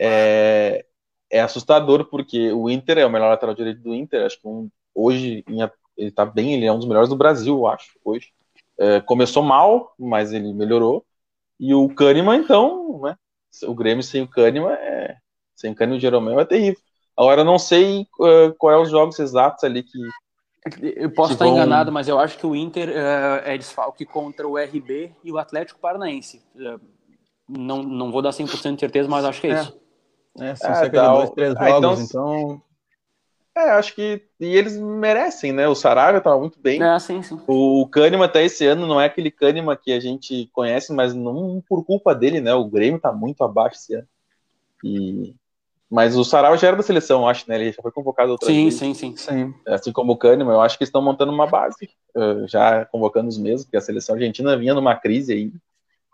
é, 0.00 0.84
é 1.30 1.40
assustador, 1.40 2.06
porque 2.06 2.50
o 2.50 2.68
Inter 2.68 2.98
é 2.98 3.06
o 3.06 3.10
melhor 3.10 3.28
lateral 3.28 3.54
direito 3.54 3.80
do 3.80 3.94
Inter. 3.94 4.26
Acho 4.26 4.40
que 4.40 4.48
um, 4.48 4.68
hoje 4.92 5.44
ele 5.96 6.10
tá 6.10 6.26
bem, 6.26 6.54
ele 6.54 6.66
é 6.66 6.72
um 6.72 6.78
dos 6.78 6.88
melhores 6.88 7.08
do 7.08 7.14
Brasil, 7.14 7.54
eu 7.54 7.68
acho, 7.68 7.92
hoje. 8.04 8.32
É, 8.76 9.00
começou 9.00 9.44
mal, 9.44 9.94
mas 9.96 10.32
ele 10.32 10.52
melhorou. 10.52 11.06
E 11.62 11.72
o 11.72 11.88
Kahneman, 11.88 12.40
então, 12.40 13.00
né? 13.02 13.14
O 13.68 13.74
Grêmio 13.74 14.02
sem 14.02 14.22
o 14.22 14.28
Kahneman 14.28 14.72
é. 14.72 15.16
Sem 15.54 15.70
o 15.70 15.76
Kahneman 15.76 15.94
e 15.94 15.98
o 15.98 16.00
Jeromel 16.00 16.40
é 16.40 16.44
terrível. 16.44 16.80
Agora, 17.16 17.42
eu 17.42 17.44
não 17.44 17.56
sei 17.56 18.08
uh, 18.18 18.52
qual 18.58 18.74
é 18.74 18.82
os 18.82 18.90
jogos 18.90 19.16
exatos 19.20 19.62
ali 19.62 19.84
que, 19.84 19.96
eu 20.80 21.10
posso 21.10 21.34
estar 21.34 21.44
vão... 21.44 21.54
enganado, 21.54 21.92
mas 21.92 22.08
eu 22.08 22.18
acho 22.18 22.36
que 22.36 22.46
o 22.46 22.56
Inter 22.56 22.88
uh, 22.88 23.42
é 23.44 23.56
desfalque 23.56 24.04
contra 24.04 24.46
o 24.46 24.56
RB 24.56 25.14
e 25.22 25.30
o 25.30 25.38
Atlético 25.38 25.78
Paranaense. 25.78 26.42
Uh, 26.56 26.80
não, 27.48 27.80
não 27.80 28.10
vou 28.10 28.22
dar 28.22 28.30
100% 28.30 28.74
de 28.74 28.80
certeza, 28.80 29.08
mas 29.08 29.24
acho 29.24 29.40
que 29.40 29.46
é, 29.46 29.50
é. 29.50 29.60
isso. 29.60 29.80
É, 30.40 30.54
são 30.56 30.70
é, 30.70 30.74
cerca 30.74 31.00
de 31.00 31.08
dois, 31.08 31.30
três 31.30 31.54
ah, 31.56 31.68
jogos, 31.68 32.00
então... 32.00 32.38
então... 32.38 32.62
É, 33.54 33.70
acho 33.70 33.94
que. 33.94 34.22
E 34.40 34.46
eles 34.46 34.78
merecem, 34.78 35.52
né? 35.52 35.68
O 35.68 35.74
Sarabia 35.74 36.20
tava 36.20 36.38
muito 36.38 36.58
bem. 36.58 36.82
É, 36.82 36.98
sim, 36.98 37.22
sim. 37.22 37.38
O 37.46 37.86
Kahneman 37.88 38.24
até 38.24 38.44
esse 38.44 38.66
ano 38.66 38.86
não 38.86 39.00
é 39.00 39.06
aquele 39.06 39.30
Kahneman 39.30 39.76
que 39.76 39.92
a 39.92 40.00
gente 40.00 40.48
conhece, 40.52 40.92
mas 40.92 41.14
não 41.14 41.62
por 41.68 41.84
culpa 41.84 42.14
dele, 42.14 42.40
né? 42.40 42.54
O 42.54 42.64
Grêmio 42.64 43.00
tá 43.00 43.12
muito 43.12 43.44
abaixo 43.44 43.76
esse 43.76 43.94
ano. 43.94 44.08
E 44.82 45.34
mas 45.92 46.16
o 46.16 46.24
Sarau 46.24 46.56
já 46.56 46.68
era 46.68 46.76
da 46.78 46.82
seleção, 46.82 47.28
acho, 47.28 47.44
né? 47.46 47.56
Ele 47.56 47.70
já 47.70 47.82
foi 47.82 47.92
convocado 47.92 48.32
outra 48.32 48.46
sim, 48.46 48.62
vez. 48.62 48.76
Sim, 48.76 48.94
sim, 48.94 49.14
sim. 49.14 49.54
Assim 49.66 49.92
como 49.92 50.12
o 50.12 50.16
Kahneman, 50.16 50.54
eu 50.54 50.62
acho 50.62 50.78
que 50.78 50.84
estão 50.84 51.02
montando 51.02 51.30
uma 51.30 51.46
base, 51.46 51.90
uh, 52.16 52.48
já 52.48 52.86
convocando 52.86 53.28
os 53.28 53.36
mesmos, 53.36 53.64
porque 53.64 53.76
a 53.76 53.80
seleção 53.82 54.14
argentina 54.14 54.56
vinha 54.56 54.72
numa 54.72 54.96
crise 54.96 55.34
aí. 55.34 55.52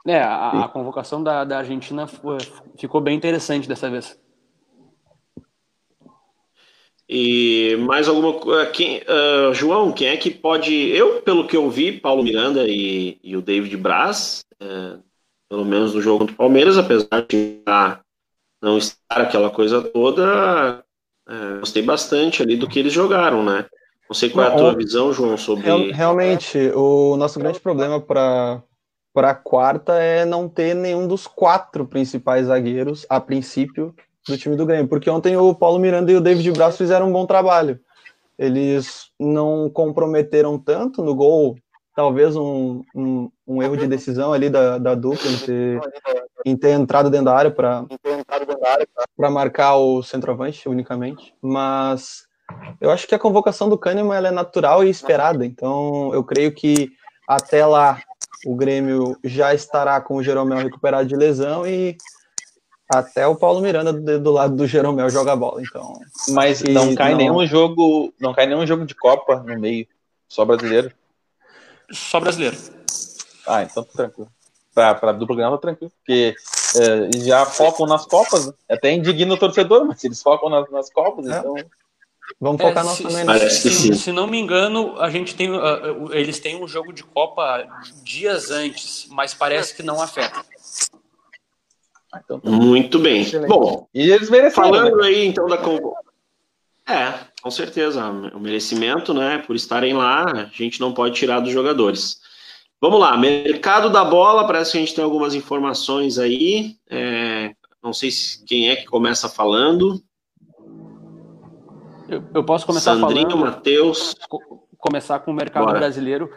É, 0.04 0.20
a, 0.20 0.64
a 0.64 0.68
convocação 0.68 1.22
da, 1.22 1.44
da 1.44 1.58
Argentina 1.58 2.08
foi, 2.08 2.38
ficou 2.76 3.00
bem 3.00 3.16
interessante 3.16 3.68
dessa 3.68 3.88
vez. 3.88 4.18
E 7.08 7.76
mais 7.80 8.06
alguma 8.06 8.34
coisa. 8.34 8.70
Uh, 8.70 9.54
João, 9.54 9.92
quem 9.92 10.08
é 10.08 10.16
que 10.16 10.30
pode. 10.30 10.74
Eu, 10.74 11.22
pelo 11.22 11.46
que 11.46 11.56
eu 11.56 11.70
vi, 11.70 11.92
Paulo 11.92 12.22
Miranda 12.22 12.66
e, 12.68 13.18
e 13.22 13.34
o 13.36 13.40
David 13.40 13.76
Braz, 13.78 14.44
uh, 14.62 15.02
pelo 15.48 15.64
menos 15.64 15.94
no 15.94 16.02
jogo 16.02 16.18
contra 16.18 16.34
o 16.34 16.36
Palmeiras, 16.38 16.76
apesar 16.76 17.26
de 17.26 17.62
não 18.60 18.76
estar 18.76 19.22
aquela 19.22 19.48
coisa 19.48 19.80
toda, 19.80 20.84
gostei 21.60 21.82
bastante 21.82 22.42
ali 22.42 22.56
do 22.56 22.68
que 22.68 22.78
eles 22.78 22.92
jogaram, 22.92 23.42
né? 23.42 23.64
Não 24.08 24.14
sei 24.14 24.28
qual 24.28 24.46
é 24.46 24.48
a 24.48 24.56
tua 24.56 24.74
visão, 24.74 25.12
João, 25.12 25.38
sobre. 25.38 25.92
Realmente, 25.92 26.58
o 26.74 27.16
nosso 27.16 27.38
grande 27.38 27.60
problema 27.60 28.00
para 28.00 28.62
para 29.18 29.30
a 29.30 29.34
quarta 29.34 29.94
é 29.94 30.24
não 30.24 30.48
ter 30.48 30.74
nenhum 30.74 31.08
dos 31.08 31.26
quatro 31.26 31.84
principais 31.84 32.46
zagueiros, 32.46 33.04
a 33.08 33.18
princípio, 33.18 33.92
do 34.28 34.38
time 34.38 34.56
do 34.56 34.66
Grêmio. 34.66 34.88
Porque 34.88 35.10
ontem 35.10 35.36
o 35.36 35.54
Paulo 35.54 35.78
Miranda 35.78 36.12
e 36.12 36.16
o 36.16 36.20
David 36.20 36.52
Braz 36.52 36.76
fizeram 36.76 37.08
um 37.08 37.12
bom 37.12 37.26
trabalho. 37.26 37.80
Eles 38.38 39.10
não 39.18 39.68
comprometeram 39.68 40.58
tanto 40.58 41.02
no 41.02 41.14
gol, 41.14 41.56
talvez 41.98 42.36
um, 42.36 42.84
um, 42.94 43.28
um 43.44 43.60
erro 43.60 43.76
de 43.76 43.88
decisão 43.88 44.32
ali 44.32 44.48
da, 44.48 44.78
da 44.78 44.94
dupla 44.94 45.28
em 45.28 45.38
ter, 45.38 45.80
em 46.46 46.56
ter 46.56 46.70
entrado 46.70 47.10
dentro 47.10 47.24
da 47.24 47.34
área 47.34 47.50
para 47.50 47.84
marcar 49.30 49.74
o 49.76 50.00
centroavante 50.04 50.68
unicamente, 50.68 51.34
mas 51.42 52.28
eu 52.80 52.92
acho 52.92 53.08
que 53.08 53.16
a 53.16 53.18
convocação 53.18 53.68
do 53.68 53.76
Kahneman 53.76 54.16
ela 54.16 54.28
é 54.28 54.30
natural 54.30 54.84
e 54.84 54.88
esperada, 54.88 55.44
então 55.44 56.14
eu 56.14 56.22
creio 56.22 56.54
que 56.54 56.88
até 57.26 57.66
lá 57.66 58.00
o 58.46 58.54
Grêmio 58.54 59.16
já 59.24 59.52
estará 59.52 60.00
com 60.00 60.14
o 60.14 60.22
Jeromel 60.22 60.58
recuperado 60.58 61.08
de 61.08 61.16
lesão 61.16 61.66
e 61.66 61.96
até 62.88 63.26
o 63.26 63.36
Paulo 63.36 63.60
Miranda 63.60 63.92
do, 63.92 64.18
do 64.18 64.32
lado 64.32 64.56
do 64.56 64.66
Jeromel 64.66 65.10
joga 65.10 65.36
bola, 65.36 65.60
então. 65.60 66.00
Mas 66.30 66.62
não 66.62 66.94
cai 66.94 67.10
não... 67.10 67.18
nenhum 67.18 67.46
jogo, 67.46 68.12
não 68.18 68.32
cai 68.32 68.46
nenhum 68.46 68.66
jogo 68.66 68.86
de 68.86 68.94
Copa 68.94 69.36
no 69.36 69.58
meio, 69.58 69.86
só 70.28 70.44
brasileiro. 70.44 70.90
Só 71.90 72.18
brasileiro. 72.18 72.56
Ah, 73.46 73.62
então 73.62 73.82
tá 73.84 73.92
tranquilo. 73.94 74.30
Pra, 74.74 74.94
pra 74.94 75.12
dupla 75.12 75.36
Granal 75.36 75.58
tá 75.58 75.62
tranquilo, 75.62 75.92
porque 75.98 76.34
é, 76.76 77.18
já 77.18 77.44
focam 77.44 77.86
nas 77.86 78.06
Copas, 78.06 78.46
né? 78.46 78.52
até 78.68 78.92
indigna 78.92 79.34
o 79.34 79.38
torcedor, 79.38 79.84
mas 79.84 80.02
eles 80.04 80.22
focam 80.22 80.48
nas, 80.48 80.70
nas 80.70 80.90
Copas, 80.90 81.26
é. 81.26 81.38
então. 81.38 81.54
Vamos 82.40 82.60
focar 82.60 82.86
é, 82.86 82.88
se, 82.90 83.02
também. 83.02 83.24
Né? 83.24 83.50
Se, 83.50 83.70
se, 83.70 83.94
se, 83.96 84.12
não 84.12 84.26
me 84.26 84.38
engano, 84.38 85.00
a 85.00 85.08
gente 85.08 85.34
tem, 85.34 85.50
uh, 85.50 86.12
eles 86.12 86.38
têm 86.38 86.62
um 86.62 86.68
jogo 86.68 86.92
de 86.92 87.02
Copa 87.02 87.66
dias 88.02 88.50
antes, 88.50 89.06
mas 89.10 89.32
parece 89.32 89.74
que 89.74 89.82
não 89.82 90.00
afeta. 90.00 90.44
Então, 92.16 92.40
tá 92.40 92.50
Muito 92.50 92.98
bem. 92.98 93.22
Excelente. 93.22 93.48
Bom, 93.48 93.86
e 93.94 94.10
eles 94.10 94.30
mereceram, 94.30 94.68
falando 94.68 94.96
né? 94.96 95.06
aí 95.06 95.26
então 95.26 95.46
da 95.46 95.58
É, 96.86 97.14
com 97.42 97.50
certeza, 97.50 98.08
o 98.08 98.40
merecimento, 98.40 99.12
né? 99.12 99.38
Por 99.46 99.54
estarem 99.54 99.92
lá, 99.92 100.24
a 100.24 100.44
gente 100.46 100.80
não 100.80 100.92
pode 100.92 101.14
tirar 101.14 101.40
dos 101.40 101.52
jogadores. 101.52 102.20
Vamos 102.80 103.00
lá, 103.00 103.16
mercado 103.16 103.90
da 103.90 104.04
bola, 104.04 104.46
parece 104.46 104.72
que 104.72 104.78
a 104.78 104.80
gente 104.80 104.94
tem 104.94 105.04
algumas 105.04 105.34
informações 105.34 106.18
aí. 106.18 106.76
É, 106.88 107.52
não 107.82 107.92
sei 107.92 108.10
se 108.10 108.44
quem 108.44 108.70
é 108.70 108.76
que 108.76 108.86
começa 108.86 109.28
falando. 109.28 110.00
Eu, 112.08 112.24
eu 112.34 112.44
posso 112.44 112.64
começar 112.64 112.94
Sandrinho, 112.94 113.30
falando. 113.30 113.46
Matheus. 113.46 114.14
Começar 114.78 115.18
com 115.18 115.32
o 115.32 115.34
mercado 115.34 115.66
Bora. 115.66 115.78
brasileiro. 115.78 116.30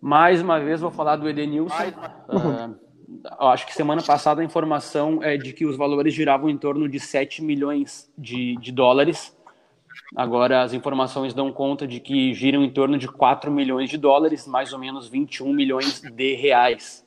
Mais 0.00 0.42
uma 0.42 0.60
vez 0.60 0.80
vou 0.80 0.90
falar 0.90 1.16
do 1.16 1.28
Edenilson. 1.28 1.74
Uh, 2.28 2.76
acho 3.38 3.66
que 3.66 3.74
semana 3.74 4.02
passada 4.02 4.40
a 4.40 4.44
informação 4.44 5.22
é 5.22 5.36
de 5.36 5.52
que 5.52 5.64
os 5.64 5.76
valores 5.76 6.12
giravam 6.12 6.48
em 6.48 6.58
torno 6.58 6.88
de 6.88 7.00
7 7.00 7.42
milhões 7.42 8.12
de, 8.16 8.56
de 8.56 8.70
dólares. 8.70 9.36
Agora 10.14 10.62
as 10.62 10.72
informações 10.72 11.32
dão 11.32 11.52
conta 11.52 11.86
de 11.86 12.00
que 12.00 12.34
giram 12.34 12.62
em 12.62 12.70
torno 12.70 12.98
de 12.98 13.08
4 13.08 13.50
milhões 13.50 13.88
de 13.88 13.96
dólares, 13.96 14.46
mais 14.46 14.72
ou 14.72 14.78
menos 14.78 15.08
21 15.08 15.52
milhões 15.52 16.00
de 16.00 16.34
reais. 16.34 17.04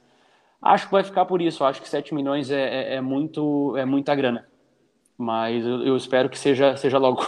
Acho 0.61 0.87
que 0.87 0.91
vai 0.91 1.03
ficar 1.03 1.25
por 1.25 1.41
isso. 1.41 1.63
Acho 1.63 1.81
que 1.81 1.87
7 1.87 2.13
milhões 2.13 2.49
é, 2.49 2.93
é, 2.93 2.95
é 2.95 3.01
muito, 3.01 3.75
é 3.77 3.85
muita 3.85 4.15
grana. 4.15 4.47
Mas 5.17 5.65
eu, 5.65 5.83
eu, 5.83 5.95
espero 5.95 6.29
que 6.29 6.37
seja, 6.37 6.75
seja 6.75 6.97
logo. 6.97 7.21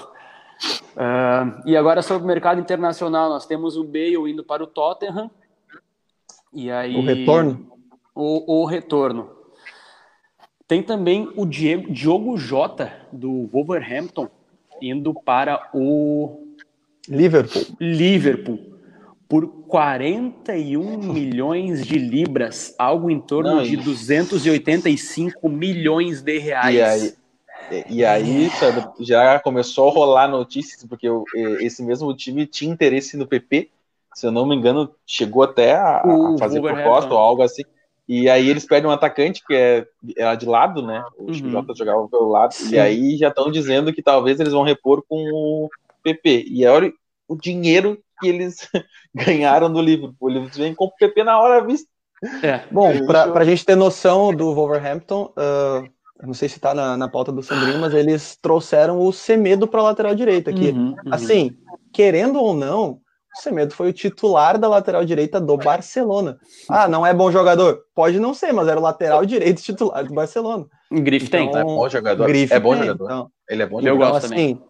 Uh, 0.96 1.62
e 1.66 1.78
agora 1.78 2.02
sobre 2.02 2.24
o 2.24 2.28
mercado 2.28 2.60
internacional, 2.60 3.30
nós 3.30 3.46
temos 3.46 3.78
o 3.78 3.84
Bale 3.84 4.32
indo 4.32 4.44
para 4.44 4.64
o 4.64 4.68
Tottenham. 4.68 5.30
E 6.54 6.72
aí, 6.72 6.96
o 6.96 7.02
retorno? 7.02 7.79
O, 8.22 8.62
o 8.62 8.66
retorno. 8.66 9.30
Tem 10.68 10.84
também 10.84 11.32
o 11.36 11.46
Diego, 11.46 11.92
Diogo 11.92 12.38
Jota, 12.38 12.92
do 13.12 13.48
Wolverhampton, 13.48 14.30
indo 14.82 15.14
para 15.14 15.70
o 15.74 16.46
Liverpool. 17.08 17.64
Liverpool 17.80 18.70
por 19.30 19.48
41 19.68 20.98
milhões 21.14 21.86
de 21.86 21.98
libras, 22.00 22.74
algo 22.78 23.12
em 23.12 23.20
torno 23.20 23.58
Não, 23.58 23.64
de 23.64 23.78
285 23.78 25.48
milhões 25.48 26.22
de 26.22 26.40
reais. 26.40 26.76
E 26.76 26.82
aí, 26.82 27.86
e 27.88 28.06
aí 28.06 28.52
já 29.00 29.40
começou 29.40 29.90
a 29.90 29.94
rolar 29.94 30.28
notícias, 30.28 30.84
porque 30.84 31.08
esse 31.60 31.84
mesmo 31.84 32.14
time 32.16 32.48
tinha 32.48 32.74
interesse 32.74 33.16
no 33.16 33.28
PP, 33.28 33.70
se 34.16 34.26
eu 34.26 34.32
não 34.32 34.48
me 34.48 34.56
engano, 34.56 34.90
chegou 35.06 35.44
até 35.44 35.76
a, 35.76 36.02
a 36.02 36.38
fazer 36.40 36.60
proposta 36.60 37.14
ou 37.14 37.20
algo 37.20 37.44
assim. 37.44 37.62
E 38.10 38.28
aí 38.28 38.50
eles 38.50 38.66
pedem 38.66 38.90
um 38.90 38.94
atacante 38.94 39.44
que 39.46 39.54
é, 39.54 39.86
é 40.18 40.36
de 40.36 40.48
lado, 40.48 40.82
né? 40.82 41.04
O 41.16 41.28
uhum. 41.28 41.52
Jota 41.52 41.76
jogava 41.76 42.08
pelo 42.08 42.28
lado. 42.28 42.56
Sim. 42.56 42.74
E 42.74 42.80
aí 42.80 43.16
já 43.16 43.28
estão 43.28 43.52
dizendo 43.52 43.94
que 43.94 44.02
talvez 44.02 44.40
eles 44.40 44.52
vão 44.52 44.64
repor 44.64 45.04
com 45.08 45.16
o 45.16 45.70
PP. 46.04 46.46
E 46.50 46.66
olha 46.66 46.92
o 47.28 47.36
dinheiro 47.36 48.00
que 48.20 48.28
eles 48.28 48.68
ganharam 49.14 49.72
do 49.72 49.80
Liverpool. 49.80 50.32
Eles 50.32 50.58
vêm 50.58 50.74
com 50.74 50.86
o 50.86 50.92
PP 50.92 51.24
na 51.24 51.40
hora 51.40 51.64
vista. 51.64 51.88
É. 52.42 52.62
Bom, 52.72 53.06
para 53.06 53.32
a 53.32 53.46
gente 53.46 53.64
ter 53.64 53.76
noção 53.76 54.34
do 54.34 54.56
Wolverhampton, 54.56 55.32
uh, 55.38 55.88
não 56.26 56.34
sei 56.34 56.50
se 56.50 56.56
está 56.56 56.74
na, 56.74 56.98
na 56.98 57.08
pauta 57.08 57.32
do 57.32 57.44
Sandrinho, 57.44 57.80
mas 57.80 57.94
eles 57.94 58.36
trouxeram 58.42 59.00
o 59.00 59.14
Semedo 59.14 59.68
para 59.68 59.84
lateral 59.84 60.16
direita 60.16 60.50
aqui. 60.50 60.70
Uhum, 60.70 60.90
uhum. 60.90 60.96
Assim, 61.12 61.56
querendo 61.94 62.42
ou 62.42 62.56
não, 62.56 62.90
o 62.90 63.02
Semedo 63.42 63.74
foi 63.74 63.90
o 63.90 63.94
titular 63.94 64.58
da 64.58 64.68
lateral 64.68 65.04
direita 65.06 65.40
do 65.40 65.58
Barcelona. 65.58 66.38
Ah, 66.70 66.88
não 66.88 67.06
é 67.06 67.14
bom 67.14 67.32
jogador? 67.32 67.84
Pode 67.96 68.20
não 68.20 68.34
ser, 68.34 68.52
mas 68.52 68.68
era 68.68 68.80
o 68.80 68.84
lateral 68.84 69.26
direito 69.26 69.62
titular 69.62 70.04
do 70.04 70.14
Barcelona. 70.14 70.66
Grife 70.92 71.28
então, 71.28 71.52
tem. 71.52 71.62
É 71.62 71.64
bom 71.64 71.90
jogador. 71.90 72.28
Grife 72.28 72.54
é 72.54 72.60
bom 72.60 72.74
tem, 72.74 72.84
jogador. 72.84 73.06
Então, 73.06 73.32
Ele 73.50 73.64
é 73.64 73.66
bom 73.66 73.82
jogador. 73.82 74.06
Eu 74.06 74.12
gosto 74.12 74.26
assim, 74.26 74.62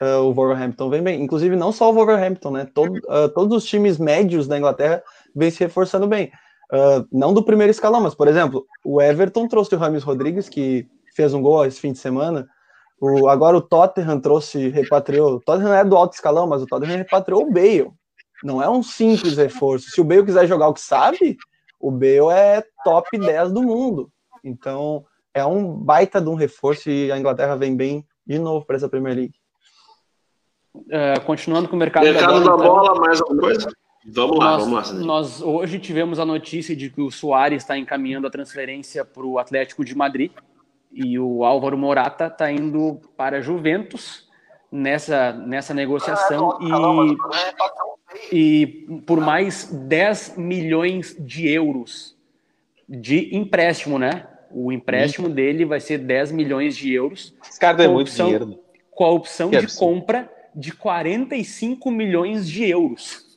uh, 0.00 0.22
o 0.22 0.32
Wolverhampton 0.32 0.90
vem 0.90 1.02
bem. 1.02 1.22
Inclusive, 1.22 1.56
não 1.56 1.72
só 1.72 1.90
o 1.90 1.94
Wolverhampton, 1.94 2.50
né? 2.50 2.68
Todo, 2.72 2.96
uh, 2.96 3.28
todos 3.34 3.56
os 3.56 3.64
times 3.64 3.98
médios 3.98 4.48
da 4.48 4.58
Inglaterra 4.58 5.02
vêm 5.34 5.50
se 5.50 5.60
reforçando 5.60 6.06
bem. 6.06 6.30
Uh, 6.72 7.06
não 7.12 7.34
do 7.34 7.42
primeiro 7.42 7.70
escalão, 7.70 8.00
mas, 8.00 8.14
por 8.14 8.28
exemplo, 8.28 8.64
o 8.84 9.00
Everton 9.00 9.46
trouxe 9.46 9.74
o 9.74 9.78
Rames 9.78 10.02
Rodrigues, 10.02 10.48
que 10.48 10.86
fez 11.14 11.34
um 11.34 11.42
gol 11.42 11.64
esse 11.66 11.80
fim 11.80 11.92
de 11.92 11.98
semana. 11.98 12.48
O, 13.00 13.28
agora 13.28 13.56
o 13.56 13.60
Tottenham 13.60 14.20
trouxe, 14.20 14.68
repatriou. 14.68 15.34
O 15.34 15.40
Tottenham 15.40 15.74
é 15.74 15.84
do 15.84 15.96
alto 15.96 16.14
escalão, 16.14 16.46
mas 16.46 16.62
o 16.62 16.66
Tottenham 16.66 16.98
repatriou 16.98 17.42
o 17.42 17.52
Bale. 17.52 17.90
Não 18.42 18.62
é 18.62 18.68
um 18.68 18.82
simples 18.82 19.36
reforço. 19.36 19.90
Se 19.90 20.00
o 20.00 20.04
Bale 20.04 20.24
quiser 20.24 20.46
jogar 20.46 20.68
o 20.68 20.74
que 20.74 20.80
sabe, 20.80 21.36
o 21.78 21.90
Bale 21.90 22.32
é 22.32 22.64
top 22.84 23.18
10 23.18 23.52
do 23.52 23.62
mundo. 23.62 24.10
Então, 24.44 25.04
é 25.34 25.44
um 25.44 25.72
baita 25.72 26.20
de 26.20 26.28
um 26.28 26.34
reforço 26.34 26.90
e 26.90 27.10
a 27.10 27.18
Inglaterra 27.18 27.56
vem 27.56 27.76
bem 27.76 28.06
de 28.26 28.38
novo 28.38 28.66
para 28.66 28.76
essa 28.76 28.88
Premier 28.88 29.16
League. 29.16 29.34
É, 30.90 31.18
continuando 31.20 31.68
com 31.68 31.76
o 31.76 31.78
mercado, 31.78 32.04
mercado 32.04 32.44
da 32.44 32.56
bola, 32.56 32.56
da 32.56 32.64
bola 32.64 32.90
então, 32.90 33.04
mais 33.04 33.20
alguma 33.20 33.40
coisa? 33.40 33.68
Vamos 34.06 34.38
lá, 34.38 34.50
nós, 34.52 34.64
vamos 34.64 34.90
lá. 34.90 35.04
Nós 35.04 35.42
hoje 35.42 35.78
tivemos 35.78 36.18
a 36.18 36.24
notícia 36.24 36.74
de 36.74 36.90
que 36.90 37.00
o 37.00 37.10
Soares 37.10 37.62
está 37.62 37.78
encaminhando 37.78 38.26
a 38.26 38.30
transferência 38.30 39.04
para 39.04 39.24
o 39.24 39.38
Atlético 39.38 39.84
de 39.84 39.94
Madrid 39.94 40.32
e 40.92 41.18
o 41.18 41.44
Álvaro 41.44 41.78
Morata 41.78 42.26
está 42.26 42.50
indo 42.50 43.00
para 43.16 43.40
Juventus 43.40 44.28
nessa, 44.70 45.32
nessa 45.32 45.72
negociação 45.72 46.58
e, 46.60 46.70
e 48.32 48.86
por 49.06 49.20
mais 49.20 49.64
10 49.72 50.36
milhões 50.36 51.16
de 51.18 51.48
euros 51.48 52.16
de 52.88 53.34
empréstimo, 53.34 53.98
né? 53.98 54.26
O 54.50 54.70
empréstimo 54.70 55.28
Isso. 55.28 55.34
dele 55.34 55.64
vai 55.64 55.80
ser 55.80 55.98
10 55.98 56.32
milhões 56.32 56.76
de 56.76 56.92
euros. 56.92 57.34
Esse 57.48 57.58
cara 57.58 57.82
é 57.82 57.88
muito 57.88 58.08
opção, 58.08 58.26
dinheiro. 58.26 58.46
Né? 58.46 58.56
Com 58.90 59.04
a 59.04 59.10
opção 59.10 59.48
que 59.48 59.56
de 59.56 59.64
absurdo. 59.64 59.94
compra 59.94 60.30
de 60.54 60.72
45 60.72 61.90
milhões 61.90 62.46
de 62.46 62.68
euros. 62.68 63.34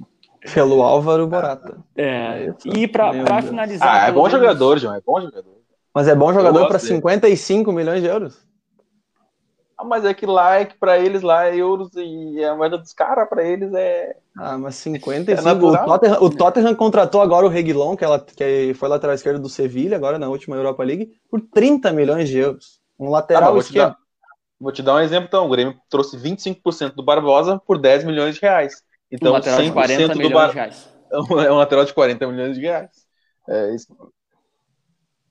Pelo 0.53 0.81
Álvaro 0.81 1.27
Morata. 1.27 1.77
É, 1.95 2.05
é 2.05 2.53
e 2.65 2.87
para 2.87 3.41
finalizar. 3.41 4.03
Ah, 4.03 4.07
é 4.07 4.11
bom 4.11 4.23
menos... 4.23 4.39
jogador, 4.39 4.77
João, 4.77 4.95
é 4.95 5.01
bom 5.01 5.21
jogador. 5.21 5.55
Mas 5.93 6.07
é 6.09 6.15
bom 6.15 6.33
jogador 6.33 6.67
para 6.67 6.77
55 6.77 7.71
milhões 7.71 8.01
de 8.01 8.07
euros? 8.09 8.45
Mas 9.85 10.05
é 10.05 10.13
que 10.13 10.25
lá 10.25 10.59
é 10.59 10.65
que 10.65 10.75
para 10.77 10.97
eles 10.99 11.21
lá 11.21 11.47
é 11.47 11.55
euros 11.55 11.89
e 11.95 12.43
a 12.43 12.55
moeda 12.55 12.77
dos 12.77 12.93
caras 12.93 13.27
para 13.29 13.43
eles 13.43 13.73
é. 13.73 14.15
Ah, 14.37 14.57
mas 14.57 14.75
55. 14.75 15.41
É 15.47 15.53
o, 15.53 15.85
Tottenham, 15.85 16.23
o 16.23 16.29
Tottenham 16.29 16.75
contratou 16.75 17.21
agora 17.21 17.45
o 17.45 17.49
Reguilon, 17.49 17.95
que, 17.95 18.03
ela, 18.03 18.19
que 18.19 18.73
foi 18.75 18.89
lateral 18.89 19.15
esquerdo 19.15 19.41
do 19.41 19.49
Sevilha, 19.49 19.95
agora 19.95 20.19
na 20.19 20.27
última 20.27 20.55
Europa 20.55 20.83
League, 20.83 21.13
por 21.29 21.41
30 21.41 21.91
milhões 21.93 22.29
de 22.29 22.37
euros. 22.37 22.81
Um 22.99 23.09
lateral 23.09 23.49
ah, 23.49 23.51
vou 23.51 23.61
esquerdo. 23.61 23.91
Te 23.91 23.97
dar, 23.97 23.97
vou 24.59 24.71
te 24.71 24.81
dar 24.81 24.95
um 24.95 24.99
exemplo 24.99 25.27
então. 25.27 25.45
O 25.45 25.49
Grêmio 25.49 25.75
trouxe 25.89 26.17
25% 26.17 26.95
do 26.95 27.03
Barbosa 27.03 27.61
por 27.65 27.77
10 27.77 28.03
milhões 28.03 28.35
de 28.35 28.41
reais. 28.41 28.83
Então, 29.11 29.31
um 29.31 29.33
lateral 29.33 29.59
100% 29.59 29.63
de 29.63 29.71
40 29.71 30.13
do 30.15 30.29
Bar... 30.29 30.49
de 30.49 30.55
reais. 30.55 30.95
É 31.11 31.51
um 31.51 31.55
lateral 31.55 31.85
de 31.85 31.93
40 31.93 32.27
milhões 32.27 32.55
de 32.55 32.61
reais. 32.61 32.89
É 33.47 33.73
isso. 33.73 33.87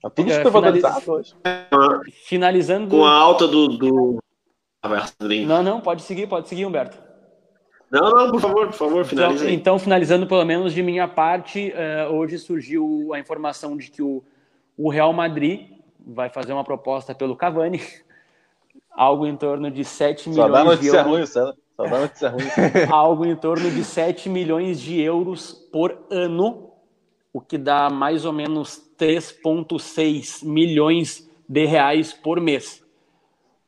Tá 0.05 0.11
tudo 0.11 0.30
super 0.30 0.50
valorizado 0.50 1.12
hoje. 1.12 1.34
Finalizando. 2.26 2.90
Com 2.90 3.05
a 3.05 3.12
alta 3.12 3.48
do. 3.48 3.68
do... 3.68 4.18
Não, 5.47 5.62
não, 5.62 5.80
pode 5.80 6.03
seguir, 6.03 6.26
pode 6.26 6.49
seguir, 6.49 6.66
Humberto. 6.66 6.99
Não, 7.91 8.11
não, 8.11 8.30
por 8.30 8.41
favor, 8.41 8.66
por 8.66 8.74
favor, 8.74 9.05
finalize. 9.05 9.45
Então, 9.45 9.55
então 9.55 9.78
finalizando 9.78 10.26
pelo 10.26 10.45
menos 10.45 10.72
de 10.74 10.82
minha 10.82 11.07
parte, 11.07 11.72
uh, 11.72 12.12
hoje 12.12 12.39
surgiu 12.39 13.12
a 13.14 13.18
informação 13.18 13.76
de 13.76 13.91
que 13.91 14.03
o, 14.03 14.22
o 14.76 14.91
Real 14.91 15.12
Madrid 15.12 15.70
vai 16.05 16.28
fazer 16.28 16.53
uma 16.53 16.64
proposta 16.64 17.14
pelo 17.14 17.37
Cavani, 17.37 17.80
algo 18.91 19.26
em 19.26 19.37
torno 19.37 19.70
de 19.70 19.85
7 19.85 20.28
milhões 20.28 20.47
Só 20.47 20.53
dá 20.53 20.64
notícia 20.64 20.91
de 20.91 20.97
euros. 20.97 21.35
Ruim, 21.35 21.55
Só 21.76 21.85
dá 21.85 22.01
notícia 22.01 22.28
ruim. 22.30 22.45
algo 22.91 23.26
em 23.26 23.37
torno 23.37 23.70
de 23.70 23.85
7 23.85 24.28
milhões 24.28 24.80
de 24.80 25.01
euros 25.01 25.53
por 25.72 25.97
ano, 26.11 26.72
o 27.32 27.41
que 27.41 27.57
dá 27.57 27.89
mais 27.91 28.24
ou 28.24 28.32
menos 28.32 28.82
3,6 28.99 30.45
milhões 30.45 31.28
de 31.49 31.64
reais 31.64 32.12
por 32.12 32.41
mês. 32.41 32.82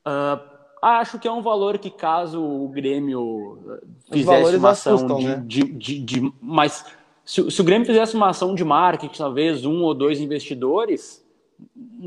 Uh, 0.07 0.56
acho 0.83 1.19
que 1.19 1.27
é 1.27 1.33
um 1.33 1.43
valor 1.43 1.79
que 1.79 1.91
caso 1.91 2.43
o 2.43 2.69
Grêmio 2.69 3.81
fizesse 4.11 4.57
uma 4.57 4.71
ação 4.71 4.95
assustam, 4.95 5.19
de, 5.19 5.27
né? 5.27 5.43
de, 5.45 5.63
de, 5.65 5.99
de, 6.01 6.33
mas 6.41 6.85
se, 7.25 7.51
se, 7.51 7.61
o 7.61 7.65
Grêmio 7.65 7.87
fizesse 7.87 8.15
uma 8.15 8.31
ação 8.31 8.55
de 8.55 8.65
marketing, 8.65 9.19
talvez 9.19 9.65
um 9.65 9.83
ou 9.83 9.95
dois 9.95 10.21
investidores, 10.21 11.25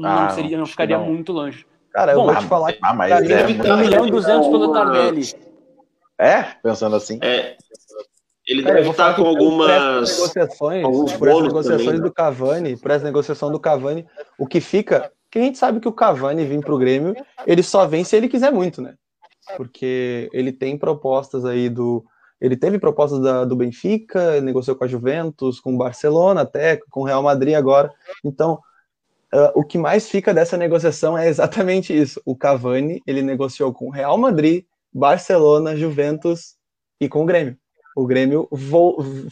ah, 0.03 0.25
não 0.25 0.29
seria, 0.31 0.57
não 0.57 0.65
ficaria 0.65 0.97
não. 0.97 1.05
muito 1.05 1.31
longe. 1.33 1.65
Cara, 1.91 2.13
Bom, 2.13 2.21
eu 2.21 2.33
vou 2.33 2.35
te 2.35 2.47
falar 2.47 2.75
ah, 2.81 2.93
mas 2.93 3.11
é, 3.11 3.45
um 3.45 3.77
milhão 3.77 4.07
e 4.07 4.11
duzentos 4.11 4.47
pelo 4.47 4.71
Tardelli. 4.71 5.33
É, 6.17 6.43
pensando 6.61 6.95
assim. 6.95 7.19
É, 7.21 7.57
ele 8.49 8.63
Cara, 8.63 8.75
deve 8.75 8.89
estar 8.89 9.15
com 9.15 9.25
algumas 9.25 10.17
negociações, 10.17 11.13
por 11.13 11.29
as 11.29 11.41
negociações 11.41 11.85
também, 11.85 11.99
né? 11.99 12.07
do 12.07 12.11
Cavani, 12.11 12.77
por 12.77 12.91
essa 12.91 13.05
negociação 13.05 13.51
do 13.51 13.59
Cavani, 13.59 14.05
o 14.37 14.47
que 14.47 14.59
fica, 14.59 15.11
que 15.31 15.39
a 15.39 15.41
gente 15.41 15.57
sabe 15.57 15.79
que 15.79 15.87
o 15.87 15.93
Cavani 15.93 16.45
vir 16.45 16.59
para 16.61 16.73
o 16.73 16.77
Grêmio, 16.77 17.15
ele 17.45 17.63
só 17.63 17.87
vem 17.87 18.03
se 18.03 18.15
ele 18.15 18.27
quiser 18.27 18.51
muito, 18.51 18.81
né? 18.81 18.95
Porque 19.57 20.29
ele 20.33 20.51
tem 20.51 20.77
propostas 20.77 21.45
aí 21.45 21.69
do, 21.69 22.05
ele 22.39 22.55
teve 22.55 22.79
propostas 22.79 23.19
da, 23.21 23.45
do 23.45 23.55
Benfica, 23.55 24.39
negociou 24.41 24.75
com 24.75 24.83
a 24.83 24.87
Juventus, 24.87 25.59
com 25.59 25.73
o 25.73 25.77
Barcelona 25.77 26.41
até, 26.41 26.77
com 26.89 27.01
o 27.01 27.05
Real 27.05 27.23
Madrid 27.23 27.55
agora. 27.55 27.91
Então, 28.23 28.59
uh, 29.33 29.51
o 29.55 29.63
que 29.63 29.77
mais 29.77 30.09
fica 30.09 30.33
dessa 30.33 30.57
negociação 30.57 31.17
é 31.17 31.27
exatamente 31.27 31.97
isso. 31.97 32.21
O 32.25 32.35
Cavani, 32.35 33.01
ele 33.05 33.21
negociou 33.21 33.73
com 33.73 33.87
o 33.87 33.91
Real 33.91 34.17
Madrid, 34.17 34.65
Barcelona, 34.93 35.75
Juventus 35.75 36.55
e 36.99 37.07
com 37.07 37.23
o 37.23 37.25
Grêmio 37.25 37.57
o 37.99 38.05
Grêmio 38.05 38.47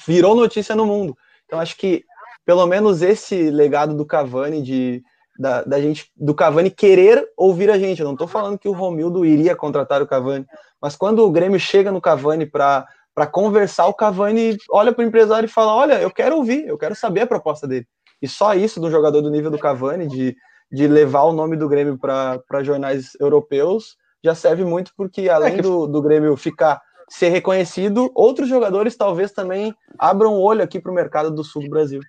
virou 0.05 0.35
notícia 0.35 0.75
no 0.75 0.85
mundo. 0.85 1.17
Então 1.45 1.59
acho 1.59 1.77
que 1.77 2.03
pelo 2.45 2.65
menos 2.65 3.01
esse 3.01 3.49
legado 3.49 3.95
do 3.95 4.05
Cavani 4.05 4.61
de 4.61 5.03
da, 5.37 5.63
da, 5.63 5.79
gente 5.79 6.11
do 6.15 6.33
Cavani 6.33 6.69
querer 6.69 7.27
ouvir 7.37 7.69
a 7.69 7.77
gente. 7.77 7.99
Eu 7.99 8.05
não 8.05 8.13
estou 8.13 8.27
falando 8.27 8.57
que 8.57 8.67
o 8.67 8.73
Romildo 8.73 9.25
iria 9.25 9.55
contratar 9.55 10.01
o 10.01 10.07
Cavani, 10.07 10.45
mas 10.81 10.95
quando 10.95 11.23
o 11.23 11.31
Grêmio 11.31 11.59
chega 11.59 11.91
no 11.91 12.01
Cavani 12.01 12.45
para 12.45 12.85
conversar, 13.31 13.87
o 13.87 13.93
Cavani 13.93 14.57
olha 14.71 14.91
para 14.91 15.03
o 15.03 15.07
empresário 15.07 15.45
e 15.45 15.51
fala: 15.51 15.75
Olha, 15.75 16.01
eu 16.01 16.11
quero 16.11 16.37
ouvir, 16.37 16.67
eu 16.67 16.77
quero 16.77 16.95
saber 16.95 17.21
a 17.21 17.27
proposta 17.27 17.67
dele. 17.67 17.87
E 18.21 18.27
só 18.27 18.53
isso 18.53 18.79
de 18.79 18.87
um 18.87 18.91
jogador 18.91 19.21
do 19.21 19.29
nível 19.29 19.51
do 19.51 19.59
Cavani, 19.59 20.07
de, 20.07 20.35
de 20.71 20.87
levar 20.87 21.23
o 21.23 21.33
nome 21.33 21.55
do 21.55 21.69
Grêmio 21.69 21.97
para 21.97 22.63
jornais 22.63 23.11
europeus, 23.19 23.95
já 24.23 24.33
serve 24.33 24.63
muito, 24.63 24.91
porque 24.97 25.29
além 25.29 25.53
é 25.53 25.55
que... 25.57 25.61
do, 25.61 25.87
do 25.87 26.01
Grêmio 26.01 26.35
ficar 26.35 26.81
ser 27.09 27.29
reconhecido, 27.29 28.11
outros 28.13 28.49
jogadores 28.49 28.97
talvez 28.97 29.31
também 29.31 29.73
abram 29.97 30.33
o 30.33 30.41
olho 30.41 30.63
aqui 30.63 30.79
para 30.79 30.91
o 30.91 30.95
mercado 30.95 31.31
do 31.31 31.43
sul 31.43 31.63
do 31.63 31.69
Brasil. 31.69 32.01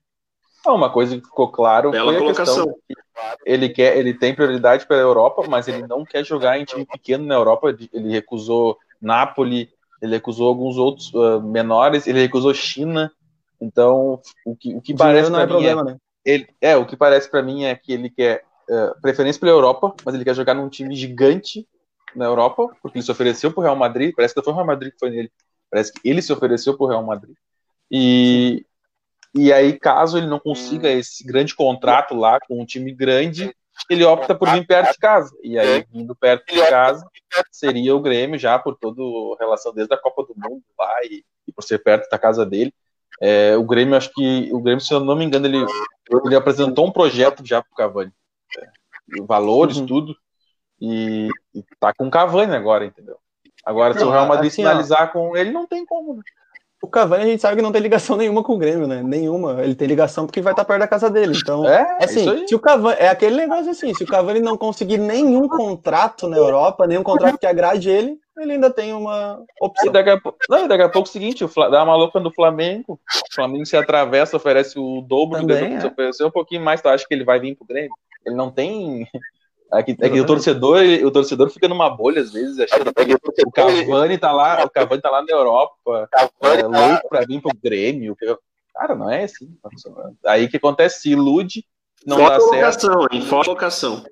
Uma 0.66 0.90
coisa 0.90 1.16
que 1.16 1.24
ficou 1.24 1.50
claro 1.50 1.90
Bela 1.90 2.12
foi 2.12 2.20
colocação. 2.20 2.74
ele 3.44 3.68
quer, 3.68 3.96
ele 3.96 4.12
tem 4.12 4.34
prioridade 4.34 4.86
para 4.86 4.96
a 4.96 5.00
Europa, 5.00 5.44
mas 5.48 5.66
ele 5.68 5.86
não 5.86 6.04
quer 6.04 6.24
jogar 6.24 6.59
em 6.59 6.64
time 6.64 6.84
pequeno 6.84 7.24
na 7.24 7.34
Europa. 7.34 7.74
Ele 7.92 8.11
recusou 8.11 8.76
Napoli, 9.00 9.70
ele 10.02 10.16
recusou 10.16 10.48
alguns 10.48 10.76
outros 10.76 11.12
uh, 11.14 11.40
menores, 11.40 12.06
ele 12.06 12.20
recusou 12.20 12.52
China. 12.52 13.11
Então, 13.61 14.20
o 14.44 14.54
que, 14.54 14.74
o 14.74 14.80
que 14.80 14.94
parece 14.94 15.30
para 15.30 15.42
é 15.42 15.46
mim 15.46 15.52
problema, 15.52 15.80
é, 15.80 15.84
né? 15.84 15.96
ele, 16.24 16.48
é 16.61 16.76
o 16.76 16.86
que 16.86 16.96
parece 16.96 17.30
para 17.30 17.42
mim 17.42 17.64
é 17.64 17.74
que 17.74 17.92
ele 17.92 18.11
quer 18.11 18.44
uh, 18.68 19.00
preferência 19.00 19.40
pela 19.40 19.52
Europa, 19.52 19.94
mas 20.04 20.14
ele 20.14 20.24
quer 20.24 20.34
jogar 20.34 20.54
num 20.54 20.68
time 20.68 20.94
gigante 20.94 21.66
na 22.14 22.26
Europa, 22.26 22.70
porque 22.82 22.98
ele 22.98 23.04
se 23.04 23.11
ofereceu 23.11 23.50
para 23.50 23.61
o 23.61 23.64
Real 23.64 23.76
Madrid, 23.76 24.14
parece 24.14 24.34
que 24.34 24.42
foi 24.42 24.52
o 24.52 24.56
Real 24.56 24.66
Madrid 24.66 24.92
que 24.92 24.98
foi 24.98 25.11
nele, 25.11 25.32
parece 25.70 25.92
que 25.92 26.00
ele 26.09 26.22
se 26.22 26.32
ofereceu 26.32 26.76
para 26.76 26.84
o 26.84 26.88
Real 26.88 27.02
Madrid. 27.02 27.34
E, 27.90 28.64
e 29.35 29.53
aí, 29.53 29.79
caso 29.79 30.18
ele 30.18 30.26
não 30.26 30.39
consiga 30.39 30.89
esse 30.89 31.24
grande 31.24 31.55
contrato 31.55 32.14
lá 32.14 32.39
com 32.41 32.61
um 32.61 32.66
time 32.66 32.93
grande, 32.93 33.55
ele 33.89 34.05
opta 34.05 34.35
por 34.35 34.51
vir 34.51 34.66
perto 34.66 34.93
de 34.93 34.99
casa. 34.99 35.37
E 35.43 35.59
aí, 35.59 35.85
vindo 35.91 36.14
perto 36.16 36.53
de 36.53 36.61
casa, 36.68 37.07
seria 37.51 37.95
o 37.95 38.01
Grêmio, 38.01 38.39
já 38.39 38.59
por 38.59 38.76
toda 38.76 39.01
a 39.03 39.39
relação 39.39 39.72
desde 39.72 39.95
a 39.95 39.99
Copa 39.99 40.24
do 40.24 40.35
Mundo 40.37 40.62
lá 40.79 40.93
e, 41.05 41.24
e 41.47 41.53
por 41.53 41.62
ser 41.62 41.79
perto 41.79 42.09
da 42.11 42.18
casa 42.18 42.45
dele. 42.45 42.72
É, 43.20 43.57
o 43.57 43.64
Grêmio, 43.64 43.97
acho 43.97 44.12
que 44.12 44.49
o 44.53 44.61
Grêmio, 44.61 44.81
se 44.81 44.93
eu 44.93 45.01
não 45.01 45.16
me 45.16 45.24
engano, 45.24 45.47
ele, 45.47 45.64
ele 46.24 46.37
apresentou 46.37 46.87
um 46.87 46.93
projeto 46.93 47.45
já 47.45 47.62
para 47.62 47.72
o 47.72 47.76
Cavani. 47.76 48.12
É, 48.59 49.22
valores, 49.22 49.76
uhum. 49.76 49.87
tudo. 49.87 50.16
E, 50.81 51.29
e 51.55 51.64
tá 51.81 51.93
com 51.93 52.07
o 52.07 52.11
Cavani 52.11 52.55
agora, 52.55 52.85
entendeu? 52.85 53.18
Agora, 53.64 53.93
se 53.93 54.05
o 54.05 54.11
Real 54.11 54.26
Madrid 54.26 54.51
assim, 54.51 54.62
finalizar 54.62 55.12
com 55.12 55.37
ele, 55.37 55.51
não 55.51 55.66
tem 55.66 55.85
como. 55.85 56.22
O 56.81 56.89
Cavani 56.89 57.24
a 57.24 57.26
gente 57.26 57.41
sabe 57.41 57.57
que 57.57 57.62
não 57.62 57.72
tem 57.72 57.83
ligação 57.83 58.16
nenhuma 58.16 58.43
com 58.43 58.55
o 58.55 58.59
Grêmio, 58.59 58.87
né? 58.87 59.03
Nenhuma. 59.03 59.62
Ele 59.62 59.74
tem 59.74 59.89
ligação 59.89 60.26
porque 60.26 60.41
vai 60.41 60.53
estar 60.53 60.64
perto 60.64 60.81
da 60.81 60.89
casa 60.89 61.11
dele. 61.11 61.37
Então, 61.37 61.68
é, 61.68 61.99
assim, 62.03 62.47
se 62.47 62.55
o 62.55 62.59
Cavani. 62.59 62.97
É 62.99 63.09
aquele 63.09 63.37
negócio 63.37 63.70
assim: 63.70 63.93
se 63.95 64.05
o 64.05 64.07
Cavani 64.07 64.41
não 64.41 64.57
conseguir 64.57 64.99
nenhum 64.99 65.49
contrato 65.49 66.29
na 66.29 66.37
Europa, 66.37 66.87
nenhum 66.87 67.03
contrato 67.03 67.39
que 67.39 67.47
agrade 67.47 67.91
ele, 67.91 68.16
ele 68.39 68.53
ainda 68.53 68.70
tem 68.70 68.93
uma 68.93 69.43
opção. 69.61 69.89
E 69.89 69.93
daqui 69.93 70.11
a, 70.11 70.20
não, 70.49 70.68
daqui 70.68 70.83
a 70.83 70.89
pouco 70.89 71.09
é 71.09 71.11
o 71.11 71.12
seguinte: 71.12 71.45
o 71.45 71.49
Fla, 71.49 71.68
dá 71.68 71.83
uma 71.83 71.97
louca 71.97 72.20
do 72.20 72.31
Flamengo, 72.31 72.93
o 72.95 73.35
Flamengo 73.35 73.66
se 73.66 73.76
atravessa, 73.76 74.37
oferece 74.37 74.79
o 74.79 75.01
dobro 75.03 75.41
Também, 75.41 75.74
do 75.74 75.81
que 75.81 75.87
é. 75.87 75.91
ofereceu 75.91 76.29
um 76.29 76.33
pouquinho 76.33 76.62
mais, 76.62 76.81
tu 76.81 76.89
acha 76.89 77.07
que 77.07 77.14
ele 77.14 77.24
vai 77.24 77.41
vir 77.41 77.57
pro 77.57 77.66
Grêmio? 77.66 77.91
Ele 78.24 78.37
não 78.37 78.51
tem 78.51 79.09
é 79.73 79.83
que, 79.83 79.97
é 80.01 80.09
que 80.09 80.21
o 80.21 80.27
torcedor, 80.27 80.83
o 81.05 81.11
torcedor 81.11 81.51
fica 81.51 81.69
numa 81.69 81.91
bolha 81.91 82.23
às 82.23 82.33
vezes, 82.33 82.59
achando 82.59 82.93
que 82.93 83.45
o 83.47 83.51
Cavani 83.51 84.16
tá 84.16 84.33
lá, 84.33 84.64
o 84.64 84.71
Cavani 84.71 85.03
tá 85.03 85.11
lá 85.11 85.23
na 85.23 85.31
Europa, 85.31 86.09
é, 86.43 86.62
louco 86.62 87.09
pra 87.09 87.21
vir 87.27 87.41
pro 87.43 87.51
Grêmio. 87.62 88.16
Cara, 88.75 88.95
não 88.95 89.11
é 89.11 89.25
assim. 89.25 89.49
Aí 90.25 90.49
que 90.49 90.57
acontece, 90.57 91.03
se 91.03 91.11
ilude, 91.11 91.64
não 92.07 92.16
Foca 92.16 92.31
dá 92.31 92.41
certo. 92.41 92.87
Locação, 92.87 93.09
hein? 93.12 93.23
Foca 93.23 93.51
locação. 93.51 94.05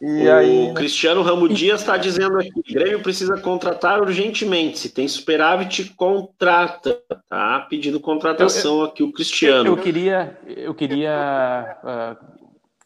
E 0.00 0.28
o 0.28 0.32
aí... 0.32 0.74
Cristiano 0.74 1.22
Ramo 1.22 1.48
Dias 1.48 1.80
está 1.80 1.96
dizendo 1.96 2.38
aqui: 2.38 2.62
Grêmio 2.72 3.02
precisa 3.02 3.36
contratar 3.36 4.00
urgentemente. 4.00 4.78
Se 4.78 4.88
tem 4.90 5.08
superávit, 5.08 5.92
contrata. 5.96 7.00
Tá 7.28 7.66
pedindo 7.68 7.98
contratação 7.98 8.80
eu, 8.80 8.84
aqui 8.84 9.02
o 9.02 9.12
Cristiano. 9.12 9.68
Eu 9.68 9.76
queria, 9.76 10.38
eu 10.46 10.72
queria 10.72 11.78
uh, 11.82 12.37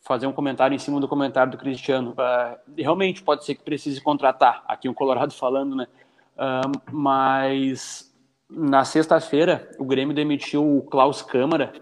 fazer 0.03 0.27
um 0.27 0.33
comentário 0.33 0.75
em 0.75 0.79
cima 0.79 1.01
do 1.01 1.09
comentário 1.09 1.53
do 1.53 1.59
Cristiano. 1.59 2.11
Uh, 2.13 2.73
realmente 2.77 3.23
pode 3.23 3.45
ser 3.45 3.55
que 3.55 3.63
precise 3.63 4.01
contratar, 4.01 4.65
aqui 4.67 4.89
o 4.89 4.95
Colorado 4.95 5.33
falando, 5.33 5.77
né? 5.77 5.87
Uh, 6.37 6.93
mas 6.93 8.13
na 8.51 8.85
sexta-feira 8.85 9.71
o 9.79 9.85
Grêmio 9.85 10.15
demitiu 10.15 10.79
o 10.79 10.83
Klaus 10.83 11.23
Câmara, 11.23 11.73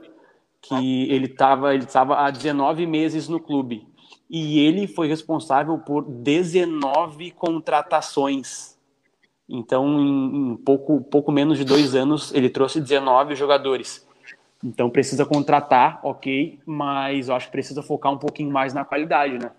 que 0.60 1.10
ele 1.10 1.26
estava 1.26 1.74
ele 1.74 1.86
tava 1.86 2.16
há 2.16 2.30
19 2.30 2.86
meses 2.86 3.28
no 3.28 3.40
clube. 3.40 3.88
E 4.28 4.60
ele 4.60 4.86
foi 4.86 5.08
responsável 5.08 5.78
por 5.78 6.04
19 6.04 7.32
contratações. 7.32 8.78
Então, 9.48 9.98
em, 9.98 10.52
em 10.52 10.56
pouco, 10.56 11.00
pouco 11.00 11.32
menos 11.32 11.58
de 11.58 11.64
dois 11.64 11.96
anos, 11.96 12.32
ele 12.32 12.48
trouxe 12.48 12.80
19 12.80 13.34
jogadores. 13.34 14.06
Então 14.62 14.90
precisa 14.90 15.24
contratar, 15.24 16.00
ok, 16.02 16.58
mas 16.66 17.28
eu 17.28 17.34
acho 17.34 17.46
que 17.46 17.52
precisa 17.52 17.82
focar 17.82 18.12
um 18.12 18.18
pouquinho 18.18 18.50
mais 18.50 18.74
na 18.74 18.84
qualidade, 18.84 19.38
né? 19.38 19.50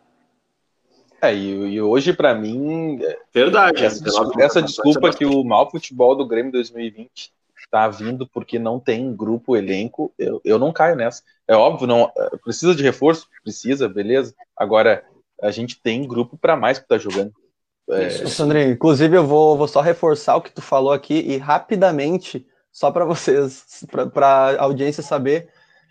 É, 1.22 1.34
e, 1.34 1.74
e 1.74 1.82
hoje, 1.82 2.14
para 2.14 2.34
mim. 2.34 2.99
Verdade. 3.34 3.86
Essa, 3.86 4.04
desculpa, 4.04 4.41
essa 4.41 4.62
desculpa 4.62 5.12
que 5.12 5.26
o 5.26 5.43
mau 5.43 5.70
futebol 5.70 6.16
do 6.16 6.26
Grêmio 6.26 6.52
2020 6.52 7.32
tá 7.70 7.88
vindo 7.88 8.28
porque 8.28 8.60
não 8.60 8.80
tem 8.80 9.16
grupo, 9.16 9.56
elenco, 9.56 10.14
eu, 10.20 10.41
eu 10.43 10.60
não 10.60 10.74
caio 10.74 10.95
nessa. 10.95 11.24
É 11.47 11.56
óbvio, 11.56 11.88
não 11.88 12.12
é, 12.18 12.38
precisa 12.43 12.76
de 12.76 12.84
reforço? 12.84 13.28
Precisa, 13.41 13.88
beleza. 13.88 14.36
Agora, 14.58 15.06
a 15.41 15.49
gente 15.52 15.82
tem 15.82 16.06
grupo 16.06 16.38
para 16.38 16.58
mais 16.58 16.78
que 16.78 16.88
tá 16.88 16.97
jogando. 16.97 17.32
É... 17.89 18.10
Sandrinho, 18.10 18.72
inclusive 18.72 19.16
eu 19.16 19.26
vou, 19.26 19.58
vou 19.58 19.68
só 19.68 19.80
reforçar 19.80 20.36
o 20.36 20.41
que 20.41 20.52
tu 20.52 20.62
falou 20.62 20.91
aqui 20.91 21.14
e 21.14 21.38
rapidamente 21.38 22.45
só 22.72 22.92
para 22.92 23.06
vocês, 23.06 23.86
para 24.14 24.58
a 24.58 24.64
audiência 24.64 25.04
saber, 25.04 25.50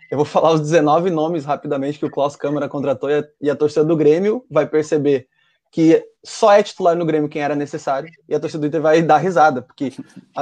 eu 0.09 0.17
vou 0.17 0.25
falar 0.25 0.51
os 0.51 0.61
19 0.61 1.09
nomes 1.09 1.45
rapidamente 1.45 1.99
que 1.99 2.05
o 2.05 2.11
Klaus 2.11 2.35
Câmara 2.35 2.67
contratou 2.67 3.09
e 3.09 3.19
a, 3.19 3.23
e 3.41 3.49
a 3.49 3.55
torcida 3.55 3.85
do 3.85 3.95
Grêmio 3.95 4.43
vai 4.49 4.67
perceber 4.67 5.27
que 5.71 6.05
só 6.23 6.51
é 6.51 6.61
titular 6.61 6.97
no 6.97 7.05
Grêmio 7.05 7.29
quem 7.29 7.41
era 7.41 7.55
necessário 7.55 8.09
e 8.27 8.35
a 8.35 8.39
torcida 8.39 8.59
do 8.59 8.67
Inter 8.67 8.81
vai 8.81 9.01
dar 9.01 9.17
risada, 9.17 9.61
porque 9.61 9.93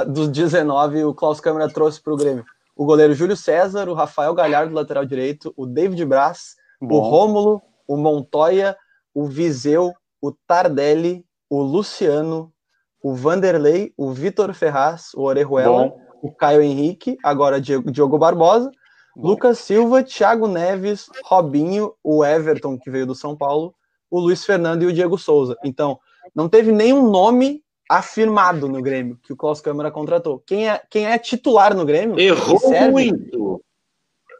dos 0.08 0.28
19 0.28 1.04
o 1.04 1.14
Klaus 1.14 1.40
Câmara 1.40 1.68
trouxe 1.68 2.02
para 2.02 2.12
o 2.12 2.16
Grêmio 2.16 2.44
o 2.74 2.84
goleiro 2.84 3.14
Júlio 3.14 3.36
César, 3.36 3.88
o 3.88 3.94
Rafael 3.94 4.34
Galhardo, 4.34 4.74
lateral 4.74 5.04
direito, 5.04 5.52
o 5.54 5.66
David 5.66 6.02
Braz, 6.06 6.56
Bom. 6.80 6.96
o 6.96 6.98
Rômulo, 7.00 7.62
o 7.86 7.96
Montoya, 7.96 8.74
o 9.14 9.26
Viseu, 9.26 9.92
o 10.20 10.32
Tardelli, 10.32 11.24
o 11.48 11.60
Luciano, 11.60 12.50
o 13.02 13.14
Vanderlei, 13.14 13.92
o 13.98 14.10
Vitor 14.12 14.54
Ferraz, 14.54 15.10
o 15.14 15.22
Orejuela, 15.22 15.88
Bom 15.88 16.09
o 16.22 16.30
Caio 16.30 16.62
Henrique, 16.62 17.16
agora 17.24 17.60
Diego, 17.60 17.90
Diogo 17.90 18.18
Barbosa, 18.18 18.70
Bom. 19.16 19.28
Lucas 19.28 19.58
Silva, 19.58 20.02
Thiago 20.02 20.46
Neves, 20.46 21.06
Robinho, 21.24 21.92
o 22.02 22.24
Everton, 22.24 22.78
que 22.78 22.90
veio 22.90 23.06
do 23.06 23.14
São 23.14 23.36
Paulo, 23.36 23.74
o 24.10 24.18
Luiz 24.18 24.44
Fernando 24.44 24.82
e 24.82 24.86
o 24.86 24.92
Diego 24.92 25.18
Souza. 25.18 25.56
Então, 25.64 25.98
não 26.34 26.48
teve 26.48 26.72
nenhum 26.72 27.10
nome 27.10 27.62
afirmado 27.88 28.68
no 28.68 28.80
Grêmio 28.80 29.18
que 29.22 29.32
o 29.32 29.36
Klaus 29.36 29.60
Câmara 29.60 29.90
contratou. 29.90 30.40
Quem 30.46 30.68
é, 30.68 30.80
quem 30.88 31.06
é 31.06 31.18
titular 31.18 31.74
no 31.74 31.84
Grêmio? 31.84 32.20
Errou 32.20 32.58
serve, 32.58 32.90
muito. 32.90 33.60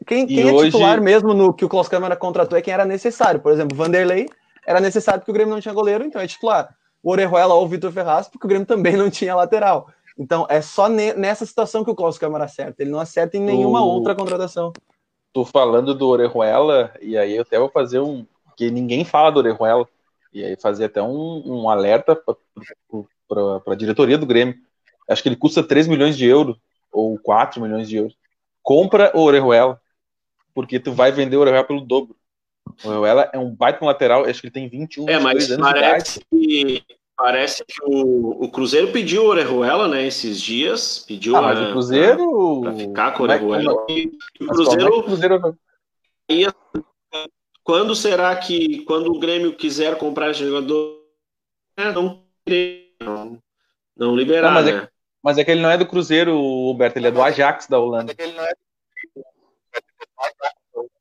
quem, 0.07 0.25
quem 0.25 0.47
é 0.47 0.53
hoje... 0.53 0.71
titular 0.71 1.01
mesmo 1.01 1.33
no 1.33 1.53
que 1.53 1.65
o 1.65 1.69
Klaus 1.69 1.89
Câmara 1.89 2.15
contratou 2.15 2.57
é 2.57 2.61
quem 2.61 2.73
era 2.73 2.85
necessário. 2.85 3.41
Por 3.41 3.51
exemplo, 3.51 3.75
Vanderlei 3.75 4.29
era 4.65 4.79
necessário 4.79 5.19
porque 5.19 5.31
o 5.31 5.33
Grêmio 5.33 5.53
não 5.53 5.61
tinha 5.61 5.73
goleiro, 5.73 6.05
então 6.05 6.21
é 6.21 6.27
titular. 6.27 6.73
O 7.03 7.11
Orejuela 7.11 7.53
ou 7.53 7.65
o 7.65 7.67
Vitor 7.67 7.91
Ferraz, 7.91 8.29
porque 8.29 8.45
o 8.45 8.49
Grêmio 8.49 8.65
também 8.65 8.95
não 8.95 9.09
tinha 9.09 9.35
lateral. 9.35 9.89
Então 10.21 10.45
é 10.47 10.61
só 10.61 10.87
nessa 10.87 11.47
situação 11.47 11.83
que 11.83 11.89
o 11.89 11.95
Klaus 11.95 12.19
Câmara 12.19 12.45
acerta. 12.45 12.83
Ele 12.83 12.91
não 12.91 12.99
acerta 12.99 13.37
em 13.37 13.41
nenhuma 13.41 13.83
outra 13.83 14.13
contratação. 14.13 14.71
Tô 15.33 15.43
falando 15.43 15.95
do 15.95 16.07
Orejuela, 16.07 16.93
e 17.01 17.17
aí 17.17 17.35
eu 17.35 17.41
até 17.41 17.57
vou 17.57 17.69
fazer 17.69 17.99
um. 18.01 18.23
que 18.55 18.69
ninguém 18.69 19.03
fala 19.03 19.31
do 19.31 19.39
Orejuela. 19.39 19.87
E 20.31 20.45
aí 20.45 20.55
fazer 20.55 20.85
até 20.85 21.01
um, 21.01 21.41
um 21.43 21.69
alerta 21.69 22.15
para 22.15 23.73
a 23.73 23.75
diretoria 23.75 24.15
do 24.15 24.27
Grêmio. 24.27 24.53
Acho 25.09 25.23
que 25.23 25.29
ele 25.29 25.35
custa 25.35 25.63
3 25.63 25.87
milhões 25.87 26.15
de 26.15 26.27
euros, 26.27 26.55
ou 26.91 27.17
4 27.17 27.59
milhões 27.59 27.89
de 27.89 27.97
euros. 27.97 28.15
Compra 28.61 29.11
o 29.15 29.21
Orejuela, 29.21 29.81
porque 30.53 30.79
tu 30.79 30.93
vai 30.93 31.11
vender 31.11 31.35
o 31.35 31.39
Orejuela 31.39 31.65
pelo 31.65 31.81
dobro. 31.81 32.15
O 32.83 32.89
Orejuela 32.89 33.27
é 33.33 33.39
um 33.39 33.55
baita 33.55 33.83
lateral, 33.83 34.25
acho 34.25 34.39
que 34.39 34.47
ele 34.47 34.53
tem 34.53 34.69
21 34.69 35.09
é, 35.09 35.19
mas 35.19 35.49
anos 35.49 35.67
parece 35.67 36.21
que 36.29 36.83
Parece 37.21 37.63
que 37.63 37.75
o, 37.83 38.45
o 38.45 38.49
Cruzeiro 38.49 38.91
pediu 38.91 39.23
o 39.23 39.27
Orejuela, 39.27 39.87
né, 39.87 40.07
esses 40.07 40.41
dias. 40.41 41.05
Pediu 41.07 41.35
ah, 41.35 41.41
mas 41.43 41.59
a, 41.59 41.61
o 41.61 41.71
Cruzeiro. 41.71 42.61
Pra, 42.61 42.73
ficar 42.73 43.11
com 43.11 43.23
o 43.23 43.25
é 43.27 43.29
Orejuela. 43.29 43.85
É, 43.89 44.43
o 44.43 44.47
Cruzeiro. 44.47 44.81
É 44.81 44.89
o 44.89 45.03
Cruzeiro... 45.03 45.57
Ia, 46.27 46.55
quando 47.63 47.95
será 47.95 48.35
que, 48.35 48.83
quando 48.85 49.11
o 49.11 49.19
Grêmio 49.19 49.55
quiser 49.55 49.99
comprar 49.99 50.33
jogador, 50.33 50.99
é, 51.77 51.91
não, 51.91 52.23
não, 52.99 53.37
não 53.95 54.15
liberar, 54.15 54.47
não, 54.47 54.55
mas, 54.55 54.67
é 54.67 54.71
né? 54.71 54.77
é, 54.79 54.89
mas 55.21 55.37
é 55.37 55.43
que 55.43 55.51
ele 55.51 55.61
não 55.61 55.69
é 55.69 55.77
do 55.77 55.85
Cruzeiro, 55.85 56.35
Roberto, 56.35 56.97
ele 56.97 57.07
é 57.07 57.11
do 57.11 57.21
Ajax 57.21 57.67
da 57.67 57.77
Holanda. 57.77 58.15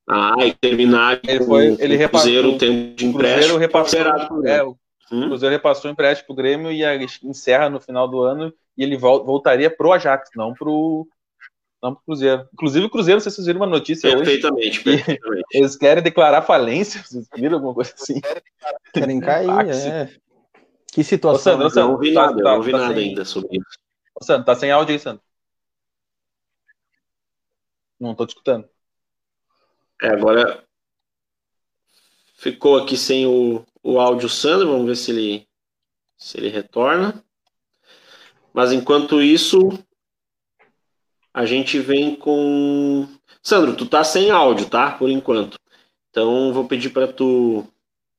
Ah, 0.07 0.45
e 0.45 0.53
terminar 0.53 1.21
ele 1.27 1.45
foi, 1.45 1.77
ele 1.79 2.05
o 2.05 2.09
Cruzeiro, 2.11 2.51
o 2.51 2.59
tempo 2.59 2.95
de 2.97 3.07
empréstimo, 3.07 3.57
repassou, 3.57 4.01
é, 4.45 4.63
o 4.63 4.77
Hum? 5.11 5.25
O 5.25 5.29
Cruzeiro 5.29 5.55
repassou 5.55 5.91
o 5.91 5.93
empréstimo 5.93 6.27
pro 6.27 6.37
Grêmio 6.37 6.71
e 6.71 6.83
encerra 7.25 7.69
no 7.69 7.81
final 7.81 8.07
do 8.07 8.23
ano 8.23 8.53
e 8.77 8.83
ele 8.83 8.97
voltaria 8.97 9.69
pro 9.69 9.93
Ajax, 9.93 10.31
não 10.37 10.55
pro, 10.55 11.07
não 11.83 11.95
pro 11.95 12.05
Cruzeiro. 12.05 12.49
Inclusive 12.53 12.87
o 12.87 12.91
Cruzeiro, 12.91 13.21
vocês 13.21 13.45
viram 13.45 13.61
uma 13.61 13.67
notícia 13.67 14.11
perfeitamente, 14.11 14.79
hoje. 14.79 14.83
Perfeitamente, 14.85 15.47
Eles 15.53 15.77
querem 15.77 16.03
declarar 16.03 16.43
falência, 16.43 17.03
vocês 17.03 17.29
viram 17.35 17.57
alguma 17.57 17.75
coisa 17.75 17.93
assim? 17.95 18.21
Querem 18.93 19.19
cair, 19.21 19.69
é. 19.69 20.15
Que 20.93 21.05
situação. 21.05 21.55
Ô, 21.55 21.57
Sandro, 21.57 21.71
Sandro, 21.71 21.89
não 21.89 21.93
ouvi 21.93 22.15
tá, 22.15 22.27
nada, 22.27 22.43
tá, 22.43 22.51
não 22.51 22.57
ouvi 22.57 22.73
tá 22.73 22.79
nada 22.79 22.95
sem... 22.95 23.09
ainda 23.09 23.25
sobre 23.25 23.59
isso. 23.59 23.79
Ô, 24.15 24.25
Sandro, 24.25 24.45
tá 24.45 24.55
sem 24.55 24.71
áudio 24.71 24.93
aí, 24.93 24.99
Sandro? 24.99 25.23
Não 27.99 28.15
tô 28.15 28.27
te 28.27 28.31
escutando. 28.31 28.69
É, 30.03 30.09
agora 30.09 30.65
ficou 32.39 32.79
aqui 32.79 32.97
sem 32.97 33.27
o, 33.27 33.65
o 33.83 33.99
áudio 34.01 34.29
Sandro, 34.29 34.69
vamos 34.69 34.87
ver 34.87 34.97
se 34.97 35.11
ele, 35.11 35.49
se 36.17 36.39
ele 36.39 36.49
retorna. 36.49 37.23
Mas 38.53 38.73
enquanto 38.73 39.23
isso, 39.23 39.59
a 41.33 41.47
gente 41.47 41.79
vem 41.79 42.17
com. 42.17 43.09
Sandro, 43.43 43.77
tu 43.77 43.87
tá 43.87 44.05
sem 44.05 44.31
áudio, 44.31 44.69
tá? 44.69 44.93
Por 44.93 45.09
enquanto. 45.09 45.59
Então 46.11 46.53
vou 46.53 46.67
pedir 46.67 46.91
para 46.91 47.09
tu 47.09 47.67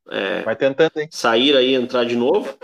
é, 0.09 0.41
Vai 0.41 0.55
tentando, 0.55 0.97
hein? 0.97 1.07
sair 1.09 1.55
aí, 1.55 1.73
entrar 1.73 2.03
de 2.05 2.15
novo. 2.15 2.57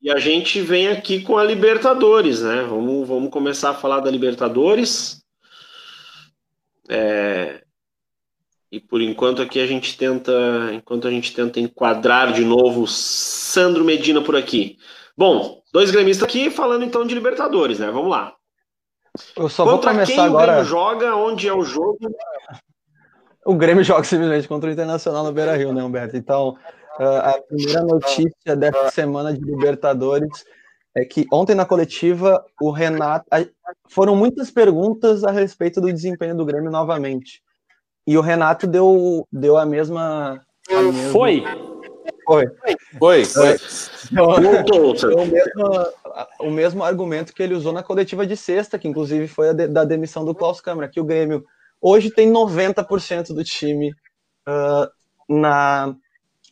E 0.00 0.10
a 0.10 0.18
gente 0.18 0.60
vem 0.60 0.88
aqui 0.88 1.22
com 1.22 1.36
a 1.36 1.44
Libertadores, 1.44 2.42
né? 2.42 2.62
Vamos, 2.62 3.06
vamos 3.08 3.30
começar 3.30 3.70
a 3.70 3.74
falar 3.74 4.00
da 4.00 4.10
Libertadores. 4.10 5.22
É, 6.88 7.61
e 8.72 8.80
por 8.80 9.02
enquanto 9.02 9.42
aqui 9.42 9.60
a 9.60 9.66
gente 9.66 9.98
tenta, 9.98 10.32
enquanto 10.72 11.06
a 11.06 11.10
gente 11.10 11.34
tenta 11.34 11.60
enquadrar 11.60 12.32
de 12.32 12.42
novo 12.42 12.86
Sandro 12.88 13.84
Medina 13.84 14.22
por 14.22 14.34
aqui. 14.34 14.78
Bom, 15.14 15.60
dois 15.70 15.90
gremistas 15.90 16.26
aqui 16.26 16.50
falando 16.50 16.82
então 16.82 17.06
de 17.06 17.14
Libertadores, 17.14 17.78
né? 17.78 17.90
Vamos 17.90 18.10
lá. 18.10 18.34
Eu 19.36 19.50
só 19.50 19.64
Contra 19.64 19.90
vou 19.90 20.00
começar 20.00 20.14
quem 20.14 20.24
agora. 20.24 20.44
O 20.44 20.54
Grêmio 20.54 20.64
joga, 20.64 21.16
onde 21.16 21.46
é 21.46 21.52
o 21.52 21.62
jogo? 21.62 21.98
O 23.44 23.54
Grêmio 23.54 23.84
joga 23.84 24.04
simplesmente 24.04 24.48
contra 24.48 24.70
o 24.70 24.72
Internacional 24.72 25.22
no 25.22 25.32
Beira-Rio, 25.32 25.74
né, 25.74 25.84
Humberto? 25.84 26.16
Então, 26.16 26.56
a 26.98 27.38
primeira 27.46 27.82
notícia 27.82 28.56
dessa 28.56 28.90
semana 28.90 29.34
de 29.34 29.44
Libertadores 29.44 30.46
é 30.96 31.04
que 31.04 31.26
ontem 31.30 31.54
na 31.54 31.66
coletiva 31.66 32.42
o 32.58 32.70
Renato 32.70 33.26
foram 33.90 34.16
muitas 34.16 34.50
perguntas 34.50 35.24
a 35.24 35.30
respeito 35.30 35.78
do 35.78 35.92
desempenho 35.92 36.34
do 36.34 36.46
Grêmio 36.46 36.70
novamente. 36.70 37.42
E 38.06 38.18
o 38.18 38.20
Renato 38.20 38.66
deu, 38.66 39.26
deu 39.30 39.56
a 39.56 39.64
mesma. 39.64 40.40
A 40.70 40.82
mesma... 40.82 41.12
Foi? 41.12 41.44
Foi. 42.24 42.46
Foi. 42.98 43.24
Foi. 43.24 43.56
Deu, 44.10 44.26
o, 44.26 45.26
mesmo, 45.26 45.88
o 46.40 46.50
mesmo 46.50 46.84
argumento 46.84 47.32
que 47.32 47.42
ele 47.42 47.54
usou 47.54 47.72
na 47.72 47.82
coletiva 47.82 48.26
de 48.26 48.36
sexta, 48.36 48.78
que 48.78 48.88
inclusive 48.88 49.26
foi 49.28 49.50
a 49.50 49.52
de, 49.52 49.68
da 49.68 49.84
demissão 49.84 50.24
do 50.24 50.34
Klaus 50.34 50.60
Câmara, 50.60 50.88
que 50.88 51.00
o 51.00 51.04
Grêmio 51.04 51.44
hoje 51.80 52.10
tem 52.10 52.30
90% 52.30 53.34
do 53.34 53.42
time 53.42 53.92
uh, 54.48 54.88
na, 55.28 55.94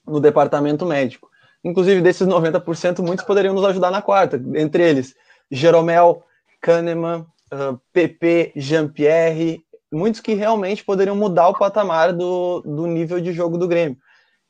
no 0.06 0.20
departamento 0.20 0.86
médico. 0.86 1.28
Inclusive, 1.62 2.00
desses 2.00 2.26
90%, 2.26 3.00
muitos 3.00 3.24
poderiam 3.24 3.54
nos 3.54 3.64
ajudar 3.64 3.90
na 3.90 4.00
quarta. 4.00 4.40
Entre 4.54 4.82
eles, 4.82 5.14
Jeromel, 5.50 6.22
Kahneman, 6.60 7.26
uh, 7.52 7.78
PP, 7.92 8.52
Jean-Pierre, 8.56 9.62
muitos 9.92 10.20
que 10.20 10.34
realmente 10.34 10.84
poderiam 10.84 11.16
mudar 11.16 11.48
o 11.48 11.58
patamar 11.58 12.12
do, 12.12 12.60
do 12.62 12.86
nível 12.86 13.20
de 13.20 13.32
jogo 13.32 13.58
do 13.58 13.68
Grêmio. 13.68 13.96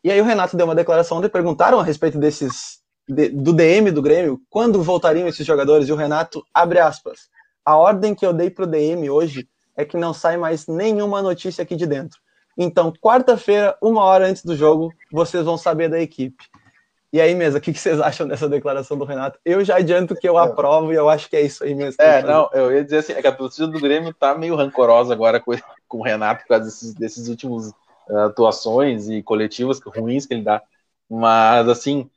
E 0.03 0.11
aí 0.11 0.21
o 0.21 0.25
Renato 0.25 0.57
deu 0.57 0.67
uma 0.67 0.75
declaração 0.75 1.19
onde 1.19 1.29
perguntaram 1.29 1.79
a 1.79 1.85
respeito 1.85 2.19
desses 2.19 2.81
de, 3.09 3.29
do 3.29 3.53
DM 3.53 3.91
do 3.91 4.03
Grêmio, 4.03 4.41
quando 4.49 4.83
voltariam 4.83 5.29
esses 5.29 5.47
jogadores, 5.47 5.89
e 5.89 5.93
o 5.93 5.97
Renato 5.97 6.45
abre 6.55 6.79
aspas. 6.79 7.29
A 7.65 7.77
ordem 7.77 8.15
que 8.15 8.25
eu 8.25 8.33
dei 8.33 8.51
para 8.51 8.65
o 8.65 8.67
DM 8.67 9.11
hoje 9.11 9.49
é 9.77 9.85
que 9.85 9.97
não 9.97 10.15
sai 10.15 10.37
mais 10.37 10.67
nenhuma 10.67 11.21
notícia 11.21 11.63
aqui 11.63 11.77
de 11.77 11.87
dentro. 11.87 12.19
Então, 12.57 12.93
quarta-feira, 13.01 13.77
uma 13.81 14.05
hora 14.05 14.27
antes 14.27 14.45
do 14.45 14.57
jogo, 14.57 14.93
vocês 15.11 15.45
vão 15.45 15.57
saber 15.57 15.89
da 15.89 16.01
equipe. 16.01 16.45
E 17.13 17.21
aí, 17.21 17.35
mesa, 17.35 17.59
o 17.59 17.61
que, 17.61 17.75
vocês 17.75 18.01
acham 18.01 18.29
dessa 18.29 18.49
declaração 18.49 18.97
do 18.97 19.05
Renato? 19.05 19.39
Eu 19.45 19.65
já 19.65 19.77
adianto 19.77 20.15
que 20.15 20.29
eu 20.29 20.39
é. 20.39 20.43
aprovo 20.45 20.93
e 20.93 20.97
eu 20.97 21.09
acho 21.09 21.29
que 21.29 21.37
é 21.37 21.43
isso 21.43 21.65
aí 21.65 21.75
mesmo. 21.75 22.01
É, 22.01 22.23
não, 22.23 22.49
eu 22.53 22.73
ia 22.73 22.85
dizer 22.85 22.99
assim, 22.99 23.13
é 23.15 23.21
que 23.21 23.27
a 23.27 23.35
torcida 23.35 23.67
do 23.67 23.81
Grêmio 23.81 24.15
tá 24.15 24.37
meio 24.37 24.55
rancorosa 24.55 25.13
agora 25.13 25.41
com, 25.41 25.53
com 25.89 25.99
o 25.99 26.03
Renato 26.03 26.43
por 26.43 26.49
causa 26.51 26.67
desses, 26.67 26.95
desses 26.95 27.29
últimos 27.29 27.71
uh, 28.09 28.19
atuações 28.27 29.09
e 29.09 29.23
coletivas 29.23 29.81
ruins 29.81 30.25
que 30.25 30.35
ele 30.35 30.45
dá. 30.45 30.63
Mas, 31.09 31.69
assim, 31.69 32.09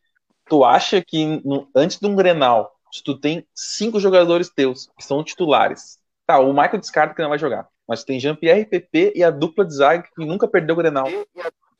tu 0.47 0.63
acha 0.63 1.01
que 1.01 1.41
no, 1.43 1.67
antes 1.75 1.99
de 1.99 2.05
um 2.05 2.15
Grenal, 2.15 2.71
se 2.91 3.03
tu 3.03 3.17
tem 3.17 3.47
cinco 3.55 3.99
jogadores 3.99 4.49
teus 4.49 4.91
que 4.95 5.03
são 5.03 5.23
titulares, 5.23 5.97
tá, 6.27 6.37
o 6.37 6.53
Michael 6.53 6.79
descarta 6.79 7.15
que 7.15 7.21
não 7.23 7.29
vai 7.29 7.39
jogar, 7.39 7.67
mas 7.87 8.03
tu 8.03 8.07
tem 8.07 8.19
Jean-Pierre, 8.19 8.65
PP 8.65 9.13
e 9.15 9.23
a 9.23 9.31
dupla 9.31 9.65
de 9.65 9.73
zaga 9.73 10.03
que 10.15 10.23
nunca 10.23 10.47
perdeu 10.47 10.75
o 10.75 10.77
Grenal 10.77 11.07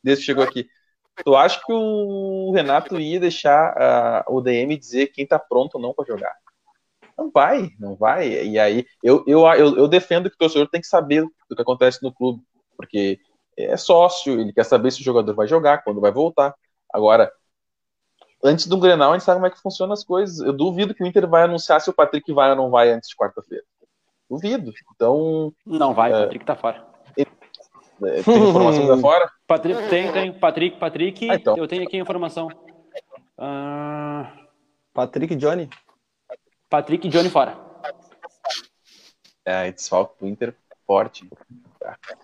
desde 0.02 0.22
que 0.22 0.26
chegou 0.26 0.42
aqui. 0.42 0.68
Tu 1.22 1.36
acha 1.36 1.60
que 1.64 1.72
o 1.72 2.50
Renato 2.52 2.98
ia 2.98 3.20
deixar 3.20 4.24
uh, 4.28 4.34
o 4.36 4.40
DM 4.40 4.76
dizer 4.76 5.08
quem 5.08 5.26
tá 5.26 5.38
pronto 5.38 5.76
ou 5.76 5.80
não 5.80 5.94
para 5.94 6.06
jogar? 6.06 6.34
Não 7.16 7.30
vai, 7.30 7.70
não 7.78 7.94
vai. 7.94 8.28
E 8.28 8.58
aí, 8.58 8.84
eu, 9.02 9.22
eu, 9.26 9.46
eu, 9.46 9.76
eu 9.76 9.88
defendo 9.88 10.28
que 10.28 10.34
o 10.34 10.38
torcedor 10.38 10.68
tem 10.68 10.80
que 10.80 10.86
saber 10.86 11.24
do 11.48 11.54
que 11.54 11.62
acontece 11.62 12.02
no 12.02 12.12
clube, 12.12 12.42
porque 12.76 13.20
é 13.56 13.76
sócio, 13.76 14.40
ele 14.40 14.52
quer 14.52 14.64
saber 14.64 14.90
se 14.90 15.00
o 15.00 15.04
jogador 15.04 15.32
vai 15.34 15.46
jogar, 15.46 15.84
quando 15.84 16.00
vai 16.00 16.10
voltar. 16.10 16.54
Agora, 16.92 17.30
antes 18.42 18.66
do 18.66 18.78
Grenal, 18.78 19.12
a 19.12 19.14
gente 19.14 19.24
sabe 19.24 19.36
como 19.36 19.46
é 19.46 19.50
que 19.50 19.62
funcionam 19.62 19.92
as 19.92 20.02
coisas. 20.02 20.40
Eu 20.40 20.52
duvido 20.52 20.94
que 20.94 21.04
o 21.04 21.06
Inter 21.06 21.28
vai 21.28 21.44
anunciar 21.44 21.80
se 21.80 21.88
o 21.88 21.94
Patrick 21.94 22.32
vai 22.32 22.50
ou 22.50 22.56
não 22.56 22.70
vai 22.70 22.90
antes 22.90 23.08
de 23.08 23.16
quarta-feira. 23.16 23.64
Duvido. 24.28 24.72
Então. 24.94 25.52
Não 25.64 25.94
vai, 25.94 26.12
o 26.12 26.16
é, 26.16 26.22
Patrick 26.24 26.44
tá 26.44 26.56
fora. 26.56 26.84
É, 27.16 28.22
tem 28.22 28.48
informação 28.48 28.86
da 28.88 28.98
fora? 28.98 29.30
Patrick, 29.54 29.88
tem, 29.88 30.12
tem. 30.12 30.32
Patrick, 30.32 30.78
Patrick, 30.78 31.30
ah, 31.30 31.34
então. 31.34 31.56
eu 31.56 31.68
tenho 31.68 31.84
aqui 31.84 31.96
a 31.96 32.00
informação. 32.00 32.48
Uh... 33.38 34.26
Patrick 34.92 35.36
Johnny? 35.36 35.68
Patrick 36.68 37.06
e 37.06 37.10
Johnny 37.10 37.30
fora. 37.30 37.56
É, 39.44 39.70
desfalque 39.70 40.18
pro 40.18 40.26
Inter 40.26 40.54
forte. 40.84 41.28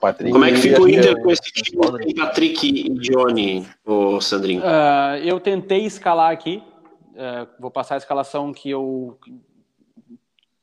Patrick, 0.00 0.32
Como 0.32 0.44
é 0.44 0.50
que 0.50 0.56
fica 0.56 0.80
o 0.80 0.88
Inter 0.88 1.22
com 1.22 1.30
esse 1.30 1.52
time 1.52 2.06
de 2.06 2.14
Patrick 2.14 2.66
e 2.66 2.88
Johnny, 2.98 3.68
o 3.84 4.20
Sandrinho? 4.20 4.62
Uh, 4.62 5.16
eu 5.22 5.38
tentei 5.38 5.84
escalar 5.84 6.32
aqui. 6.32 6.62
Uh, 7.10 7.46
vou 7.60 7.70
passar 7.70 7.94
a 7.94 7.98
escalação 7.98 8.52
que 8.52 8.70
eu 8.70 9.18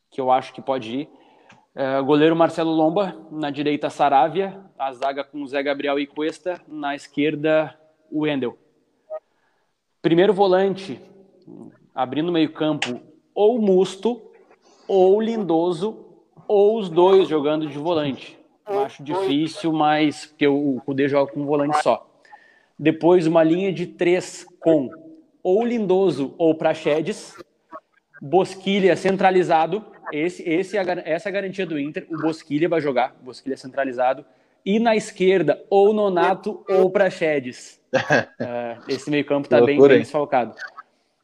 que 0.10 0.20
eu 0.20 0.32
acho 0.32 0.52
que 0.52 0.62
pode 0.62 1.02
ir. 1.02 1.10
Uh, 1.78 2.04
goleiro 2.04 2.36
Marcelo 2.36 2.72
Lomba, 2.72 3.16
na 3.30 3.52
direita 3.52 3.88
Saravia, 3.88 4.60
a 4.80 4.92
zaga 4.94 5.24
com 5.24 5.46
Zé 5.46 5.62
Gabriel 5.62 6.00
e 6.00 6.08
Cuesta, 6.08 6.60
na 6.68 6.96
esquerda 6.96 7.80
Wendel. 8.12 8.58
Primeiro 10.02 10.34
volante, 10.34 11.00
abrindo 11.94 12.32
meio 12.32 12.52
campo, 12.52 13.00
ou 13.32 13.62
Musto, 13.62 14.20
ou 14.88 15.22
Lindoso, 15.22 16.04
ou 16.48 16.80
os 16.80 16.90
dois 16.90 17.28
jogando 17.28 17.68
de 17.68 17.78
volante. 17.78 18.40
acho 18.66 19.04
difícil, 19.04 19.72
mas 19.72 20.26
porque 20.26 20.48
o 20.48 20.82
Cudê 20.84 21.08
joga 21.08 21.32
com 21.32 21.42
um 21.42 21.46
volante 21.46 21.80
só. 21.84 22.10
Depois 22.80 23.28
uma 23.28 23.44
linha 23.44 23.72
de 23.72 23.86
três 23.86 24.48
com 24.60 24.90
ou 25.44 25.64
Lindoso 25.64 26.34
ou 26.40 26.56
Praxedes, 26.56 27.36
Bosquilha 28.20 28.96
centralizado, 28.96 29.86
esse, 30.12 30.48
esse 30.48 30.78
é 30.78 30.82
essa 31.06 31.28
é 31.28 31.30
a 31.30 31.34
garantia 31.34 31.66
do 31.66 31.80
Inter, 31.80 32.06
o 32.10 32.18
Bosquilha 32.18 32.70
vai 32.70 32.82
jogar, 32.82 33.16
Bosquilha 33.22 33.58
centralizado, 33.58 34.26
e 34.66 34.80
na 34.80 34.96
esquerda, 34.96 35.64
ou 35.70 35.94
Nonato 35.94 36.66
ou 36.70 36.90
Praxedes. 36.90 37.80
uh, 37.94 38.84
esse 38.90 39.10
meio 39.10 39.26
campo 39.26 39.46
está 39.46 39.62
bem, 39.62 39.80
bem 39.80 40.00
desfalcado. 40.00 40.56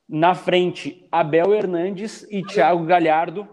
Na 0.08 0.36
frente, 0.36 1.08
Abel 1.12 1.54
Hernandes 1.54 2.26
e 2.30 2.44
Thiago 2.44 2.86
Galhardo 2.86 3.48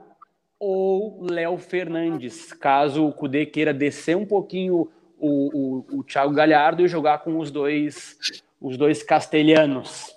ou 0.58 1.22
Léo 1.22 1.56
Fernandes, 1.56 2.52
caso 2.52 3.06
o 3.06 3.12
Cudê 3.12 3.46
queira 3.46 3.72
descer 3.72 4.16
um 4.16 4.26
pouquinho 4.26 4.88
o, 5.18 5.86
o, 5.88 5.98
o 5.98 6.04
Thiago 6.04 6.34
Galhardo 6.34 6.84
e 6.84 6.88
jogar 6.88 7.18
com 7.18 7.38
os 7.38 7.50
dois 7.50 8.18
os 8.60 8.76
dois 8.76 9.02
castelhanos. 9.02 10.14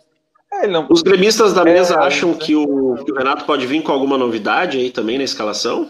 É, 0.61 0.67
não... 0.67 0.87
Os 0.89 1.01
gremistas 1.01 1.53
da 1.53 1.61
é, 1.61 1.65
mesa 1.65 1.95
é, 1.95 1.97
acham 1.97 2.33
que 2.33 2.55
o, 2.55 2.95
que 3.03 3.11
o 3.11 3.15
Renato 3.15 3.45
pode 3.45 3.65
vir 3.65 3.81
com 3.81 3.91
alguma 3.91 4.17
novidade 4.17 4.77
aí 4.77 4.91
também 4.91 5.17
na 5.17 5.23
escalação? 5.23 5.89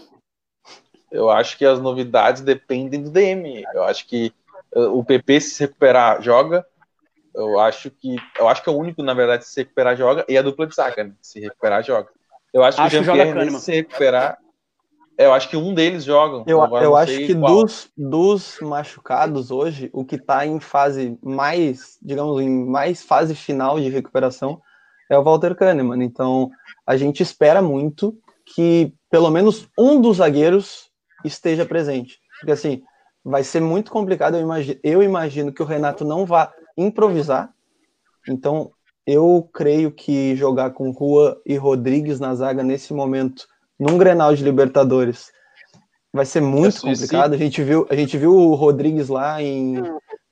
Eu 1.10 1.30
acho 1.30 1.56
que 1.56 1.64
as 1.64 1.78
novidades 1.80 2.42
dependem 2.42 3.02
do 3.02 3.10
DM. 3.10 3.64
Eu 3.72 3.84
acho 3.84 4.06
que 4.06 4.32
uh, 4.74 4.98
o 4.98 5.04
PP 5.04 5.40
se 5.40 5.60
recuperar 5.60 6.20
joga, 6.20 6.66
eu 7.34 7.58
acho 7.58 7.90
que 7.90 8.16
eu 8.38 8.48
acho 8.48 8.62
que 8.62 8.68
é 8.68 8.72
o 8.72 8.76
único, 8.76 9.02
na 9.02 9.14
verdade, 9.14 9.46
se 9.46 9.60
recuperar 9.60 9.96
joga, 9.96 10.24
e 10.28 10.38
a 10.38 10.42
dupla 10.42 10.66
de 10.66 10.74
zaga, 10.74 11.04
né? 11.04 11.12
Se 11.20 11.40
recuperar 11.40 11.84
joga. 11.84 12.08
Eu 12.52 12.62
acho, 12.62 12.80
acho 12.80 12.90
que 12.90 13.02
o 13.02 13.04
Jean-Pierre, 13.04 13.50
se 13.58 13.72
recuperar, 13.72 14.38
eu 15.16 15.32
acho 15.32 15.48
que 15.48 15.56
um 15.56 15.72
deles 15.74 16.04
joga. 16.04 16.44
Eu, 16.46 16.58
eu 16.76 16.96
acho 16.96 17.16
que 17.16 17.34
dos, 17.34 17.88
dos 17.96 18.58
machucados 18.60 19.50
hoje, 19.50 19.90
o 19.92 20.04
que 20.04 20.16
está 20.16 20.46
em 20.46 20.58
fase 20.60 21.18
mais, 21.22 21.98
digamos, 22.02 22.40
em 22.40 22.48
mais 22.66 23.02
fase 23.02 23.34
final 23.34 23.78
de 23.78 23.88
recuperação 23.88 24.60
é 25.10 25.18
o 25.18 25.22
Walter 25.22 25.54
Kahneman. 25.54 26.02
Então, 26.02 26.50
a 26.86 26.96
gente 26.96 27.22
espera 27.22 27.62
muito 27.62 28.16
que 28.54 28.92
pelo 29.10 29.30
menos 29.30 29.68
um 29.78 30.00
dos 30.00 30.18
zagueiros 30.18 30.90
esteja 31.24 31.64
presente. 31.64 32.18
Porque 32.40 32.52
assim, 32.52 32.82
vai 33.24 33.42
ser 33.42 33.60
muito 33.60 33.90
complicado. 33.90 34.36
Eu 34.36 34.42
imagino, 34.42 34.80
eu 34.82 35.02
imagino 35.02 35.52
que 35.52 35.62
o 35.62 35.66
Renato 35.66 36.04
não 36.04 36.26
vá 36.26 36.52
improvisar. 36.76 37.52
Então, 38.28 38.70
eu 39.06 39.48
creio 39.52 39.90
que 39.90 40.34
jogar 40.34 40.70
com 40.70 40.90
Rua 40.90 41.40
e 41.46 41.56
Rodrigues 41.56 42.18
na 42.20 42.34
zaga 42.34 42.62
nesse 42.62 42.92
momento, 42.92 43.46
num 43.84 43.98
Grenal 43.98 44.34
de 44.34 44.42
Libertadores, 44.42 45.30
vai 46.10 46.24
ser 46.24 46.40
muito 46.40 46.80
complicado. 46.80 47.34
A 47.34 47.36
gente 47.36 47.62
viu, 47.62 47.86
a 47.90 47.94
gente 47.94 48.16
viu 48.16 48.34
o 48.34 48.54
Rodrigues 48.54 49.08
lá 49.08 49.42
em 49.42 49.82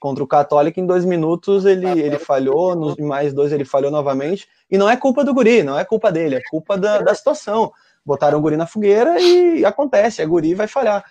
contra 0.01 0.25
o 0.25 0.27
Católico 0.27 0.81
em 0.81 0.87
dois 0.87 1.05
minutos 1.05 1.65
ele, 1.65 1.87
ele 1.87 2.19
falhou, 2.19 2.75
nos 2.75 2.97
mais 2.97 3.33
dois 3.33 3.53
ele 3.53 3.65
falhou 3.65 3.91
novamente. 3.91 4.49
E 4.71 4.77
não 4.79 4.89
é 4.89 4.97
culpa 4.97 5.23
do 5.23 5.35
Guri, 5.35 5.63
não 5.63 5.79
é 5.79 5.85
culpa 5.85 6.11
dele, 6.11 6.37
é 6.37 6.41
culpa 6.51 6.79
da, 6.79 7.03
da 7.03 7.15
situação. 7.15 7.71
Botaram 8.05 8.39
o 8.39 8.41
Guri 8.41 8.57
na 8.57 8.67
fogueira 8.67 9.21
e 9.21 9.65
acontece, 9.65 10.23
é 10.23 10.27
Guri 10.27 10.55
vai 10.55 10.67
falhar. 10.67 11.05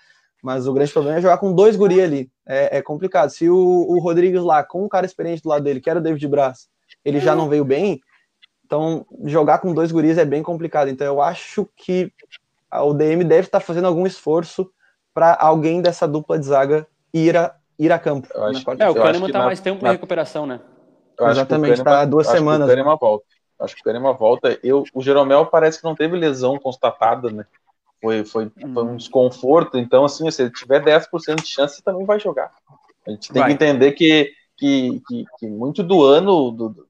Mas 0.44 0.68
o 0.68 0.74
grande 0.74 0.92
problema 0.92 1.20
é 1.20 1.22
jogar 1.22 1.38
com 1.38 1.54
dois 1.54 1.76
guri 1.76 2.02
ali. 2.02 2.32
É, 2.48 2.80
é 2.80 2.82
complicado. 2.82 3.30
Se 3.30 3.48
o, 3.48 3.56
o, 3.56 4.00
Rodrigues 4.00 4.42
lá, 4.42 4.64
com 4.64 4.84
um 4.84 4.90
cara 4.90 5.06
experiente 5.06 5.44
do 5.44 5.50
lado 5.50 5.64
dele, 5.64 5.80
que 5.80 5.90
era 5.90 6.00
o 6.00 6.02
David 6.02 6.28
Braz, 6.28 6.68
ele 7.06 7.20
já 7.20 7.36
não 7.36 7.48
veio 7.48 7.64
bem, 7.64 8.02
então 8.72 9.06
jogar 9.26 9.60
com 9.60 9.74
dois 9.74 9.92
guris 9.92 10.18
é 10.18 10.24
bem 10.24 10.42
complicado. 10.42 10.90
Então 10.90 11.06
eu 11.06 11.22
acho 11.22 11.68
que 11.76 12.10
o 12.72 12.94
DM 12.94 13.26
deve 13.26 13.48
estar 13.48 13.60
fazendo 13.60 13.86
algum 13.86 14.08
esforço 14.08 14.72
para 15.14 15.36
alguém 15.38 15.82
dessa 15.82 16.08
dupla 16.08 16.40
de 16.40 16.46
zaga 16.46 16.88
ir 17.14 17.36
a, 17.36 17.54
ir 17.78 17.92
a 17.92 18.00
campo. 18.00 18.30
Acho, 18.34 18.72
é, 18.80 18.90
o 18.90 18.96
Kahneman 18.96 19.28
está 19.28 19.44
mais 19.44 19.60
tempo 19.60 19.84
na, 19.84 19.90
em 19.90 19.92
recuperação, 19.92 20.46
né? 20.46 20.62
Exatamente, 21.20 21.80
está 21.80 22.06
duas 22.06 22.28
semanas. 22.28 22.66
Que 22.66 22.74
o 22.74 22.78
Kahneman 22.78 22.98
volta. 22.98 23.26
Acho 23.60 23.76
que 23.76 23.82
o 23.82 23.84
Kahneman 23.84 24.14
volta. 24.14 24.58
Eu, 24.64 24.86
o 24.94 25.02
Jeromel 25.02 25.46
parece 25.48 25.80
que 25.80 25.84
não 25.84 25.94
teve 25.94 26.16
lesão 26.16 26.58
constatada, 26.58 27.30
né? 27.30 27.46
Foi, 28.02 28.24
foi, 28.24 28.50
foi 28.50 28.84
um 28.84 28.92
uhum. 28.92 28.96
desconforto. 28.96 29.78
Então, 29.78 30.06
assim, 30.06 30.32
se 30.32 30.44
ele 30.44 30.52
tiver 30.52 30.82
10% 30.82 31.44
de 31.44 31.48
chance, 31.48 31.76
você 31.76 31.82
também 31.84 32.06
vai 32.06 32.22
jogar. 32.22 32.54
A 33.06 33.12
gente 33.12 33.34
tem 33.34 33.42
vai. 33.42 33.50
que 33.50 33.54
entender 33.54 33.92
que, 33.92 34.32
que, 34.58 35.02
que, 35.08 35.26
que, 35.38 35.48
muito 35.48 35.84
do 35.84 36.04
ano, 36.04 36.52
do, 36.52 36.70
do, 36.70 36.88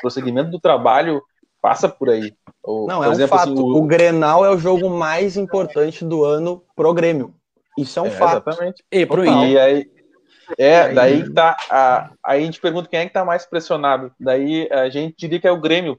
prosseguimento 0.00 0.50
do 0.50 0.60
trabalho, 0.60 1.22
passa 1.60 1.88
por 1.88 2.10
aí. 2.10 2.34
Ou, 2.62 2.86
Não, 2.86 2.98
por 2.98 3.08
é 3.08 3.10
exemplo, 3.10 3.36
um 3.36 3.38
fato. 3.38 3.52
Assim, 3.52 3.62
o... 3.62 3.76
o... 3.76 3.82
Grenal 3.86 4.44
é 4.44 4.50
o 4.50 4.58
jogo 4.58 4.88
mais 4.90 5.36
importante 5.36 6.04
do 6.04 6.24
ano 6.24 6.62
pro 6.74 6.94
Grêmio. 6.94 7.34
Isso 7.78 7.98
é 7.98 8.02
um 8.02 8.06
é, 8.06 8.10
fato. 8.10 8.48
Exatamente. 8.48 8.84
E, 8.90 9.06
pro 9.06 9.24
e 9.24 9.58
aí, 9.58 9.90
é, 10.58 10.92
daí 10.92 11.32
tá. 11.32 11.56
A, 11.70 12.10
aí 12.24 12.42
a 12.42 12.44
gente 12.44 12.60
pergunta 12.60 12.88
quem 12.88 13.00
é 13.00 13.06
que 13.06 13.12
tá 13.12 13.24
mais 13.24 13.46
pressionado. 13.46 14.12
Daí 14.18 14.68
a 14.70 14.88
gente 14.88 15.16
diria 15.16 15.40
que 15.40 15.48
é 15.48 15.52
o 15.52 15.60
Grêmio, 15.60 15.98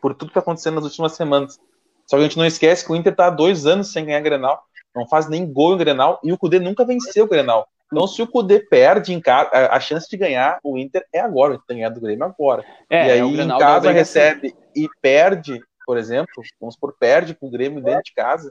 por 0.00 0.14
tudo 0.14 0.28
que 0.28 0.34
tá 0.34 0.40
acontecendo 0.40 0.74
nas 0.74 0.84
últimas 0.84 1.12
semanas. 1.12 1.58
Só 2.06 2.16
que 2.16 2.22
a 2.22 2.26
gente 2.26 2.38
não 2.38 2.44
esquece 2.44 2.84
que 2.84 2.92
o 2.92 2.96
Inter 2.96 3.14
tá 3.14 3.26
há 3.26 3.30
dois 3.30 3.66
anos 3.66 3.92
sem 3.92 4.04
ganhar 4.04 4.20
Grenal, 4.20 4.62
não 4.94 5.06
faz 5.06 5.28
nem 5.28 5.50
gol 5.50 5.74
em 5.74 5.78
Grenal, 5.78 6.20
e 6.22 6.32
o 6.32 6.38
Cudê 6.38 6.58
nunca 6.58 6.84
venceu 6.84 7.24
o 7.24 7.28
Grenal. 7.28 7.66
Então, 7.92 8.06
se 8.06 8.22
o 8.22 8.26
Cudê 8.26 8.58
perde 8.58 9.12
em 9.12 9.20
casa, 9.20 9.50
a, 9.52 9.78
chance 9.78 10.08
de 10.08 10.16
ganhar 10.16 10.58
o 10.64 10.78
Inter 10.78 11.06
é 11.12 11.20
agora, 11.20 11.60
tem 11.68 11.76
ganhar 11.76 11.90
do 11.90 12.00
Grêmio 12.00 12.24
agora. 12.24 12.64
É, 12.88 13.08
e 13.08 13.10
aí, 13.12 13.20
é 13.20 13.42
em 13.42 13.58
casa, 13.58 13.92
recebe 13.92 14.56
e 14.74 14.88
perde, 15.02 15.60
por 15.84 15.98
exemplo, 15.98 16.42
vamos 16.58 16.74
por 16.74 16.96
perde 16.98 17.34
pro 17.34 17.50
Grêmio 17.50 17.82
dentro 17.82 18.04
de 18.04 18.14
casa, 18.14 18.50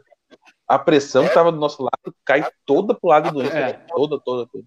a 0.68 0.78
pressão 0.78 1.24
que 1.24 1.30
estava 1.30 1.52
do 1.52 1.60
nosso 1.60 1.82
lado 1.82 2.16
cai 2.24 2.48
toda 2.66 2.94
pro 2.94 3.10
lado 3.10 3.32
do 3.32 3.42
Inter. 3.42 3.58
É. 3.58 3.74
Toda, 3.90 4.20
toda, 4.20 4.48
toda. 4.48 4.64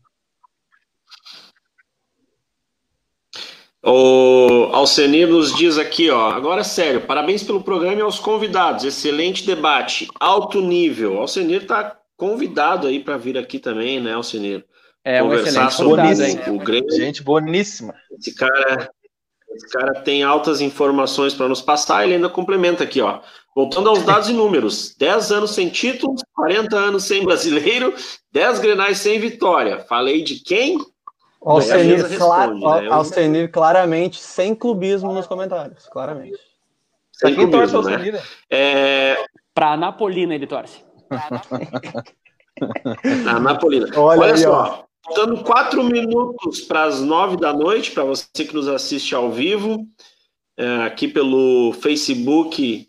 O 3.87 4.71
Alcenir 4.73 5.29
nos 5.29 5.55
diz 5.55 5.79
aqui, 5.79 6.11
ó. 6.11 6.31
Agora 6.31 6.65
sério, 6.65 7.03
parabéns 7.03 7.43
pelo 7.43 7.63
programa 7.63 7.99
e 7.99 8.01
aos 8.01 8.19
convidados. 8.19 8.85
Excelente 8.85 9.47
debate, 9.47 10.09
alto 10.19 10.61
nível. 10.61 11.19
Alcenir 11.19 11.67
tá 11.67 11.97
convidado 12.17 12.87
aí 12.87 13.01
para 13.01 13.17
vir 13.17 13.37
aqui 13.39 13.59
também, 13.59 14.01
né, 14.01 14.15
Alcenir? 14.15 14.65
É, 15.05 15.21
Conversar 15.21 15.67
um 15.67 15.71
sobre 15.71 16.03
o 16.51 16.59
Grêmio. 16.59 16.91
Gente 16.91 17.23
boníssima. 17.23 17.95
Esse 18.19 18.35
cara, 18.35 18.91
esse 19.55 19.69
cara 19.69 20.01
tem 20.01 20.23
altas 20.23 20.63
informações 20.63 21.35
para 21.35 21.47
nos 21.47 21.61
passar. 21.61 22.05
Ele 22.05 22.15
ainda 22.15 22.31
complementa 22.31 22.85
aqui, 22.85 23.03
ó. 23.03 23.21
Voltando 23.55 23.91
aos 23.91 24.03
dados 24.03 24.29
e 24.29 24.33
números: 24.33 24.95
10 24.99 25.31
anos 25.31 25.51
sem 25.51 25.69
títulos, 25.69 26.23
40 26.35 26.75
anos 26.75 27.05
sem 27.05 27.25
brasileiro, 27.25 27.95
10 28.33 28.59
grenais 28.61 28.99
sem 28.99 29.21
vitória. 29.21 29.81
Falei 29.81 30.23
de 30.23 30.41
quem? 30.41 30.79
Alcenir, 31.45 32.07
responde, 32.07 32.61
né? 32.65 32.89
Alcenir 32.91 33.51
claramente, 33.51 34.19
sem 34.19 34.55
clubismo 34.55 35.13
nos 35.13 35.27
comentários, 35.27 35.87
claramente. 35.89 36.39
Sem 37.13 37.35
quem 37.35 37.51
torce 37.51 37.77
Alcenir? 37.77 38.15
Né? 38.15 38.23
É... 38.51 39.17
Pra 39.53 39.77
Napolina 39.77 40.35
ele 40.35 40.47
torce. 40.47 40.84
A 43.27 43.39
Napolina. 43.41 43.87
Olha, 43.97 44.21
Olha 44.21 44.33
aí, 44.35 44.39
só, 44.39 44.87
faltando 45.05 45.43
quatro 45.45 45.83
minutos 45.83 46.61
para 46.63 46.85
as 46.85 47.01
nove 47.01 47.37
da 47.37 47.53
noite, 47.53 47.91
para 47.91 48.05
você 48.05 48.27
que 48.33 48.55
nos 48.55 48.69
assiste 48.69 49.15
ao 49.15 49.31
vivo, 49.31 49.87
é, 50.57 50.83
aqui 50.85 51.09
pelo 51.09 51.73
Facebook 51.75 52.89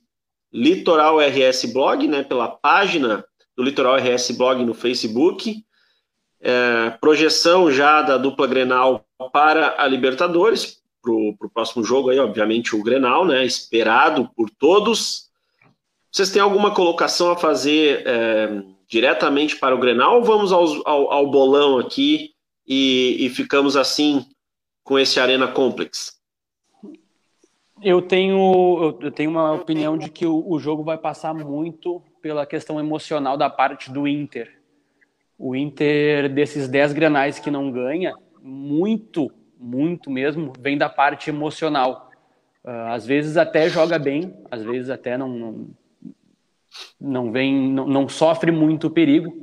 Litoral 0.53 1.17
RS 1.19 1.65
Blog, 1.73 2.07
né, 2.07 2.23
pela 2.23 2.47
página 2.47 3.25
do 3.57 3.63
Litoral 3.63 3.97
RS 3.97 4.31
Blog 4.31 4.63
no 4.63 4.73
Facebook 4.73 5.65
é, 6.45 6.91
projeção 7.01 7.71
já 7.71 8.03
da 8.03 8.17
dupla 8.17 8.45
Grenal 8.45 9.03
para 9.33 9.81
a 9.81 9.87
Libertadores, 9.87 10.79
para 11.01 11.11
o 11.11 11.49
próximo 11.51 11.83
jogo 11.83 12.11
aí, 12.11 12.19
obviamente, 12.19 12.75
o 12.75 12.83
Grenal, 12.83 13.25
né? 13.25 13.43
Esperado 13.43 14.29
por 14.35 14.49
todos. 14.51 15.24
Vocês 16.15 16.31
têm 16.31 16.41
alguma 16.41 16.73
colocação 16.73 17.29
a 17.29 17.35
fazer 17.35 18.07
é, 18.07 18.63
diretamente 18.87 19.57
para 19.57 19.75
o 19.75 19.77
Grenal 19.77 20.15
ou 20.15 20.23
vamos 20.23 20.53
ao, 20.53 20.65
ao, 20.87 21.11
ao 21.11 21.29
bolão 21.29 21.77
aqui 21.77 22.31
e, 22.65 23.17
e, 23.19 23.29
ficamos 23.29 23.75
assim 23.75 24.25
com 24.81 24.97
esse 24.97 25.19
Arena 25.19 25.45
Complex? 25.45 26.17
Eu 27.83 28.01
tenho, 28.01 28.97
eu 29.01 29.11
tenho 29.11 29.29
uma 29.29 29.51
opinião 29.51 29.97
de 29.97 30.09
que 30.09 30.25
o, 30.25 30.49
o 30.49 30.57
jogo 30.57 30.85
vai 30.85 30.97
passar 30.97 31.33
muito 31.33 32.01
pela 32.21 32.45
questão 32.45 32.79
emocional 32.79 33.35
da 33.35 33.49
parte 33.49 33.91
do 33.91 34.07
Inter 34.07 34.55
o 35.37 35.53
Inter, 35.53 36.33
desses 36.33 36.67
10 36.69 36.93
granais 36.93 37.39
que 37.39 37.51
não 37.51 37.69
ganha, 37.69 38.13
muito, 38.41 39.29
muito 39.59 40.09
mesmo, 40.09 40.53
vem 40.59 40.77
da 40.77 40.89
parte 40.89 41.29
emocional. 41.29 42.09
Uh, 42.63 42.93
às 42.93 43.05
vezes 43.05 43.37
até 43.37 43.69
joga 43.69 43.99
bem, 43.99 44.33
às 44.49 44.63
vezes 44.63 44.89
até 44.89 45.17
não, 45.17 45.29
não, 45.29 45.67
não 46.99 47.31
vem, 47.31 47.69
não, 47.69 47.87
não, 47.87 48.09
sofre 48.09 48.51
muito 48.51 48.89
perigo. 48.89 49.33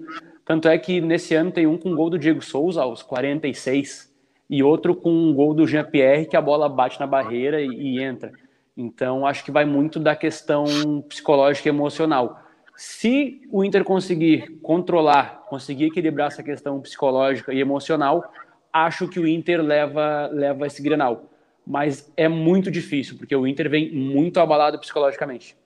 Tanto 0.44 0.68
é 0.68 0.76
que 0.76 1.00
nesse 1.00 1.34
ano 1.34 1.52
tem 1.52 1.66
um 1.66 1.78
com 1.78 1.94
gol 1.94 2.10
do 2.10 2.18
Diego 2.18 2.42
Souza 2.42 2.82
aos 2.82 3.02
46 3.02 4.12
e 4.50 4.62
outro 4.62 4.94
com 4.94 5.10
um 5.10 5.32
gol 5.34 5.54
do 5.54 5.66
Jean-Pierre 5.66 6.26
que 6.26 6.36
a 6.36 6.40
bola 6.40 6.68
bate 6.68 6.98
na 6.98 7.06
barreira 7.06 7.60
e, 7.60 7.68
e 7.68 8.02
entra. 8.02 8.32
Então 8.76 9.26
acho 9.26 9.44
que 9.44 9.50
vai 9.50 9.64
muito 9.64 10.00
da 10.00 10.16
questão 10.16 10.64
psicológica 11.08 11.68
e 11.68 11.70
emocional. 11.70 12.38
Se 12.74 13.42
o 13.50 13.62
Inter 13.62 13.84
conseguir 13.84 14.58
controlar, 14.62 15.44
conseguir 15.48 15.86
equilibrar 15.86 16.28
essa 16.28 16.42
questão 16.42 16.80
psicológica 16.80 17.52
e 17.52 17.60
emocional, 17.60 18.32
acho 18.72 19.08
que 19.08 19.20
o 19.20 19.26
Inter 19.26 19.62
leva, 19.62 20.28
leva 20.32 20.66
esse 20.66 20.82
Grenal. 20.82 21.30
Mas 21.66 22.10
é 22.16 22.28
muito 22.28 22.70
difícil, 22.70 23.16
porque 23.16 23.36
o 23.36 23.46
Inter 23.46 23.70
vem 23.70 23.92
muito 23.92 24.40
abalado 24.40 24.78
psicologicamente. 24.78 25.56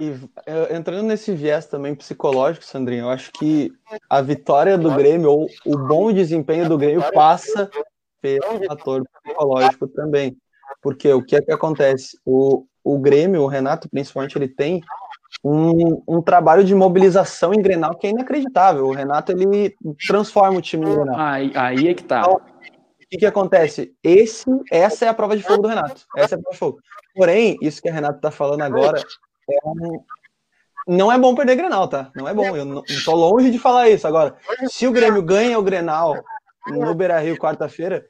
E 0.00 0.12
entrando 0.74 1.06
nesse 1.06 1.32
viés 1.32 1.66
também 1.66 1.94
psicológico, 1.94 2.64
Sandrinho, 2.64 3.04
eu 3.04 3.10
acho 3.10 3.30
que 3.32 3.72
a 4.10 4.20
vitória 4.20 4.76
do 4.76 4.90
Grêmio 4.92 5.30
ou 5.30 5.48
o 5.64 5.78
bom 5.78 6.12
desempenho 6.12 6.68
do 6.68 6.76
Grêmio 6.76 7.04
passa 7.12 7.70
pelo 8.20 8.64
fator 8.66 9.04
psicológico 9.22 9.86
também. 9.88 10.36
Porque 10.82 11.12
o 11.12 11.22
que 11.22 11.36
é 11.36 11.42
que 11.42 11.52
acontece? 11.52 12.18
O, 12.24 12.66
o 12.82 12.98
Grêmio, 12.98 13.42
o 13.42 13.46
Renato 13.46 13.88
principalmente, 13.88 14.36
ele 14.36 14.48
tem 14.48 14.82
um, 15.44 16.02
um 16.08 16.20
trabalho 16.20 16.64
de 16.64 16.74
mobilização 16.74 17.54
em 17.54 17.62
Grenal 17.62 17.94
que 17.94 18.06
é 18.06 18.10
inacreditável. 18.10 18.86
O 18.86 18.92
Renato, 18.92 19.30
ele 19.30 19.76
transforma 20.08 20.58
o 20.58 20.62
time 20.62 20.86
em 20.86 20.92
Grenal. 20.92 21.16
Aí, 21.18 21.52
aí 21.54 21.88
é 21.88 21.94
que 21.94 22.02
tá. 22.02 22.20
Então, 22.20 22.34
o 22.34 23.06
que, 23.08 23.18
que 23.18 23.26
acontece? 23.26 23.94
Esse, 24.02 24.44
essa 24.72 25.04
é 25.04 25.08
a 25.08 25.14
prova 25.14 25.36
de 25.36 25.42
fogo 25.42 25.62
do 25.62 25.68
Renato. 25.68 26.04
Essa 26.16 26.34
é 26.34 26.36
a 26.36 26.40
prova 26.40 26.52
de 26.52 26.58
fogo. 26.58 26.78
Porém, 27.14 27.56
isso 27.62 27.80
que 27.80 27.88
o 27.88 27.92
Renato 27.92 28.20
tá 28.20 28.30
falando 28.30 28.62
agora 28.62 29.00
é 29.50 30.14
não 30.86 31.10
é 31.10 31.18
bom 31.18 31.34
perder 31.34 31.56
Grenal, 31.56 31.88
tá? 31.88 32.10
Não 32.14 32.28
é 32.28 32.34
bom. 32.34 32.54
Eu 32.54 32.64
não, 32.64 32.82
tô 33.04 33.14
longe 33.14 33.50
de 33.50 33.58
falar 33.58 33.88
isso. 33.88 34.06
Agora, 34.06 34.36
se 34.68 34.86
o 34.86 34.92
Grêmio 34.92 35.22
ganha 35.22 35.58
o 35.58 35.62
Grenal 35.62 36.22
no 36.66 36.94
Beira 36.94 37.18
Rio 37.20 37.38
quarta-feira, 37.38 38.04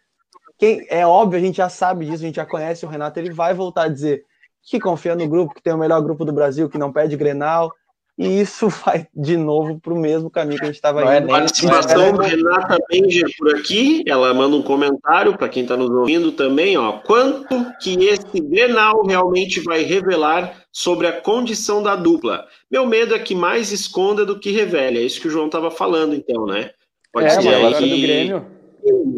quem 0.58 0.84
é 0.88 1.06
óbvio, 1.06 1.38
a 1.38 1.42
gente 1.42 1.56
já 1.56 1.68
sabe 1.68 2.04
disso, 2.04 2.22
a 2.24 2.26
gente 2.26 2.36
já 2.36 2.46
conhece 2.46 2.84
o 2.84 2.88
Renato, 2.88 3.18
ele 3.18 3.32
vai 3.32 3.54
voltar 3.54 3.84
a 3.84 3.88
dizer 3.88 4.24
que 4.62 4.80
confia 4.80 5.14
no 5.14 5.28
grupo, 5.28 5.54
que 5.54 5.62
tem 5.62 5.72
o 5.72 5.78
melhor 5.78 6.00
grupo 6.02 6.24
do 6.24 6.32
Brasil, 6.32 6.68
que 6.68 6.78
não 6.78 6.92
pede 6.92 7.16
Grenal, 7.16 7.72
e 8.16 8.40
isso 8.40 8.68
vai 8.68 9.06
de 9.14 9.36
novo 9.36 9.80
para 9.80 9.92
o 9.92 9.98
mesmo 9.98 10.30
caminho 10.30 10.58
que 10.58 10.64
a 10.64 10.66
gente 10.66 10.76
estava 10.76 11.02
indo. 11.02 11.10
É 11.10 11.20
participação 11.20 12.06
é, 12.06 12.12
da 12.12 12.22
Renata 12.22 12.78
Benja 12.88 13.26
por 13.36 13.56
aqui, 13.56 14.04
ela 14.06 14.32
manda 14.32 14.56
um 14.56 14.62
comentário 14.62 15.36
para 15.36 15.48
quem 15.48 15.64
está 15.64 15.76
nos 15.76 15.90
ouvindo 15.90 16.32
também, 16.32 16.76
ó. 16.76 16.98
Quanto 16.98 17.72
que 17.80 18.04
esse 18.04 18.40
Grenal 18.40 19.04
realmente 19.04 19.60
vai 19.60 19.82
revelar 19.82 20.64
sobre 20.70 21.06
a 21.06 21.20
condição 21.20 21.82
da 21.82 21.96
dupla? 21.96 22.46
Meu 22.70 22.86
medo 22.86 23.14
é 23.14 23.18
que 23.18 23.34
mais 23.34 23.72
esconda 23.72 24.24
do 24.24 24.38
que 24.38 24.50
revele. 24.52 24.98
É 24.98 25.02
isso 25.02 25.20
que 25.20 25.28
o 25.28 25.30
João 25.30 25.46
estava 25.46 25.70
falando, 25.70 26.14
então, 26.14 26.46
né? 26.46 26.70
Pode 27.12 27.26
é, 27.26 27.30
ser 27.30 27.48
ela 27.48 27.76
que... 27.76 27.88
do 27.88 28.00
Grêmio. 28.00 28.46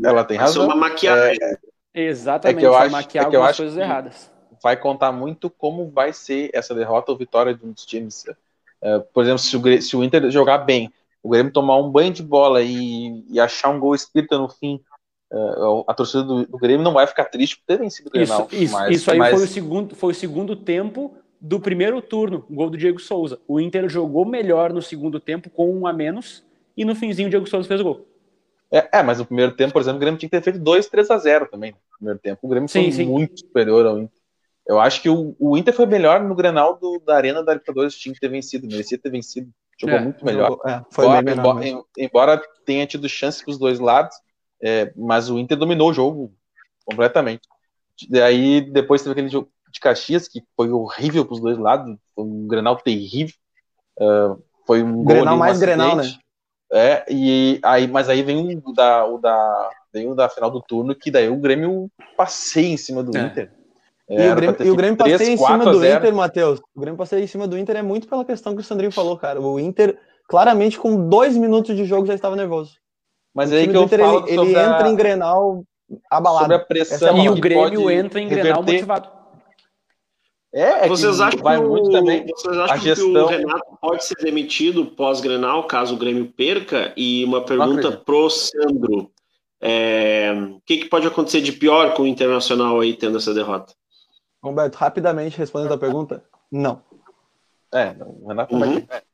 Ela 0.03 0.24
tem 0.24 0.36
razão. 0.36 0.62
Ser 0.62 0.68
uma 0.68 0.76
maquiagem. 0.76 1.38
É, 1.42 1.57
Exatamente, 1.97 2.59
é 2.59 2.61
que 2.61 2.66
eu 2.66 2.76
acho, 2.76 2.92
maquiar 2.92 3.26
é 3.26 3.30
que 3.30 3.36
eu 3.36 3.42
acho 3.42 3.62
coisas 3.62 3.78
erradas. 3.78 4.30
Vai 4.62 4.76
contar 4.76 5.12
muito 5.12 5.49
como 5.49 5.90
vai 5.90 6.12
ser 6.12 6.51
essa 6.53 6.74
derrota 6.74 7.11
ou 7.11 7.16
vitória 7.16 7.55
de 7.55 7.64
um 7.64 7.72
dos 7.72 7.86
times. 7.86 8.26
Uh, 8.87 9.01
por 9.12 9.24
exemplo, 9.24 9.41
se 9.41 9.57
o, 9.57 9.82
se 9.82 9.97
o, 9.97 10.05
Inter 10.05 10.30
jogar 10.30 10.59
bem, 10.59 10.93
o 11.20 11.28
Grêmio 11.28 11.53
tomar 11.53 11.76
um 11.76 11.91
banho 11.91 12.12
de 12.12 12.22
bola 12.22 12.62
e, 12.62 13.24
e 13.28 13.41
achar 13.41 13.70
um 13.70 13.80
gol 13.80 13.97
espírita 13.97 14.39
no 14.39 14.49
fim, 14.49 14.80
uh, 15.32 15.82
a 15.89 15.93
torcida 15.93 16.22
do, 16.22 16.47
do, 16.47 16.57
Grêmio 16.57 16.84
não 16.84 16.93
vai 16.93 17.05
ficar 17.05 17.24
triste 17.24 17.57
por 17.57 17.64
ter 17.66 17.78
vencido 17.80 18.09
o 18.09 18.12
Grenal. 18.12 18.47
Isso, 18.53 18.62
isso, 18.62 18.72
mas, 18.74 18.97
isso 18.97 19.11
aí 19.11 19.18
mas... 19.18 19.34
foi, 19.34 19.45
o 19.45 19.49
segundo, 19.49 19.97
foi 19.97 20.12
o 20.12 20.14
segundo 20.14 20.55
tempo 20.55 21.16
do 21.41 21.59
primeiro 21.59 22.01
turno, 22.01 22.45
o 22.49 22.55
gol 22.55 22.70
do 22.70 22.78
Diego 22.78 23.01
Souza. 23.01 23.41
O 23.49 23.61
Inter 23.61 23.89
jogou 23.89 24.24
melhor 24.24 24.72
no 24.72 24.80
segundo 24.80 25.18
tempo 25.18 25.51
com 25.51 25.68
um 25.74 25.84
a 25.84 25.93
menos 25.93 26.45
e 26.76 26.84
no 26.84 26.95
finzinho 26.95 27.26
o 27.26 27.30
Diego 27.30 27.49
Souza 27.49 27.66
fez 27.66 27.80
o 27.80 27.84
gol. 27.84 28.07
É, 28.70 28.99
é, 28.99 29.03
mas 29.03 29.18
no 29.18 29.26
primeiro 29.26 29.53
tempo, 29.53 29.72
por 29.72 29.82
exemplo, 29.82 29.97
o 29.97 30.01
Grêmio 30.01 30.18
tinha 30.18 30.28
que 30.28 30.37
ter 30.37 30.43
feito 30.43 30.59
2, 30.61 30.87
3 30.87 31.11
a 31.11 31.18
0 31.18 31.49
também 31.51 31.72
no 31.72 31.78
primeiro 31.99 32.20
tempo. 32.20 32.39
O 32.43 32.49
Grêmio 32.49 32.68
sim, 32.68 32.84
foi 32.84 32.93
sim. 32.93 33.07
muito 33.07 33.41
superior 33.41 33.84
ao 33.84 33.99
Inter. 33.99 34.20
Eu 34.67 34.81
acho 34.81 35.01
que 35.01 35.09
o, 35.09 35.37
o 35.39 35.57
Inter 35.57 35.73
foi 35.73 35.87
melhor 35.87 36.23
no 36.23 36.35
Grenal 36.35 36.77
do, 36.77 37.01
da 37.05 37.17
Arena 37.17 37.43
da 37.43 37.53
Libertadores, 37.53 37.97
tinha 37.97 38.12
que 38.12 38.21
ter 38.21 38.29
vencido, 38.29 38.67
merecia 38.67 38.99
ter 38.99 39.11
vencido. 39.11 39.49
Jogou 39.79 39.97
é, 39.97 40.01
muito 40.01 40.25
melhor. 40.25 40.51
Jogou, 40.51 40.69
é, 40.69 40.85
embora, 40.91 41.33
embora, 41.33 41.85
embora, 41.97 42.43
tenha 42.64 42.87
tido 42.87 43.09
chances 43.09 43.43
para 43.43 43.53
os 43.53 43.59
dois 43.59 43.79
lados, 43.79 44.17
é, 44.61 44.93
mas 44.97 45.31
o 45.31 45.39
Inter 45.39 45.57
dominou 45.57 45.91
o 45.91 45.95
jogo 45.95 46.35
completamente. 46.85 47.43
Daí 48.09 48.61
depois 48.61 49.03
teve 49.03 49.12
aquele 49.12 49.29
jogo 49.29 49.49
de 49.71 49.81
Caxias, 49.81 50.27
que 50.27 50.43
foi 50.57 50.71
horrível 50.71 51.25
para 51.25 51.35
os 51.35 51.41
dois 51.41 51.59
lados, 51.59 51.97
foi 52.14 52.25
um 52.25 52.49
Grenal 52.49 52.77
terrível. 52.77 53.35
Uh, 53.99 54.43
foi 54.67 54.83
um 54.83 55.05
Grenal 55.05 55.37
mais 55.37 55.59
Grenal, 55.59 55.97
né? 55.97 56.05
É, 56.73 57.07
e 57.09 57.61
aí, 57.62 57.87
mas 57.87 58.09
aí 58.09 58.23
vem 58.23 58.61
o 58.64 58.73
da, 58.73 59.07
o 59.07 59.19
da, 59.19 59.71
vem 59.93 60.11
o 60.11 60.14
da 60.14 60.29
final 60.29 60.51
do 60.51 60.61
turno, 60.61 60.95
que 60.95 61.11
daí 61.11 61.29
o 61.29 61.37
Grêmio 61.37 61.89
passeia 62.17 62.67
em 62.67 62.77
cima 62.77 63.03
do 63.03 63.17
é. 63.17 63.21
Inter. 63.21 63.53
É, 64.09 64.28
e, 64.28 64.30
o 64.30 64.36
Grêmio, 64.36 64.57
e 64.61 64.70
o 64.70 64.76
Grêmio 64.76 64.96
passeia 64.96 65.32
em 65.32 65.36
cima 65.36 65.64
do 65.64 65.84
Inter, 65.84 66.14
Matheus. 66.14 66.61
O 66.74 66.80
Grêmio 66.80 66.98
passeia 66.98 67.22
em 67.22 67.26
cima 67.26 67.48
do 67.48 67.59
Inter 67.59 67.76
é 67.76 67.82
muito 67.82 68.07
pela 68.07 68.24
questão 68.24 68.54
que 68.54 68.61
o 68.61 68.64
Sandrinho 68.64 68.92
falou, 68.92 69.16
cara. 69.16 69.40
O 69.40 69.59
Inter, 69.59 69.98
claramente, 70.28 70.78
com 70.78 71.09
dois 71.09 71.36
minutos 71.36 71.74
de 71.76 71.84
jogo, 71.84 72.07
já 72.07 72.14
estava 72.14 72.36
nervoso. 72.36 72.76
Mas 73.34 73.52
é 73.52 73.59
aí 73.59 73.68
que 73.68 73.76
eu 73.76 73.82
Inter, 73.82 74.00
falo 74.00 74.24
ele, 74.28 74.40
ele 74.40 74.59
entra 74.59 74.88
em 74.88 74.94
Grenal 74.94 75.64
abalado. 76.11 76.44
Sobre 76.44 76.57
a 76.57 76.61
pressão. 76.61 77.16
É 77.16 77.24
e 77.24 77.28
o 77.28 77.34
Grêmio 77.34 77.90
entra 77.90 78.20
em 78.20 78.28
Grenal 78.28 78.62
motivado. 78.62 79.16
É, 80.54 80.86
é 80.86 80.88
vocês 80.88 81.20
acham 81.20 81.42
vai 81.42 81.59
que 81.59 81.64
o, 81.64 81.68
muito 81.68 81.90
também 81.90 82.24
vocês 82.26 82.57
acham 82.57 82.74
a 82.76 82.78
gestão... 82.78 83.12
que 83.12 83.18
o 83.18 83.26
Renato 83.26 83.78
pode 83.78 84.04
ser 84.04 84.14
demitido 84.22 84.86
pós-Grenal, 84.86 85.64
caso 85.64 85.94
o 85.94 85.98
Grêmio 85.98 86.32
perca? 86.34 86.94
E 86.96 87.24
uma 87.24 87.44
pergunta 87.44 87.92
pro 87.92 88.30
Sandro. 88.30 89.11
É, 89.61 90.32
o 90.32 90.61
que, 90.64 90.78
que, 90.78 90.88
pode 90.88 91.07
acontecer 91.07 91.40
de 91.40 91.52
pior 91.52 91.92
com 91.94 92.04
o 92.04 92.07
Internacional 92.07 92.80
aí 92.80 92.94
tendo 92.94 93.18
essa 93.18 93.34
derrota? 93.34 93.74
Humberto, 94.51 94.78
rapidamente 94.78 95.38
respondendo 95.38 95.74
a 95.74 95.78
pergunta, 95.78 96.24
não. 96.51 96.82
É, 97.72 97.94
o 98.01 98.28
Renato 98.28 98.55
uhum. 98.55 98.61
vai 98.61 98.80
ter. 98.80 99.05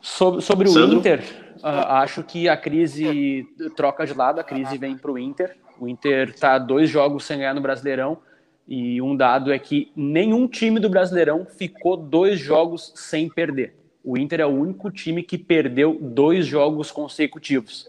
Sobre, 0.00 0.40
sobre 0.40 0.68
o 0.68 0.94
Inter, 0.94 1.20
uh, 1.58 1.92
acho 1.94 2.22
que 2.22 2.48
a 2.48 2.56
crise 2.56 3.46
troca 3.76 4.06
de 4.06 4.14
lado, 4.14 4.40
a 4.40 4.44
crise 4.44 4.78
vem 4.78 4.96
para 4.96 5.10
o 5.10 5.18
Inter. 5.18 5.56
O 5.78 5.88
Inter 5.88 6.30
está 6.30 6.58
dois 6.58 6.88
jogos 6.88 7.24
sem 7.24 7.38
ganhar 7.38 7.54
no 7.54 7.60
Brasileirão 7.60 8.18
e 8.66 9.00
um 9.00 9.16
dado 9.16 9.50
é 9.50 9.58
que 9.58 9.90
nenhum 9.96 10.46
time 10.46 10.78
do 10.78 10.90
Brasileirão 10.90 11.46
ficou 11.46 11.96
dois 11.96 12.38
jogos 12.38 12.92
sem 12.94 13.28
perder. 13.28 13.74
O 14.04 14.16
Inter 14.16 14.40
é 14.40 14.46
o 14.46 14.50
único 14.50 14.90
time 14.90 15.22
que 15.22 15.38
perdeu 15.38 15.98
dois 16.00 16.46
jogos 16.46 16.90
consecutivos. 16.90 17.88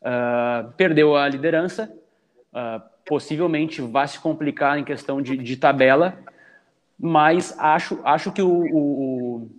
Uh, 0.00 0.70
perdeu 0.76 1.16
a 1.16 1.28
liderança, 1.28 1.92
uh, 2.52 2.80
possivelmente 3.10 3.82
vai 3.82 4.06
se 4.06 4.20
complicar 4.20 4.78
em 4.78 4.84
questão 4.84 5.20
de, 5.20 5.36
de 5.36 5.56
tabela, 5.56 6.16
mas 6.96 7.58
acho, 7.58 7.98
acho 8.04 8.30
que 8.30 8.40
o, 8.40 8.48
o, 8.48 9.50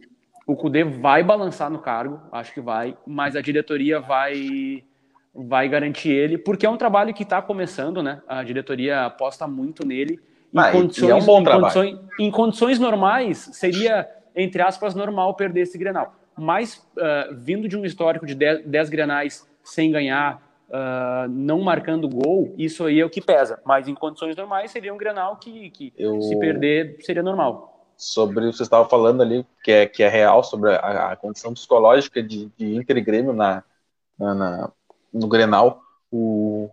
o 0.47 0.55
Cudê 0.55 0.85
vai 0.85 1.21
balançar 1.21 1.69
no 1.69 1.79
cargo, 1.79 2.21
acho 2.31 2.53
que 2.53 2.61
vai, 2.61 2.97
mas 3.05 3.35
a 3.35 3.41
diretoria 3.41 3.99
vai 3.99 4.85
vai 5.35 5.67
garantir 5.67 6.11
ele, 6.11 6.37
porque 6.37 6.65
é 6.65 6.69
um 6.69 6.77
trabalho 6.77 7.13
que 7.13 7.23
está 7.23 7.41
começando, 7.41 8.01
né? 8.01 8.21
A 8.25 8.41
diretoria 8.41 9.05
aposta 9.05 9.45
muito 9.47 9.85
nele 9.85 10.19
em, 10.53 10.59
ah, 10.59 10.71
condições, 10.71 11.09
é 11.09 11.15
um 11.15 11.25
bom 11.25 11.41
em, 11.41 11.45
condições, 11.45 11.99
em 12.19 12.31
condições 12.31 12.79
normais, 12.79 13.49
seria, 13.53 14.07
entre 14.33 14.61
aspas, 14.61 14.95
normal 14.95 15.33
perder 15.35 15.61
esse 15.61 15.77
Grenal. 15.77 16.15
Mas, 16.37 16.75
uh, 16.97 17.35
vindo 17.35 17.67
de 17.67 17.77
um 17.77 17.83
histórico 17.83 18.25
de 18.25 18.33
10 18.33 18.89
Grenais 18.89 19.45
sem 19.63 19.91
ganhar, 19.91 20.41
uh, 20.71 21.29
não 21.29 21.61
marcando 21.61 22.09
gol, 22.09 22.53
isso 22.57 22.85
aí 22.85 22.99
é 22.99 23.05
o 23.05 23.09
que 23.09 23.21
pesa. 23.21 23.61
Mas 23.65 23.87
em 23.87 23.93
condições 23.93 24.35
normais, 24.35 24.71
seria 24.71 24.93
um 24.93 24.97
Grenal 24.97 25.37
que, 25.37 25.69
que 25.69 25.93
Eu... 25.97 26.21
se 26.21 26.37
perder, 26.39 26.97
seria 27.01 27.21
normal 27.21 27.71
sobre 28.01 28.47
o 28.47 28.49
que 28.49 28.57
você 28.57 28.63
estava 28.63 28.89
falando 28.89 29.21
ali, 29.21 29.45
que 29.63 29.71
é, 29.71 29.85
que 29.85 30.01
é 30.01 30.09
real, 30.09 30.43
sobre 30.43 30.71
a, 30.73 31.11
a 31.11 31.15
condição 31.15 31.53
psicológica 31.53 32.21
de, 32.23 32.51
de 32.57 32.75
Inter 32.75 32.97
e 32.97 33.01
Grêmio 33.01 33.31
na, 33.31 33.63
na, 34.17 34.33
na, 34.33 34.71
no 35.13 35.27
Grenal. 35.27 35.83
O, 36.11 36.67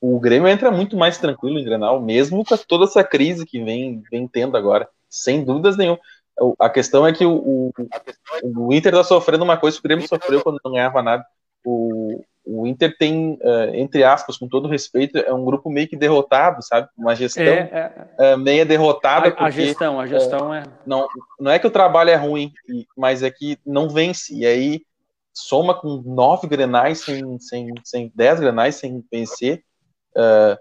o 0.00 0.18
Grêmio 0.18 0.48
entra 0.48 0.72
muito 0.72 0.96
mais 0.96 1.16
tranquilo 1.16 1.60
em 1.60 1.64
Grenal, 1.64 2.00
mesmo 2.00 2.44
com 2.44 2.56
toda 2.56 2.86
essa 2.86 3.04
crise 3.04 3.46
que 3.46 3.62
vem, 3.62 4.02
vem 4.10 4.26
tendo 4.26 4.56
agora, 4.56 4.88
sem 5.08 5.44
dúvidas 5.44 5.76
nenhuma. 5.76 6.00
A 6.58 6.68
questão 6.68 7.06
é 7.06 7.12
que 7.12 7.24
o, 7.24 7.36
o, 7.36 7.72
o 8.42 8.72
Inter 8.72 8.94
está 8.94 9.04
sofrendo 9.04 9.44
uma 9.44 9.56
coisa 9.56 9.76
que 9.76 9.80
o 9.80 9.88
Grêmio 9.88 10.08
sofreu 10.08 10.42
quando 10.42 10.58
não 10.64 10.72
ganhava 10.72 11.00
nada. 11.02 11.24
O, 11.64 11.97
o 12.48 12.66
Inter 12.66 12.96
tem, 12.96 13.34
uh, 13.42 13.74
entre 13.74 14.02
aspas, 14.02 14.36
com 14.38 14.48
todo 14.48 14.68
respeito, 14.68 15.18
é 15.18 15.32
um 15.32 15.44
grupo 15.44 15.68
meio 15.70 15.86
que 15.86 15.96
derrotado, 15.96 16.62
sabe? 16.62 16.88
Uma 16.96 17.14
gestão 17.14 17.44
é, 17.44 18.06
é, 18.18 18.34
uh, 18.34 18.38
meio 18.38 18.64
derrotada. 18.64 19.28
A, 19.28 19.30
porque, 19.30 19.44
a 19.44 19.50
gestão, 19.50 20.00
a 20.00 20.06
gestão 20.06 20.50
uh, 20.50 20.54
é. 20.54 20.62
Não, 20.86 21.06
não 21.38 21.50
é 21.50 21.58
que 21.58 21.66
o 21.66 21.70
trabalho 21.70 22.10
é 22.10 22.16
ruim, 22.16 22.52
mas 22.96 23.22
é 23.22 23.30
que 23.30 23.58
não 23.66 23.88
vence. 23.88 24.34
E 24.34 24.46
aí 24.46 24.80
soma 25.32 25.74
com 25.74 26.02
nove 26.04 26.48
grenais 26.48 27.00
sem, 27.00 27.38
sem, 27.38 27.72
sem 27.84 28.12
dez 28.14 28.40
grenais 28.40 28.76
sem 28.76 29.04
vencer 29.12 29.62
uh, 30.16 30.58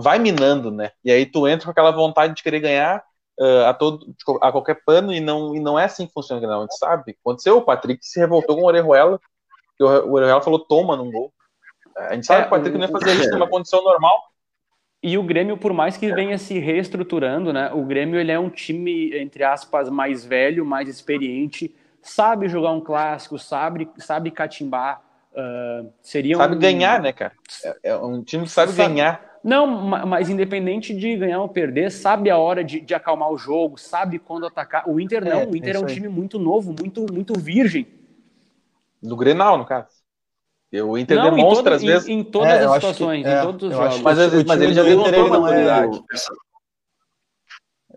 vai 0.00 0.18
minando, 0.18 0.70
né? 0.70 0.92
E 1.04 1.10
aí 1.10 1.26
tu 1.26 1.46
entra 1.46 1.64
com 1.64 1.70
aquela 1.70 1.90
vontade 1.90 2.34
de 2.34 2.42
querer 2.42 2.60
ganhar 2.60 3.02
uh, 3.40 3.66
a, 3.66 3.74
todo, 3.74 4.14
a 4.40 4.52
qualquer 4.52 4.82
pano 4.84 5.12
e 5.12 5.20
não, 5.20 5.54
e 5.54 5.60
não 5.60 5.78
é 5.78 5.84
assim 5.84 6.06
que 6.06 6.12
funciona 6.12 6.46
o 6.46 6.52
a 6.52 6.60
gente 6.62 6.78
sabe. 6.78 7.16
Aconteceu, 7.20 7.58
o 7.58 7.62
Patrick 7.62 8.04
se 8.06 8.18
revoltou 8.18 8.56
com 8.56 8.62
o 8.62 8.66
Orejuela, 8.66 9.20
o 9.80 10.12
Orejuela 10.12 10.42
falou, 10.42 10.58
toma 10.58 10.96
num 10.96 11.10
gol. 11.10 11.32
A 11.96 12.14
gente 12.14 12.26
sabe 12.26 12.40
é, 12.40 12.42
que 12.42 12.48
o 12.48 12.50
Patrick 12.50 12.78
não 12.78 12.86
ia 12.86 12.92
fazer 12.92 13.14
isso 13.14 13.30
numa 13.30 13.48
condição 13.48 13.82
normal. 13.82 14.22
E 15.02 15.16
o 15.16 15.22
Grêmio, 15.22 15.56
por 15.56 15.72
mais 15.72 15.96
que 15.96 16.12
venha 16.12 16.36
se 16.36 16.58
reestruturando, 16.58 17.52
né? 17.52 17.70
O 17.72 17.84
Grêmio 17.84 18.18
ele 18.18 18.32
é 18.32 18.38
um 18.38 18.50
time, 18.50 19.16
entre 19.16 19.44
aspas, 19.44 19.88
mais 19.88 20.24
velho, 20.24 20.64
mais 20.64 20.88
experiente, 20.88 21.74
sabe 22.02 22.48
jogar 22.48 22.72
um 22.72 22.80
clássico, 22.80 23.38
sabe, 23.38 23.88
sabe 23.98 24.30
catimbar. 24.30 25.02
Uh, 25.32 25.92
seria 26.02 26.36
sabe 26.36 26.56
um... 26.56 26.58
ganhar, 26.58 27.00
né, 27.00 27.12
cara? 27.12 27.32
É, 27.62 27.90
é 27.90 27.96
um 27.96 28.22
time 28.22 28.44
que 28.44 28.50
sabe, 28.50 28.72
sabe, 28.72 28.94
ganhar. 28.94 29.38
Não, 29.44 29.66
mas 29.66 30.28
independente 30.28 30.92
de 30.92 31.14
ganhar 31.16 31.40
ou 31.40 31.48
perder, 31.48 31.92
sabe 31.92 32.30
a 32.30 32.36
hora 32.36 32.64
de, 32.64 32.80
de 32.80 32.94
acalmar 32.94 33.30
o 33.30 33.38
jogo, 33.38 33.78
sabe 33.78 34.18
quando 34.18 34.46
atacar. 34.46 34.88
O 34.88 34.98
Inter 34.98 35.24
não, 35.24 35.40
é, 35.42 35.46
o 35.46 35.54
Inter 35.54 35.76
é, 35.76 35.78
é 35.78 35.80
um 35.80 35.86
time 35.86 36.08
muito 36.08 36.38
novo, 36.38 36.74
muito, 36.76 37.06
muito 37.12 37.38
virgem. 37.38 37.86
No 39.06 39.16
Grenal, 39.16 39.56
no 39.58 39.64
caso. 39.64 39.88
O 40.84 40.98
Inter 40.98 41.16
não, 41.16 41.30
demonstra, 41.30 41.62
todo, 41.62 41.74
às 41.74 41.82
em, 41.82 41.86
vezes. 41.86 42.08
Em, 42.08 42.24
todas 42.24 42.48
é, 42.48 42.64
as 42.64 42.74
situações, 42.74 43.24
que, 43.24 43.30
em 43.30 43.42
todos 43.42 43.68
os 43.68 43.74
jogos. 43.74 44.00
Mas, 44.00 44.18
mas, 44.18 44.44
mas 44.44 44.60
ele 44.60 44.74
já 44.74 44.82
Inter, 44.82 45.14
ele 45.14 45.30
não 45.30 45.48
é. 45.48 45.90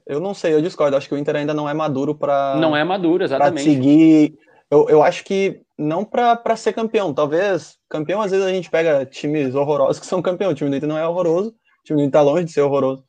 Eu 0.08 0.20
não 0.20 0.34
sei, 0.34 0.54
eu 0.54 0.62
discordo. 0.62 0.96
Acho 0.96 1.08
que 1.08 1.14
o 1.14 1.18
Inter 1.18 1.36
ainda 1.36 1.54
não 1.54 1.68
é 1.68 1.74
maduro 1.74 2.16
para. 2.16 2.56
Não 2.56 2.76
é 2.76 2.84
maduro, 2.84 3.24
exatamente. 3.24 3.64
Pra 3.64 3.74
seguir. 3.74 4.38
Eu, 4.72 4.88
eu 4.88 5.04
acho 5.04 5.24
que 5.24 5.62
não 5.78 6.06
para 6.06 6.56
ser 6.56 6.74
campeão. 6.74 7.14
Talvez 7.14 7.78
campeão, 7.90 8.22
às 8.22 8.32
vezes 8.32 8.46
a 8.46 8.52
gente 8.52 8.70
pega 8.70 9.06
times 9.06 9.56
horrorosos 9.56 10.00
que 10.02 10.06
são 10.06 10.22
campeão. 10.22 10.52
O 10.52 10.56
time 10.56 10.70
do 10.70 10.76
Inter 10.76 10.90
não 10.90 10.98
é 10.98 11.08
horroroso, 11.08 11.50
o 11.50 11.84
time 11.84 12.00
do 12.00 12.06
Inter 12.06 12.20
tá 12.20 12.22
longe 12.22 12.46
de 12.46 12.52
ser 12.52 12.62
horroroso. 12.62 13.04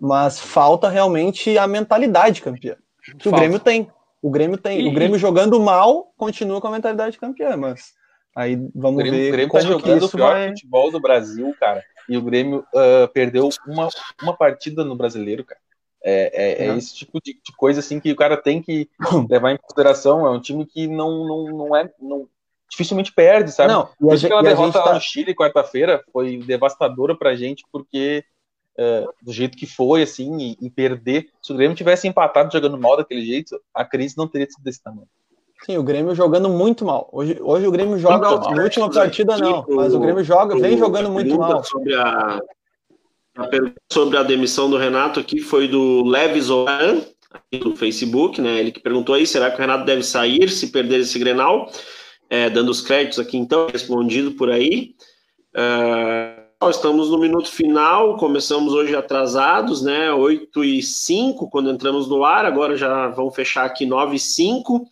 Mas 0.00 0.38
falta 0.38 0.88
realmente 0.88 1.56
a 1.56 1.66
mentalidade 1.66 2.42
campeã. 2.42 2.76
Que 3.02 3.12
falta. 3.12 3.28
o 3.28 3.32
Grêmio 3.32 3.58
tem. 3.58 3.88
O 4.22 4.30
Grêmio 4.30 4.58
tem. 4.58 4.80
E... 4.80 4.88
O 4.88 4.92
Grêmio 4.92 5.18
jogando 5.18 5.60
mal 5.60 6.12
continua 6.16 6.60
com 6.60 6.68
a 6.68 6.72
mentalidade 6.72 7.18
campeã, 7.18 7.56
mas 7.56 7.92
aí 8.34 8.56
vamos 8.74 9.00
o 9.00 9.04
Grêmio, 9.04 9.20
ver. 9.20 9.28
O 9.28 9.32
Grêmio 9.32 9.52
tá 9.52 9.60
jogando 9.60 10.04
o 10.04 10.10
pior 10.10 10.32
vai... 10.32 10.48
futebol 10.48 10.90
do 10.90 11.00
Brasil, 11.00 11.54
cara. 11.58 11.82
E 12.08 12.16
o 12.16 12.22
Grêmio 12.22 12.64
uh, 12.74 13.08
perdeu 13.12 13.48
uma, 13.66 13.88
uma 14.22 14.36
partida 14.36 14.84
no 14.84 14.96
brasileiro, 14.96 15.44
cara. 15.44 15.60
É, 16.04 16.30
é, 16.32 16.66
é, 16.68 16.76
esse 16.76 16.94
tipo 16.94 17.20
de, 17.20 17.32
de, 17.32 17.52
coisa 17.56 17.80
assim 17.80 17.98
que 17.98 18.12
o 18.12 18.16
cara 18.16 18.36
tem 18.36 18.62
que 18.62 18.88
levar 19.28 19.50
em 19.50 19.56
consideração. 19.56 20.24
É 20.24 20.30
um 20.30 20.40
time 20.40 20.64
que 20.64 20.86
não, 20.86 21.26
não, 21.26 21.44
não 21.46 21.76
é. 21.76 21.90
Não, 22.00 22.28
dificilmente 22.70 23.12
perde, 23.12 23.52
sabe? 23.52 23.72
Não, 23.72 23.88
Por 23.98 24.14
isso 24.14 24.26
aquela 24.26 24.42
derrota 24.42 24.78
lá 24.78 24.84
tá... 24.86 24.94
no 24.94 25.00
Chile 25.00 25.34
quarta-feira 25.34 26.02
foi 26.12 26.38
devastadora 26.38 27.16
pra 27.16 27.34
gente, 27.34 27.64
porque 27.72 28.24
uh, 28.78 29.12
do 29.22 29.32
jeito 29.32 29.56
que 29.56 29.66
foi, 29.66 30.02
assim, 30.02 30.36
e, 30.38 30.66
e, 30.66 30.70
perder. 30.70 31.28
Se 31.42 31.52
o 31.52 31.56
Grêmio 31.56 31.76
tivesse 31.76 32.06
empatado 32.06 32.52
jogando 32.52 32.78
mal 32.78 32.96
daquele 32.96 33.24
jeito, 33.24 33.60
a 33.74 33.84
crise 33.84 34.16
não 34.16 34.28
teria 34.28 34.46
sido 34.50 34.62
desse 34.62 34.82
tamanho. 34.82 35.08
Sim, 35.64 35.78
o 35.78 35.82
Grêmio 35.82 36.14
jogando 36.14 36.48
muito 36.48 36.84
mal. 36.84 37.08
Hoje, 37.12 37.38
hoje 37.40 37.66
o 37.66 37.70
Grêmio 37.70 37.98
joga. 37.98 38.38
Na 38.54 38.62
última 38.62 38.90
partida, 38.90 39.36
não, 39.38 39.64
mas 39.68 39.94
o 39.94 40.00
Grêmio 40.00 40.22
joga, 40.22 40.58
vem 40.58 40.78
jogando 40.78 41.10
muito 41.10 41.36
mal. 41.38 41.64
Sobre 41.64 41.94
a, 41.94 42.40
a 43.36 43.46
pergunta 43.48 43.74
sobre 43.90 44.18
a 44.18 44.22
demissão 44.22 44.68
do 44.68 44.76
Renato 44.76 45.18
aqui 45.18 45.40
foi 45.40 45.66
do 45.66 46.04
Leves 46.04 46.50
Oran, 46.50 47.00
aqui 47.30 47.58
do 47.58 47.74
Facebook, 47.74 48.40
né? 48.40 48.60
Ele 48.60 48.70
que 48.70 48.80
perguntou 48.80 49.14
aí: 49.14 49.26
será 49.26 49.50
que 49.50 49.56
o 49.56 49.60
Renato 49.60 49.84
deve 49.84 50.02
sair 50.02 50.48
se 50.50 50.68
perder 50.68 51.00
esse 51.00 51.18
Grenal? 51.18 51.70
É, 52.28 52.50
dando 52.50 52.70
os 52.70 52.80
créditos 52.80 53.20
aqui, 53.20 53.36
então, 53.36 53.68
respondido 53.72 54.32
por 54.32 54.50
aí. 54.50 54.94
Uh, 55.54 56.35
estamos 56.64 57.10
no 57.10 57.18
minuto 57.18 57.50
final, 57.50 58.16
começamos 58.16 58.72
hoje 58.72 58.96
atrasados, 58.96 59.82
né? 59.82 60.12
8 60.12 60.64
e 60.64 60.82
5 60.82 61.48
quando 61.50 61.70
entramos 61.70 62.08
no 62.08 62.24
ar, 62.24 62.46
agora 62.46 62.76
já 62.76 63.08
vamos 63.08 63.34
fechar 63.34 63.64
aqui 63.64 63.84
9 63.84 64.16
e 64.16 64.18
5. 64.18 64.76
O 64.76 64.88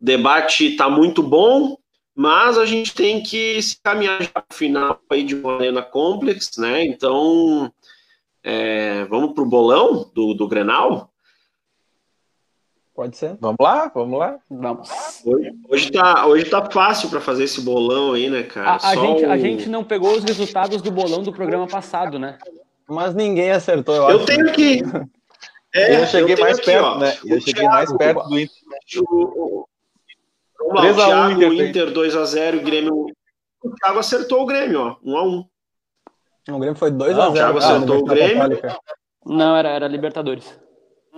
debate 0.00 0.66
está 0.72 0.88
muito 0.88 1.22
bom, 1.22 1.76
mas 2.14 2.56
a 2.56 2.64
gente 2.64 2.94
tem 2.94 3.22
que 3.22 3.60
se 3.60 3.78
caminhar 3.82 4.22
já 4.22 4.30
para 4.30 4.44
o 4.50 4.54
final 4.54 5.00
aí 5.10 5.24
de 5.24 5.34
uma 5.34 5.56
arena 5.56 5.82
complex, 5.82 6.56
né? 6.56 6.84
Então, 6.84 7.70
é, 8.42 9.04
vamos 9.06 9.34
para 9.34 9.42
o 9.42 9.48
bolão 9.48 10.10
do, 10.14 10.34
do 10.34 10.46
Grenal? 10.46 11.10
Pode 12.98 13.16
ser. 13.16 13.36
Vamos 13.40 13.58
lá, 13.60 13.92
vamos 13.94 14.18
lá. 14.18 14.40
Vamos. 14.50 14.90
Hoje, 15.24 15.52
hoje, 15.68 15.92
tá, 15.92 16.26
hoje 16.26 16.44
tá 16.46 16.68
fácil 16.68 17.08
para 17.08 17.20
fazer 17.20 17.44
esse 17.44 17.60
bolão 17.60 18.14
aí, 18.14 18.28
né, 18.28 18.42
cara? 18.42 18.70
A, 18.70 18.88
a 18.90 18.94
gente, 18.96 19.24
o... 19.24 19.30
a 19.30 19.38
gente 19.38 19.68
não 19.68 19.84
pegou 19.84 20.16
os 20.16 20.24
resultados 20.24 20.82
do 20.82 20.90
bolão 20.90 21.22
do 21.22 21.32
programa 21.32 21.68
passado, 21.68 22.18
né? 22.18 22.38
Mas 22.88 23.14
ninguém 23.14 23.52
acertou, 23.52 23.94
eu, 23.94 24.02
eu 24.02 24.08
acho. 24.08 24.18
Eu 24.18 24.26
tenho 24.26 24.52
que. 24.52 24.82
É, 25.72 26.02
eu 26.02 26.06
cheguei 26.08 26.34
eu 26.34 26.40
mais 26.40 26.56
aqui, 26.56 26.66
perto, 26.66 26.84
ó, 26.84 26.98
né? 26.98 27.16
Eu 27.24 27.40
cheguei 27.40 27.62
Thiago, 27.62 27.70
mais 27.72 27.96
perto 27.96 28.28
do 28.28 28.40
Inter. 28.40 28.56
O, 28.96 29.14
o, 29.14 29.66
o, 30.60 30.94
Thiago, 30.94 31.30
Inter, 31.44 31.68
Inter 31.68 31.92
2x0, 31.92 32.64
Grêmio. 32.64 33.06
O 33.62 33.70
Thiago 33.76 34.00
acertou 34.00 34.42
o 34.42 34.46
Grêmio, 34.46 34.80
ó. 34.80 34.96
1x1. 35.04 35.46
O 36.50 36.58
Grêmio 36.58 36.76
foi 36.76 36.90
2x0. 36.90 37.30
O 37.30 37.32
Thiago 37.32 37.58
acertou 37.58 37.98
o 37.98 38.04
Grêmio. 38.04 38.60
Não, 39.24 39.56
era, 39.56 39.68
era 39.68 39.86
Libertadores. 39.86 40.58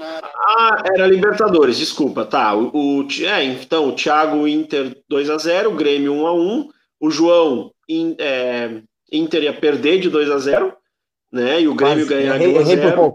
Ah, 0.02 0.82
era 0.86 1.06
Libertadores, 1.06 1.76
desculpa, 1.76 2.24
tá. 2.24 2.54
O, 2.54 2.70
o, 3.02 3.08
é, 3.22 3.44
então, 3.44 3.88
o 3.88 3.94
Thiago 3.94 4.48
Inter 4.48 4.96
2x0, 5.10 5.66
o 5.66 5.76
Grêmio 5.76 6.14
1x1, 6.14 6.68
o 7.00 7.10
João 7.10 7.72
in, 7.88 8.16
é, 8.18 8.82
Inter 9.12 9.44
ia 9.44 9.52
perder 9.52 10.00
de 10.00 10.10
2x0, 10.10 10.74
né? 11.30 11.60
E 11.60 11.68
o 11.68 11.74
Grêmio 11.74 12.06
ganhar 12.06 12.38
de 12.38 12.46
1x0. 12.46 13.14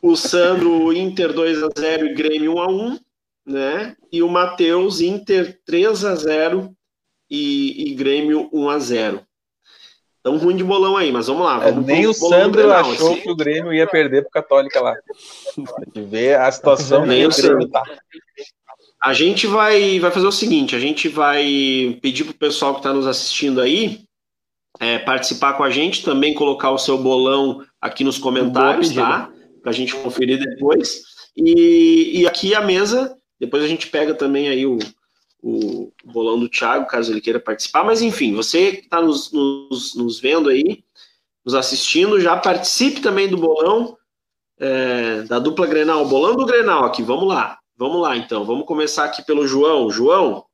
O 0.00 0.16
Sandro 0.16 0.92
Inter 0.92 1.32
2x0 1.32 2.10
e 2.10 2.14
Grêmio 2.14 2.54
1x1, 2.54 3.00
né? 3.46 3.96
E 4.12 4.22
o 4.22 4.28
Matheus 4.28 5.00
Inter 5.00 5.58
3x0 5.68 6.72
e, 7.30 7.90
e 7.90 7.94
Grêmio 7.94 8.50
1x0. 8.50 9.24
Tão 10.24 10.38
ruim 10.38 10.56
de 10.56 10.64
bolão 10.64 10.96
aí, 10.96 11.12
mas 11.12 11.26
vamos 11.26 11.44
lá. 11.44 11.62
É, 11.62 11.70
vamos 11.70 11.84
nem 11.84 12.06
o 12.06 12.14
Sandro 12.14 12.62
Grenal, 12.62 12.90
achou 12.90 13.12
assim. 13.12 13.20
que 13.20 13.30
o 13.30 13.36
Grêmio 13.36 13.74
ia 13.74 13.86
perder 13.86 14.22
pro 14.22 14.30
Católica 14.30 14.80
lá. 14.80 14.96
De 15.92 16.00
ver 16.00 16.40
a 16.40 16.50
situação 16.50 17.04
nem 17.04 17.26
o 17.26 17.28
Grêmio 17.28 17.68
tá. 17.68 17.82
A 19.02 19.12
gente 19.12 19.46
vai, 19.46 20.00
vai 20.00 20.10
fazer 20.10 20.26
o 20.26 20.32
seguinte: 20.32 20.74
a 20.74 20.78
gente 20.78 21.10
vai 21.10 21.98
pedir 22.00 22.24
pro 22.24 22.32
pessoal 22.32 22.72
que 22.72 22.80
está 22.80 22.90
nos 22.90 23.06
assistindo 23.06 23.60
aí 23.60 24.00
é, 24.80 24.98
participar 24.98 25.52
com 25.52 25.62
a 25.62 25.68
gente, 25.68 26.02
também 26.02 26.32
colocar 26.32 26.70
o 26.70 26.78
seu 26.78 26.96
bolão 26.96 27.62
aqui 27.78 28.02
nos 28.02 28.16
comentários, 28.16 28.94
tá? 28.94 29.30
Para 29.60 29.72
a 29.72 29.74
gente 29.74 29.94
conferir 29.94 30.38
depois. 30.38 31.02
E, 31.36 32.20
e 32.20 32.26
aqui 32.26 32.54
a 32.54 32.62
mesa, 32.62 33.14
depois 33.38 33.62
a 33.62 33.68
gente 33.68 33.88
pega 33.88 34.14
também 34.14 34.48
aí 34.48 34.64
o, 34.64 34.78
o 35.46 35.92
bolão 36.02 36.38
do 36.38 36.48
Thiago, 36.48 36.86
caso 36.86 37.12
ele 37.12 37.20
queira 37.20 37.38
participar. 37.38 37.84
Mas 37.84 38.00
enfim, 38.00 38.34
você 38.34 38.72
que 38.72 38.84
está 38.84 39.02
nos, 39.02 39.30
nos, 39.30 39.94
nos, 39.94 40.18
vendo 40.18 40.48
aí, 40.48 40.82
nos 41.44 41.54
assistindo, 41.54 42.18
já 42.18 42.34
participe 42.34 43.02
também 43.02 43.28
do 43.28 43.36
bolão 43.36 43.94
é, 44.58 45.20
da 45.22 45.38
dupla 45.38 45.66
Grenal, 45.66 46.06
bolão 46.06 46.34
do 46.34 46.46
Grenal 46.46 46.84
aqui. 46.84 47.02
Vamos 47.02 47.28
lá, 47.28 47.58
vamos 47.76 48.00
lá 48.00 48.16
então. 48.16 48.46
Vamos 48.46 48.66
começar 48.66 49.04
aqui 49.04 49.22
pelo 49.22 49.46
João. 49.46 49.90
João, 49.90 50.46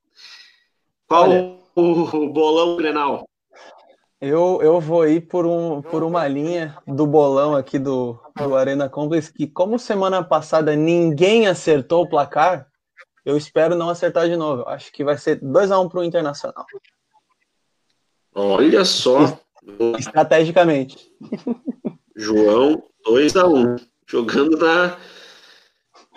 qual 1.07 1.31
o, 1.77 2.25
o 2.25 2.29
bolão 2.29 2.77
Grenal? 2.77 3.29
Eu, 4.21 4.59
eu 4.61 4.81
vou 4.81 5.07
ir 5.07 5.21
por, 5.29 5.47
um, 5.47 5.81
por 5.81 6.03
uma 6.03 6.27
linha 6.27 6.77
do 6.85 7.07
bolão 7.07 7.55
aqui 7.55 7.79
do, 7.79 8.19
do 8.37 8.57
Arena 8.57 8.89
Complex, 8.89 9.29
que 9.29 9.47
como 9.47 9.79
semana 9.79 10.23
passada 10.23 10.75
ninguém 10.75 11.47
acertou 11.47 12.03
o 12.03 12.09
placar, 12.09 12.70
eu 13.25 13.37
espero 13.37 13.75
não 13.75 13.89
acertar 13.89 14.29
de 14.29 14.37
novo. 14.37 14.69
Acho 14.69 14.93
que 14.93 15.05
vai 15.05 15.17
ser 15.19 15.41
2x1 15.41 15.85
um 15.85 15.89
para 15.89 16.01
o 16.01 16.05
Internacional. 16.05 16.65
Olha 18.35 18.85
só. 18.85 19.39
Estrategicamente. 19.99 21.13
João, 22.17 22.83
2x1. 23.07 23.47
Um. 23.47 23.77
Jogando 24.07 24.57
na. 24.57 24.97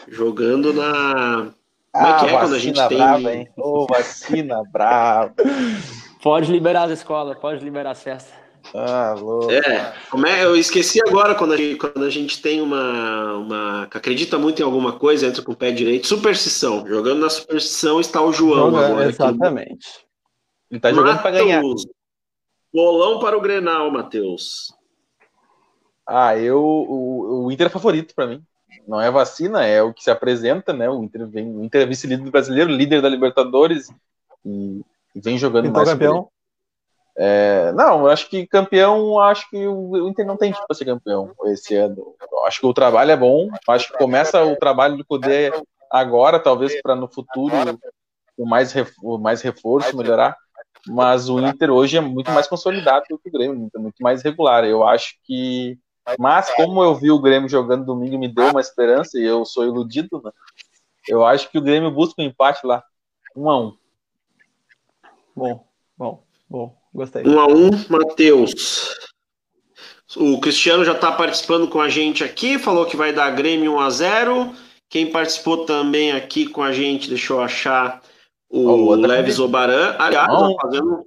Jogando 0.08 0.74
na. 0.74 1.54
Como 1.92 2.08
é 2.08 2.20
que 2.20 2.26
é 2.26 2.36
ah, 2.36 2.40
quando 2.40 2.56
a 2.56 2.60
gente 2.60 2.88
tem. 2.88 2.98
Brava, 2.98 3.34
hein? 3.34 3.50
Ô, 3.58 3.84
oh, 3.84 3.88
vacina 3.88 4.64
brava. 4.72 5.36
Pode 6.24 6.52
liberar 6.52 6.86
as 6.86 6.92
escolas, 6.92 7.38
pode 7.38 7.64
liberar 7.64 7.92
as 7.92 8.02
festas. 8.02 8.43
Ah, 8.76 9.14
louco. 9.14 9.52
É, 9.52 9.94
como 10.10 10.26
é, 10.26 10.44
eu 10.44 10.56
esqueci 10.56 11.00
agora 11.08 11.36
quando 11.36 11.54
a 11.54 11.58
gente, 11.58 11.78
quando 11.78 12.04
a 12.04 12.10
gente 12.10 12.42
tem 12.42 12.60
uma, 12.60 13.34
uma. 13.38 13.84
acredita 13.84 14.38
muito 14.40 14.62
em 14.62 14.66
alguma 14.66 14.94
coisa, 14.94 15.28
entra 15.28 15.44
com 15.44 15.52
o 15.52 15.56
pé 15.56 15.72
direito. 15.72 16.08
Superstição. 16.08 16.86
Jogando 16.88 17.20
na 17.20 17.30
superstição 17.30 18.00
está 18.00 18.22
o 18.22 18.34
João 18.34 18.72
Jogando, 18.72 18.86
agora. 18.86 19.10
Exatamente. 19.10 19.88
Ele 20.72 20.80
está 20.80 20.92
jogando 20.92 21.22
para 21.22 21.32
ganhar. 21.32 21.62
Bolão 22.74 23.20
para 23.20 23.38
o 23.38 23.42
Grenal, 23.42 23.92
Matheus. 23.92 24.74
Ah, 26.08 26.36
eu. 26.36 26.60
O, 26.60 27.46
o 27.46 27.52
Inter 27.52 27.68
é 27.68 27.70
favorito 27.70 28.16
para 28.16 28.26
mim. 28.26 28.44
Não 28.88 29.00
é 29.00 29.12
vacina, 29.12 29.64
é 29.66 29.84
o 29.84 29.94
que 29.94 30.04
se 30.04 30.10
apresenta, 30.10 30.74
né? 30.74 30.90
O 30.90 31.04
Inter, 31.04 31.28
vem, 31.28 31.56
o 31.56 31.64
Inter 31.64 31.84
é 31.84 31.86
vice-líder 31.86 32.30
brasileiro, 32.32 32.72
líder 32.72 33.02
da 33.02 33.08
Libertadores 33.08 33.90
e, 34.44 34.82
e 35.16 35.22
vem 35.22 35.38
jogando 35.38 35.68
então, 35.68 35.76
mais. 35.76 35.90
campeão. 35.90 36.28
É, 37.16 37.72
não, 37.74 38.02
eu 38.02 38.08
acho 38.08 38.28
que 38.28 38.48
campeão, 38.48 39.20
acho 39.20 39.48
que 39.50 39.68
o 39.68 40.08
Inter 40.08 40.26
não 40.26 40.36
tem 40.36 40.52
tipo 40.52 40.66
para 40.66 40.76
ser 40.76 40.86
campeão 40.86 41.32
esse 41.46 41.76
ano. 41.76 42.16
Eu 42.32 42.46
acho 42.46 42.60
que 42.60 42.66
o 42.66 42.74
trabalho 42.74 43.12
é 43.12 43.18
bom, 43.18 43.50
acho 43.68 43.92
que 43.92 43.98
começa 43.98 44.44
o 44.44 44.56
trabalho 44.56 44.98
do 44.98 45.06
Cudê 45.06 45.52
agora, 45.92 46.40
talvez 46.40 46.82
para 46.82 46.96
no 46.96 47.08
futuro 47.08 47.56
o 48.36 48.46
mais, 48.48 48.74
mais 49.20 49.42
reforço, 49.42 49.96
melhorar. 49.96 50.36
mas 50.88 51.30
o 51.30 51.40
Inter 51.40 51.70
hoje 51.70 51.98
é 51.98 52.02
muito 52.02 52.32
mais 52.32 52.48
consolidado 52.48 53.06
do 53.10 53.20
que 53.20 53.30
o 53.30 53.32
Grêmio, 53.32 53.70
muito 53.76 54.02
mais 54.02 54.24
regular. 54.24 54.66
Eu 54.66 54.84
acho 54.84 55.16
que. 55.24 55.78
Mas 56.20 56.50
como 56.56 56.84
eu 56.84 56.96
vi 56.96 57.12
o 57.12 57.22
Grêmio 57.22 57.48
jogando 57.48 57.86
domingo, 57.86 58.18
me 58.18 58.28
deu 58.28 58.50
uma 58.50 58.60
esperança 58.60 59.18
e 59.18 59.24
eu 59.24 59.46
sou 59.46 59.66
iludido, 59.66 60.22
né? 60.22 60.32
Eu 61.08 61.24
acho 61.26 61.50
que 61.50 61.58
o 61.58 61.62
Grêmio 61.62 61.92
busca 61.92 62.22
um 62.22 62.26
empate 62.26 62.66
lá, 62.66 62.84
um 63.36 63.50
a 63.50 63.60
um. 63.60 63.78
Bom, 65.36 65.66
bom, 65.98 66.24
bom, 66.50 66.76
gostei. 66.94 67.24
Um 67.26 67.40
a 67.40 67.48
um, 67.48 67.70
Matheus. 67.90 68.96
O 70.16 70.40
Cristiano 70.40 70.86
já 70.86 70.94
está 70.94 71.12
participando 71.12 71.68
com 71.68 71.82
a 71.82 71.90
gente 71.90 72.24
aqui, 72.24 72.60
falou 72.60 72.86
que 72.86 72.96
vai 72.96 73.12
dar 73.12 73.32
Grêmio 73.32 73.74
1 73.74 73.80
a 73.80 73.90
0 73.90 74.56
Quem 74.90 75.12
participou 75.12 75.66
também 75.66 76.12
aqui 76.12 76.46
com 76.46 76.62
a 76.62 76.72
gente, 76.72 77.10
deixa 77.10 77.34
eu 77.34 77.42
achar, 77.42 78.02
o 78.50 78.90
oh, 78.90 78.96
Leves 78.96 79.40
Obaran. 79.40 79.96
Aliás, 79.98 80.32
oh. 80.32 80.56
fazendo, 80.62 81.04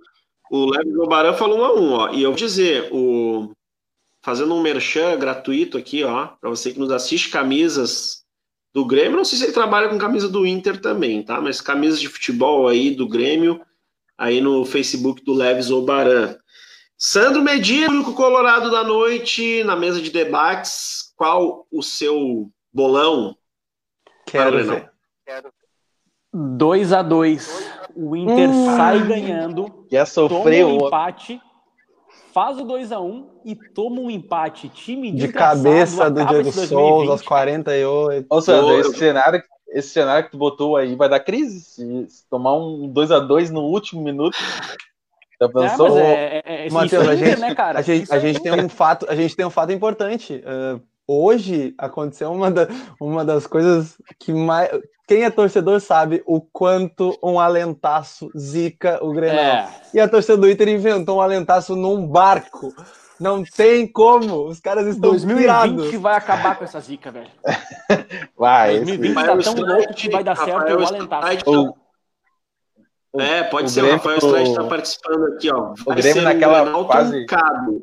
o 0.51 0.71
Leves 0.71 0.97
Obaran 0.97 1.35
falou 1.35 1.59
1 1.59 1.65
a 1.65 1.75
1 1.75 1.93
ó. 1.93 2.11
E 2.11 2.23
eu 2.23 2.31
vou 2.31 2.39
dizer, 2.39 2.89
o, 2.93 3.53
fazendo 4.25 4.53
um 4.53 4.61
merchan 4.61 5.17
gratuito 5.17 5.79
aqui, 5.79 6.03
ó, 6.03 6.27
para 6.41 6.51
você 6.51 6.73
que 6.73 6.81
nos 6.81 6.91
assiste, 6.91 7.31
camisas 7.31 8.25
do 8.75 8.85
Grêmio. 8.85 9.17
Não 9.17 9.25
sei 9.25 9.39
se 9.39 9.45
ele 9.45 9.53
trabalha 9.53 9.89
com 9.89 9.97
camisa 9.97 10.29
do 10.29 10.45
Inter 10.45 10.81
também, 10.81 11.23
tá? 11.23 11.41
Mas 11.41 11.61
camisas 11.61 12.01
de 12.01 12.09
futebol 12.09 12.67
aí 12.67 12.91
do 12.91 13.09
Grêmio, 13.09 13.61
aí 14.19 14.41
no 14.41 14.65
Facebook 14.65 15.25
do 15.25 15.33
Leves 15.33 15.71
Obaran. 15.71 16.37
Sandro 16.99 17.43
Medina, 17.43 17.93
único 17.93 18.15
colorado 18.15 18.71
da 18.71 18.83
noite, 18.83 19.63
na 19.65 19.77
mesa 19.77 20.01
de 20.01 20.11
debates. 20.11 21.13
Qual 21.17 21.67
o 21.71 21.83
seu 21.83 22.51
bolão? 22.73 23.37
Quero 24.27 24.65
ver. 24.65 24.91
2 26.33 26.93
a 26.93 27.03
2 27.03 27.71
O 27.95 28.15
Inter 28.17 28.51
hum, 28.51 28.77
sai 28.77 29.03
ganhando. 29.07 29.87
Já 29.91 30.05
sofreu. 30.05 30.69
Toma 30.69 30.83
um 30.83 30.87
empate, 30.87 31.41
faz 32.33 32.59
o 32.59 32.65
2 32.65 32.93
a 32.93 33.01
1 33.01 33.41
e 33.45 33.55
toma 33.55 34.01
um 34.01 34.11
empate. 34.11 34.69
Time 34.69 35.13
de 35.13 35.29
cabeça 35.29 36.11
do 36.11 36.25
Diego 36.27 36.53
Souza 36.53 37.13
aos 37.13 37.23
48. 37.23 38.27
Ou 38.29 38.43
seja, 38.43 38.79
esse 38.79 38.95
cenário, 38.99 39.43
esse 39.77 39.91
cenário 39.91 40.25
que 40.25 40.31
tu 40.31 40.39
botou 40.39 40.75
aí 40.75 40.95
vai 40.95 41.09
dar 41.09 41.21
crise. 41.21 41.61
Se, 41.61 42.07
se 42.09 42.29
tomar 42.31 42.55
um 42.55 42.89
2 42.89 43.11
a 43.11 43.19
2 43.19 43.51
no 43.51 43.61
último 43.61 44.03
minuto. 44.03 44.37
Já 45.39 45.49
pensou? 45.51 45.99
É, 45.99 46.43
é, 46.47 46.67
é, 46.67 46.71
Matheus, 46.71 47.07
a 47.07 47.15
gente, 47.15 47.41
né, 47.41 47.55
cara? 47.55 47.79
A 47.79 47.83
gente, 47.83 48.11
a 48.11 48.19
gente 48.19 48.41
tem 48.41 48.53
um 48.53 48.71
fato, 48.71 49.07
a 49.07 49.15
gente 49.15 49.37
tem 49.37 49.45
um 49.45 49.51
fato 49.51 49.73
importante. 49.73 50.43
Uh, 50.47 50.81
hoje 51.07 51.75
aconteceu 51.77 52.33
uma, 52.33 52.51
da, 52.51 52.67
uma 52.99 53.23
das 53.23 53.47
coisas 53.47 54.01
que 54.19 54.33
mais. 54.33 54.71
Quem 55.07 55.25
é 55.25 55.31
torcedor 55.31 55.79
sabe 55.81 56.23
o 56.27 56.41
quanto 56.41 57.17
um 57.23 57.39
alentaço 57.39 58.31
zica 58.37 58.99
o 59.05 59.13
Grenal. 59.13 59.45
É. 59.45 59.69
E 59.93 60.01
a 60.01 60.09
torcida 60.09 60.39
do 60.39 60.51
Inter 60.51 60.69
inventou 60.69 61.19
um 61.19 61.21
alentaço 61.21 61.77
num 61.77 62.07
barco. 62.07 62.73
Não 63.19 63.43
tem 63.43 63.87
como. 63.87 64.47
Os 64.47 64.61
caras 64.61 64.87
estão 64.87 65.11
2020 65.11 65.39
pirados. 65.39 65.95
vai 65.95 66.17
acabar 66.17 66.57
com 66.57 66.65
essa 66.65 66.81
zica, 66.81 67.11
velho. 67.11 67.31
Vai. 68.37 68.77
2020 68.77 69.15
tá 69.15 69.39
tão 69.39 69.55
louco 69.55 69.95
que 69.95 70.11
vai 70.11 70.23
dar 70.23 70.37
certo 70.37 70.75
o 70.75 70.87
alentaço. 70.87 71.75
É, 73.19 73.43
pode 73.45 73.67
o 73.67 73.69
ser, 73.71 73.81
Grêmio, 73.81 73.95
o 73.95 73.99
Rafael 73.99 74.19
Strade 74.19 74.51
está 74.51 74.65
participando 74.65 75.25
aqui, 75.33 75.51
ó. 75.51 75.75
Vai 75.85 75.99
o 75.99 76.03
Grêmio 76.03 76.23
naquela 76.23 76.79
um 76.79 76.87
fase... 76.87 77.27
truncado. 77.27 77.83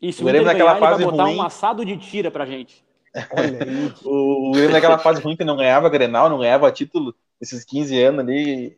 Isso, 0.00 0.22
o, 0.22 0.26
Grêmio 0.26 0.46
naquela 0.46 0.76
fase 0.76 1.02
vai 1.02 1.10
botar 1.10 1.24
ruim... 1.24 1.36
um 1.36 1.42
assado 1.42 1.84
de 1.84 1.96
tira 1.96 2.30
pra 2.30 2.46
gente. 2.46 2.84
O, 4.04 4.50
o 4.50 4.52
Grêmio 4.52 4.72
naquela 4.72 4.98
fase 4.98 5.20
ruim 5.20 5.36
que 5.36 5.44
não 5.44 5.56
ganhava 5.56 5.88
Grenal, 5.88 6.28
não 6.28 6.38
ganhava 6.38 6.70
título, 6.70 7.14
esses 7.40 7.64
15 7.64 8.02
anos 8.02 8.20
ali, 8.20 8.76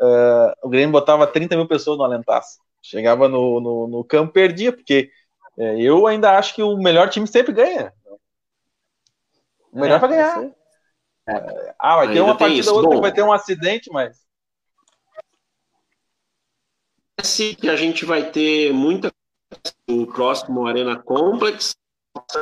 uh, 0.00 0.52
o 0.62 0.68
Grêmio 0.68 0.92
botava 0.92 1.26
30 1.26 1.56
mil 1.56 1.66
pessoas 1.66 1.98
no 1.98 2.04
Alentaço. 2.04 2.58
Chegava 2.88 3.28
no, 3.28 3.60
no, 3.60 3.88
no 3.88 4.04
campo, 4.04 4.32
perdia, 4.32 4.72
porque 4.72 5.10
é, 5.58 5.80
eu 5.80 6.06
ainda 6.06 6.38
acho 6.38 6.54
que 6.54 6.62
o 6.62 6.76
melhor 6.76 7.10
time 7.10 7.26
sempre 7.26 7.52
ganha. 7.52 7.92
O 9.72 9.80
melhor 9.80 9.96
é, 9.96 9.98
vai 9.98 10.08
ganhar. 10.08 10.44
É, 11.28 11.74
ah, 11.80 11.96
vai 11.96 12.12
ter 12.12 12.20
uma 12.20 12.38
partida 12.38 12.72
outra 12.72 12.94
que 12.94 13.00
vai 13.00 13.12
ter 13.12 13.24
um 13.24 13.32
acidente, 13.32 13.90
mas 13.90 14.24
parece 17.16 17.56
que 17.56 17.68
a 17.68 17.74
gente 17.74 18.04
vai 18.04 18.30
ter 18.30 18.72
muita 18.72 19.10
o 19.90 20.06
próximo 20.06 20.64
Arena 20.64 20.96
Complex. 20.96 21.74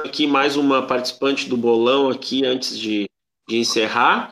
Aqui 0.05 0.27
mais 0.27 0.57
uma 0.57 0.87
participante 0.87 1.49
do 1.49 1.57
bolão 1.57 2.11
aqui 2.11 2.45
antes 2.45 2.79
de, 2.79 3.09
de 3.49 3.57
encerrar. 3.57 4.31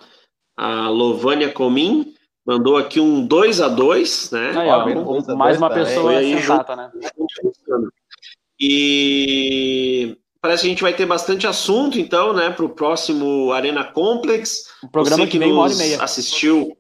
A 0.55 0.91
Lovânia 0.91 1.51
Comim 1.51 2.15
mandou 2.45 2.77
aqui 2.77 3.01
um 3.01 3.27
2 3.27 3.61
a 3.61 3.69
2 3.69 4.31
né? 4.31 4.53
Aí, 4.57 4.69
ó, 4.69 5.37
mais 5.37 5.59
uma 5.59 5.71
pessoa 5.71 6.13
aí, 6.13 6.35
sensata, 6.39 6.77
né? 6.77 6.91
E 8.59 10.17
parece 10.41 10.63
que 10.63 10.67
a 10.69 10.71
gente 10.71 10.83
vai 10.83 10.95
ter 10.95 11.07
bastante 11.07 11.47
assunto, 11.47 11.99
então, 11.99 12.33
né, 12.33 12.51
para 12.51 12.65
o 12.65 12.69
próximo 12.69 13.53
Arena 13.53 13.85
Complex. 13.85 14.65
O 14.83 14.89
programa 14.89 15.25
Você 15.25 15.27
que, 15.27 15.33
que 15.33 15.39
vem 15.39 15.53
uma 15.53 15.63
hora 15.63 15.73
e 15.73 15.77
meia. 15.77 16.03
Assistiu 16.03 16.77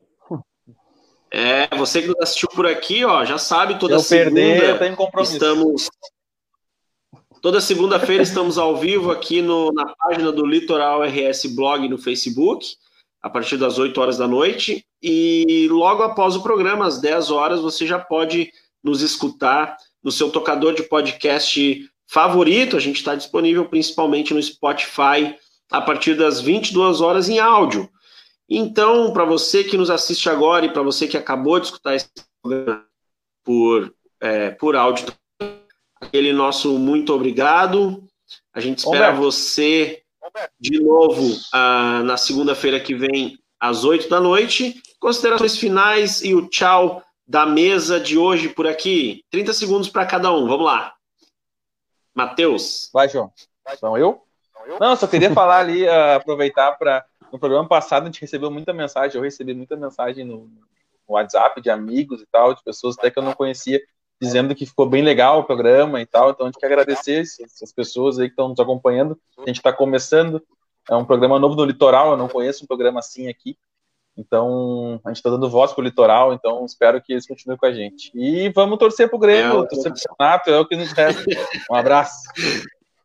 é, 1.34 1.66
você 1.76 2.02
que 2.02 2.12
assistiu 2.20 2.48
por 2.50 2.66
aqui, 2.66 3.06
ó, 3.06 3.24
já 3.24 3.38
sabe, 3.38 3.78
toda 3.78 3.98
Se 3.98 4.08
segunda 4.08 4.34
perder, 4.34 4.70
eu 4.70 4.78
tenho 4.78 4.94
compromisso. 4.94 5.32
estamos 5.32 5.88
Toda 7.40 7.60
segunda-feira 7.60 8.22
estamos 8.22 8.56
ao 8.56 8.76
vivo 8.76 9.10
aqui 9.10 9.42
no, 9.42 9.72
na 9.72 9.86
página 9.96 10.30
do 10.30 10.46
Litoral 10.46 11.02
RS 11.02 11.46
Blog 11.56 11.88
no 11.88 11.98
Facebook, 11.98 12.76
a 13.22 13.30
partir 13.30 13.56
das 13.56 13.78
8 13.78 13.98
horas 14.00 14.18
da 14.18 14.26
noite. 14.26 14.84
E 15.00 15.68
logo 15.70 16.02
após 16.02 16.34
o 16.34 16.42
programa, 16.42 16.86
às 16.86 17.00
10 17.00 17.30
horas, 17.30 17.60
você 17.60 17.86
já 17.86 17.98
pode 17.98 18.52
nos 18.82 19.00
escutar 19.00 19.76
no 20.02 20.10
seu 20.10 20.30
tocador 20.30 20.74
de 20.74 20.82
podcast 20.82 21.88
favorito. 22.06 22.76
A 22.76 22.80
gente 22.80 22.96
está 22.96 23.14
disponível 23.14 23.64
principalmente 23.66 24.34
no 24.34 24.42
Spotify 24.42 25.36
a 25.70 25.80
partir 25.80 26.14
das 26.14 26.40
22 26.40 27.00
horas 27.00 27.28
em 27.28 27.38
áudio. 27.38 27.88
Então, 28.48 29.12
para 29.12 29.24
você 29.24 29.64
que 29.64 29.78
nos 29.78 29.88
assiste 29.88 30.28
agora 30.28 30.66
e 30.66 30.72
para 30.72 30.82
você 30.82 31.06
que 31.06 31.16
acabou 31.16 31.58
de 31.58 31.66
escutar 31.66 31.94
esse 31.94 32.10
programa 32.42 32.84
por, 33.44 33.94
é, 34.20 34.50
por 34.50 34.76
áudio, 34.76 35.06
aquele 36.00 36.32
nosso 36.32 36.78
muito 36.78 37.14
obrigado. 37.14 38.04
A 38.52 38.60
gente 38.60 38.78
espera 38.78 39.10
Roberto. 39.10 39.22
você 39.22 40.01
de 40.60 40.80
novo 40.80 41.22
uh, 41.22 42.02
na 42.04 42.16
segunda-feira 42.16 42.78
que 42.80 42.94
vem, 42.94 43.38
às 43.58 43.84
oito 43.84 44.08
da 44.08 44.20
noite. 44.20 44.80
Considerações 45.00 45.56
finais 45.56 46.22
e 46.22 46.34
o 46.34 46.48
tchau 46.48 47.02
da 47.26 47.46
mesa 47.46 48.00
de 48.00 48.18
hoje 48.18 48.48
por 48.48 48.66
aqui. 48.66 49.24
30 49.30 49.52
segundos 49.52 49.88
para 49.88 50.06
cada 50.06 50.32
um. 50.32 50.46
Vamos 50.46 50.66
lá. 50.66 50.94
Matheus. 52.14 52.90
Vai, 52.92 53.08
João. 53.08 53.32
Então 53.72 53.96
eu? 53.96 54.22
Não, 54.80 54.94
só 54.94 55.06
queria 55.06 55.32
falar 55.32 55.58
ali, 55.58 55.84
uh, 55.84 56.16
aproveitar 56.16 56.72
para 56.72 57.04
no 57.32 57.38
programa 57.38 57.66
passado 57.66 58.02
a 58.02 58.06
gente 58.06 58.20
recebeu 58.20 58.50
muita 58.50 58.74
mensagem, 58.74 59.16
eu 59.16 59.22
recebi 59.22 59.54
muita 59.54 59.74
mensagem 59.74 60.22
no, 60.22 60.40
no 60.44 61.14
WhatsApp 61.14 61.60
de 61.62 61.70
amigos 61.70 62.20
e 62.20 62.26
tal, 62.26 62.54
de 62.54 62.62
pessoas 62.62 62.98
até 62.98 63.10
que 63.10 63.18
eu 63.18 63.22
não 63.22 63.32
conhecia, 63.32 63.80
dizendo 64.22 64.54
que 64.54 64.64
ficou 64.64 64.88
bem 64.88 65.02
legal 65.02 65.40
o 65.40 65.44
programa 65.44 66.00
e 66.00 66.06
tal. 66.06 66.30
Então 66.30 66.46
a 66.46 66.48
gente 66.48 66.60
quer 66.60 66.66
agradecer 66.66 67.22
essas 67.22 67.72
pessoas 67.72 68.20
aí 68.20 68.28
que 68.28 68.32
estão 68.32 68.48
nos 68.48 68.60
acompanhando. 68.60 69.18
A 69.36 69.48
gente 69.48 69.56
está 69.56 69.72
começando, 69.72 70.40
é 70.88 70.94
um 70.94 71.04
programa 71.04 71.40
novo 71.40 71.56
no 71.56 71.64
litoral, 71.64 72.12
eu 72.12 72.16
não 72.16 72.28
conheço 72.28 72.62
um 72.62 72.66
programa 72.68 73.00
assim 73.00 73.28
aqui. 73.28 73.56
Então, 74.16 75.00
a 75.04 75.08
gente 75.08 75.16
está 75.16 75.30
dando 75.30 75.48
voz 75.48 75.72
para 75.72 75.80
o 75.80 75.84
litoral, 75.84 76.34
então 76.34 76.64
espero 76.66 77.00
que 77.00 77.14
eles 77.14 77.26
continuem 77.26 77.58
com 77.58 77.64
a 77.64 77.72
gente. 77.72 78.12
E 78.14 78.50
vamos 78.50 78.78
torcer 78.78 79.08
para 79.08 79.16
o 79.16 79.18
Grêmio, 79.18 79.64
é, 79.64 79.66
torcer 79.66 79.90
para 79.90 80.00
o 80.00 80.16
Renato, 80.20 80.50
é 80.50 80.60
o 80.60 80.66
que 80.66 80.76
nos 80.76 80.92
resta. 80.92 81.24
Um 81.70 81.74
abraço. 81.74 82.20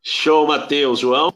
Show, 0.02 0.46
Matheus. 0.46 0.98
João? 0.98 1.32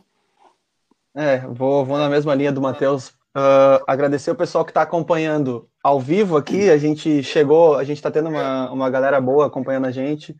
É, 1.14 1.38
vou, 1.38 1.86
vou 1.86 1.96
na 1.96 2.08
mesma 2.08 2.34
linha 2.34 2.52
do 2.52 2.60
Matheus. 2.60 3.14
Uh, 3.34 3.80
agradecer 3.86 4.30
o 4.30 4.34
pessoal 4.34 4.62
que 4.62 4.70
está 4.70 4.82
acompanhando 4.82 5.66
ao 5.82 5.98
vivo 5.98 6.36
aqui. 6.36 6.68
A 6.68 6.76
gente 6.76 7.22
chegou, 7.22 7.76
a 7.76 7.84
gente 7.84 7.96
está 7.96 8.10
tendo 8.10 8.28
uma, 8.28 8.70
uma 8.70 8.90
galera 8.90 9.20
boa 9.20 9.46
acompanhando 9.46 9.86
a 9.86 9.90
gente. 9.90 10.32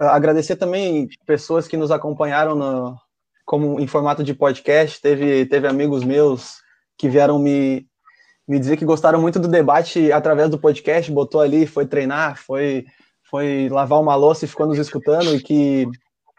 Uh, 0.00 0.04
agradecer 0.04 0.56
também 0.56 1.08
pessoas 1.24 1.66
que 1.66 1.78
nos 1.78 1.90
acompanharam 1.90 2.54
no, 2.54 2.96
como 3.46 3.80
em 3.80 3.86
formato 3.86 4.22
de 4.22 4.34
podcast. 4.34 5.00
Teve, 5.00 5.46
teve 5.46 5.66
amigos 5.66 6.04
meus 6.04 6.56
que 6.98 7.08
vieram 7.08 7.38
me, 7.38 7.86
me 8.46 8.58
dizer 8.58 8.76
que 8.76 8.84
gostaram 8.84 9.20
muito 9.20 9.40
do 9.40 9.48
debate 9.48 10.12
através 10.12 10.50
do 10.50 10.58
podcast, 10.58 11.10
botou 11.10 11.40
ali, 11.40 11.66
foi 11.66 11.86
treinar, 11.86 12.36
foi, 12.36 12.84
foi 13.30 13.68
lavar 13.70 14.00
uma 14.00 14.14
louça 14.14 14.44
e 14.44 14.48
ficou 14.48 14.66
nos 14.66 14.78
escutando 14.78 15.34
e 15.34 15.40
que 15.40 15.88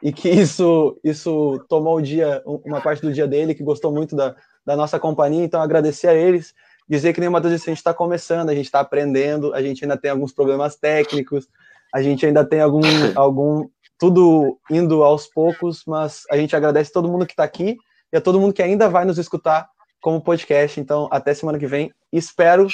e 0.04 0.14
que 0.14 0.30
isso 0.30 1.00
isso 1.04 1.66
tomou 1.68 1.98
o 1.98 2.02
dia, 2.02 2.43
uma 2.45 2.80
parte 2.80 3.02
do 3.02 3.12
dia 3.12 3.28
dele, 3.28 3.56
que 3.56 3.64
gostou 3.64 3.91
muito 3.91 4.16
da, 4.16 4.36
da 4.68 4.76
nossa 4.76 4.99
companhia, 4.99 5.45
então 5.45 5.61
agradecer 5.61 6.09
a 6.09 6.13
eles, 6.13 6.53
dizer 6.89 7.13
que 7.13 7.22
nem 7.22 7.30
uma 7.30 7.39
disse, 7.39 7.70
a 7.70 7.72
gente 7.72 7.78
está 7.78 7.93
começando, 7.93 8.49
a 8.49 8.53
gente 8.53 8.65
está 8.65 8.82
aprendendo, 8.82 9.53
a 9.53 9.61
gente 9.61 9.86
ainda 9.86 9.95
tem 9.95 10.11
alguns 10.11 10.34
problemas 10.34 10.76
técnicos, 10.76 11.47
a 11.95 12.01
gente 12.01 12.26
ainda 12.26 12.43
tem 12.43 12.59
algum, 12.59 12.82
algum 13.15 13.70
tudo 13.97 14.59
indo 14.70 15.03
aos 15.03 15.26
poucos, 15.26 15.84
mas 15.88 16.24
a 16.30 16.36
gente 16.36 16.53
agradece 16.53 16.91
todo 16.91 17.07
mundo 17.07 17.26
que 17.26 17.32
está 17.32 17.45
aqui 17.45 17.78
e 18.11 18.18
a 18.18 18.22
todo 18.22 18.41
mundo 18.41 18.53
que 18.53 18.61
ainda 18.61 18.89
vai 18.89 19.05
nos 19.05 19.18
escutar 19.18 19.70
como 20.01 20.22
podcast. 20.22 20.82
Então, 20.82 21.07
até 21.09 21.34
semana 21.34 21.57
que 21.57 21.65
vem. 21.65 21.89
Espero 22.11 22.68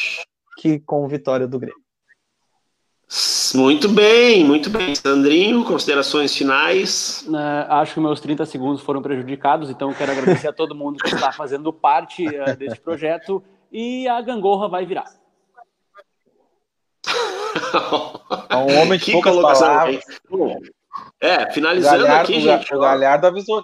que 0.58 0.80
com 0.80 1.08
vitória 1.08 1.48
do 1.48 1.60
Grêmio. 1.60 1.83
Muito 3.53 3.88
bem, 3.89 4.43
muito 4.43 4.72
bem. 4.72 4.95
Sandrinho, 4.95 5.64
considerações 5.64 6.36
finais. 6.36 7.24
Uh, 7.28 7.72
acho 7.74 7.93
que 7.93 7.99
meus 7.99 8.20
30 8.20 8.43
segundos 8.47 8.82
foram 8.82 9.03
prejudicados, 9.03 9.70
então 9.70 9.93
quero 9.93 10.11
agradecer 10.11 10.47
a 10.47 10.53
todo 10.53 10.74
mundo 10.74 10.97
que 10.97 11.14
está 11.14 11.32
fazendo 11.32 11.72
parte 11.72 12.26
uh, 12.28 12.55
desse 12.57 12.80
projeto 12.80 13.43
e 13.72 14.07
a 14.07 14.20
gangorra 14.22 14.68
vai 14.68 14.86
virar. 14.86 15.05
É 18.49 18.55
um 18.55 18.82
homem 18.82 18.97
de 18.97 19.11
poucas 19.11 19.36
palavras. 19.36 20.03
É, 21.20 21.51
finalizando 21.51 22.03
Galhardo, 22.03 22.32
aqui, 22.32 22.41
gente. 22.41 22.74
O 22.74 22.80
Galhardo 22.80 23.28
avisou. 23.28 23.64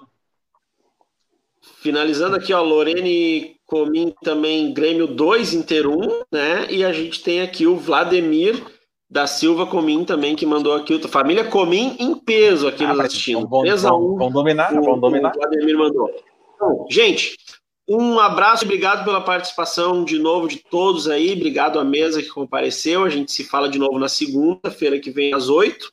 Finalizando 1.82 2.36
aqui, 2.36 2.54
ó, 2.54 2.62
Lorene 2.62 3.56
Comim 3.66 4.14
também 4.24 4.74
Grêmio 4.74 5.08
2, 5.08 5.54
Inter 5.54 5.88
1, 5.88 6.24
né? 6.32 6.68
E 6.70 6.84
a 6.84 6.92
gente 6.92 7.24
tem 7.24 7.42
aqui 7.42 7.66
o 7.66 7.78
Vladimir 7.78 8.79
da 9.10 9.26
Silva 9.26 9.66
Comim 9.66 10.06
também, 10.06 10.36
que 10.36 10.46
mandou 10.46 10.74
aqui. 10.74 11.00
Família 11.08 11.44
Comim 11.44 11.96
em 12.00 12.14
peso 12.16 12.68
aqui 12.68 12.84
ah, 12.84 12.90
nos 12.90 13.00
assistindo. 13.00 13.48
Bom, 13.48 13.64
bom, 13.64 14.18
bom 14.18 14.32
dominar, 14.32 14.74
o, 14.74 14.82
bom 14.82 15.00
dominar. 15.00 15.32
O 15.36 15.40
Vladimir 15.40 15.78
mandou. 15.78 16.10
Então, 16.56 16.86
gente, 16.90 17.36
um 17.88 18.20
abraço, 18.20 18.66
obrigado 18.66 19.04
pela 19.04 19.22
participação 19.22 20.06
de 20.06 20.20
novo 20.20 20.48
de 20.48 20.58
todos 20.58 21.08
aí. 21.08 21.34
Obrigado 21.34 21.80
à 21.80 21.84
mesa 21.84 22.22
que 22.22 22.30
compareceu. 22.30 23.04
A 23.04 23.10
gente 23.10 23.32
se 23.32 23.44
fala 23.44 23.68
de 23.68 23.80
novo 23.80 23.98
na 23.98 24.08
segunda-feira 24.08 25.00
que 25.00 25.10
vem 25.10 25.34
às 25.34 25.50
oito. 25.50 25.92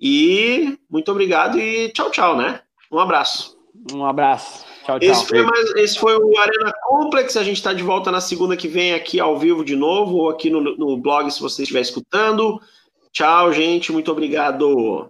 E 0.00 0.76
muito 0.90 1.10
obrigado 1.10 1.58
e 1.58 1.90
tchau, 1.90 2.10
tchau, 2.10 2.36
né? 2.36 2.62
Um 2.90 2.98
abraço. 2.98 3.56
Um 3.92 4.04
abraço. 4.04 4.69
Tchau, 4.90 4.98
tchau. 4.98 5.10
Esse 5.10 5.26
foi, 5.26 5.42
mais, 5.42 5.74
esse 5.76 5.98
foi 5.98 6.16
o 6.16 6.38
Arena 6.38 6.72
Complex. 6.82 7.36
A 7.36 7.44
gente 7.44 7.56
está 7.56 7.72
de 7.72 7.82
volta 7.82 8.10
na 8.10 8.20
segunda 8.20 8.56
que 8.56 8.66
vem 8.66 8.94
aqui 8.94 9.20
ao 9.20 9.38
vivo 9.38 9.64
de 9.64 9.76
novo, 9.76 10.16
ou 10.16 10.30
aqui 10.30 10.50
no, 10.50 10.60
no 10.60 10.96
blog 10.96 11.30
se 11.30 11.40
você 11.40 11.62
estiver 11.62 11.80
escutando. 11.80 12.60
Tchau, 13.12 13.52
gente. 13.52 13.92
Muito 13.92 14.10
obrigado. 14.10 15.08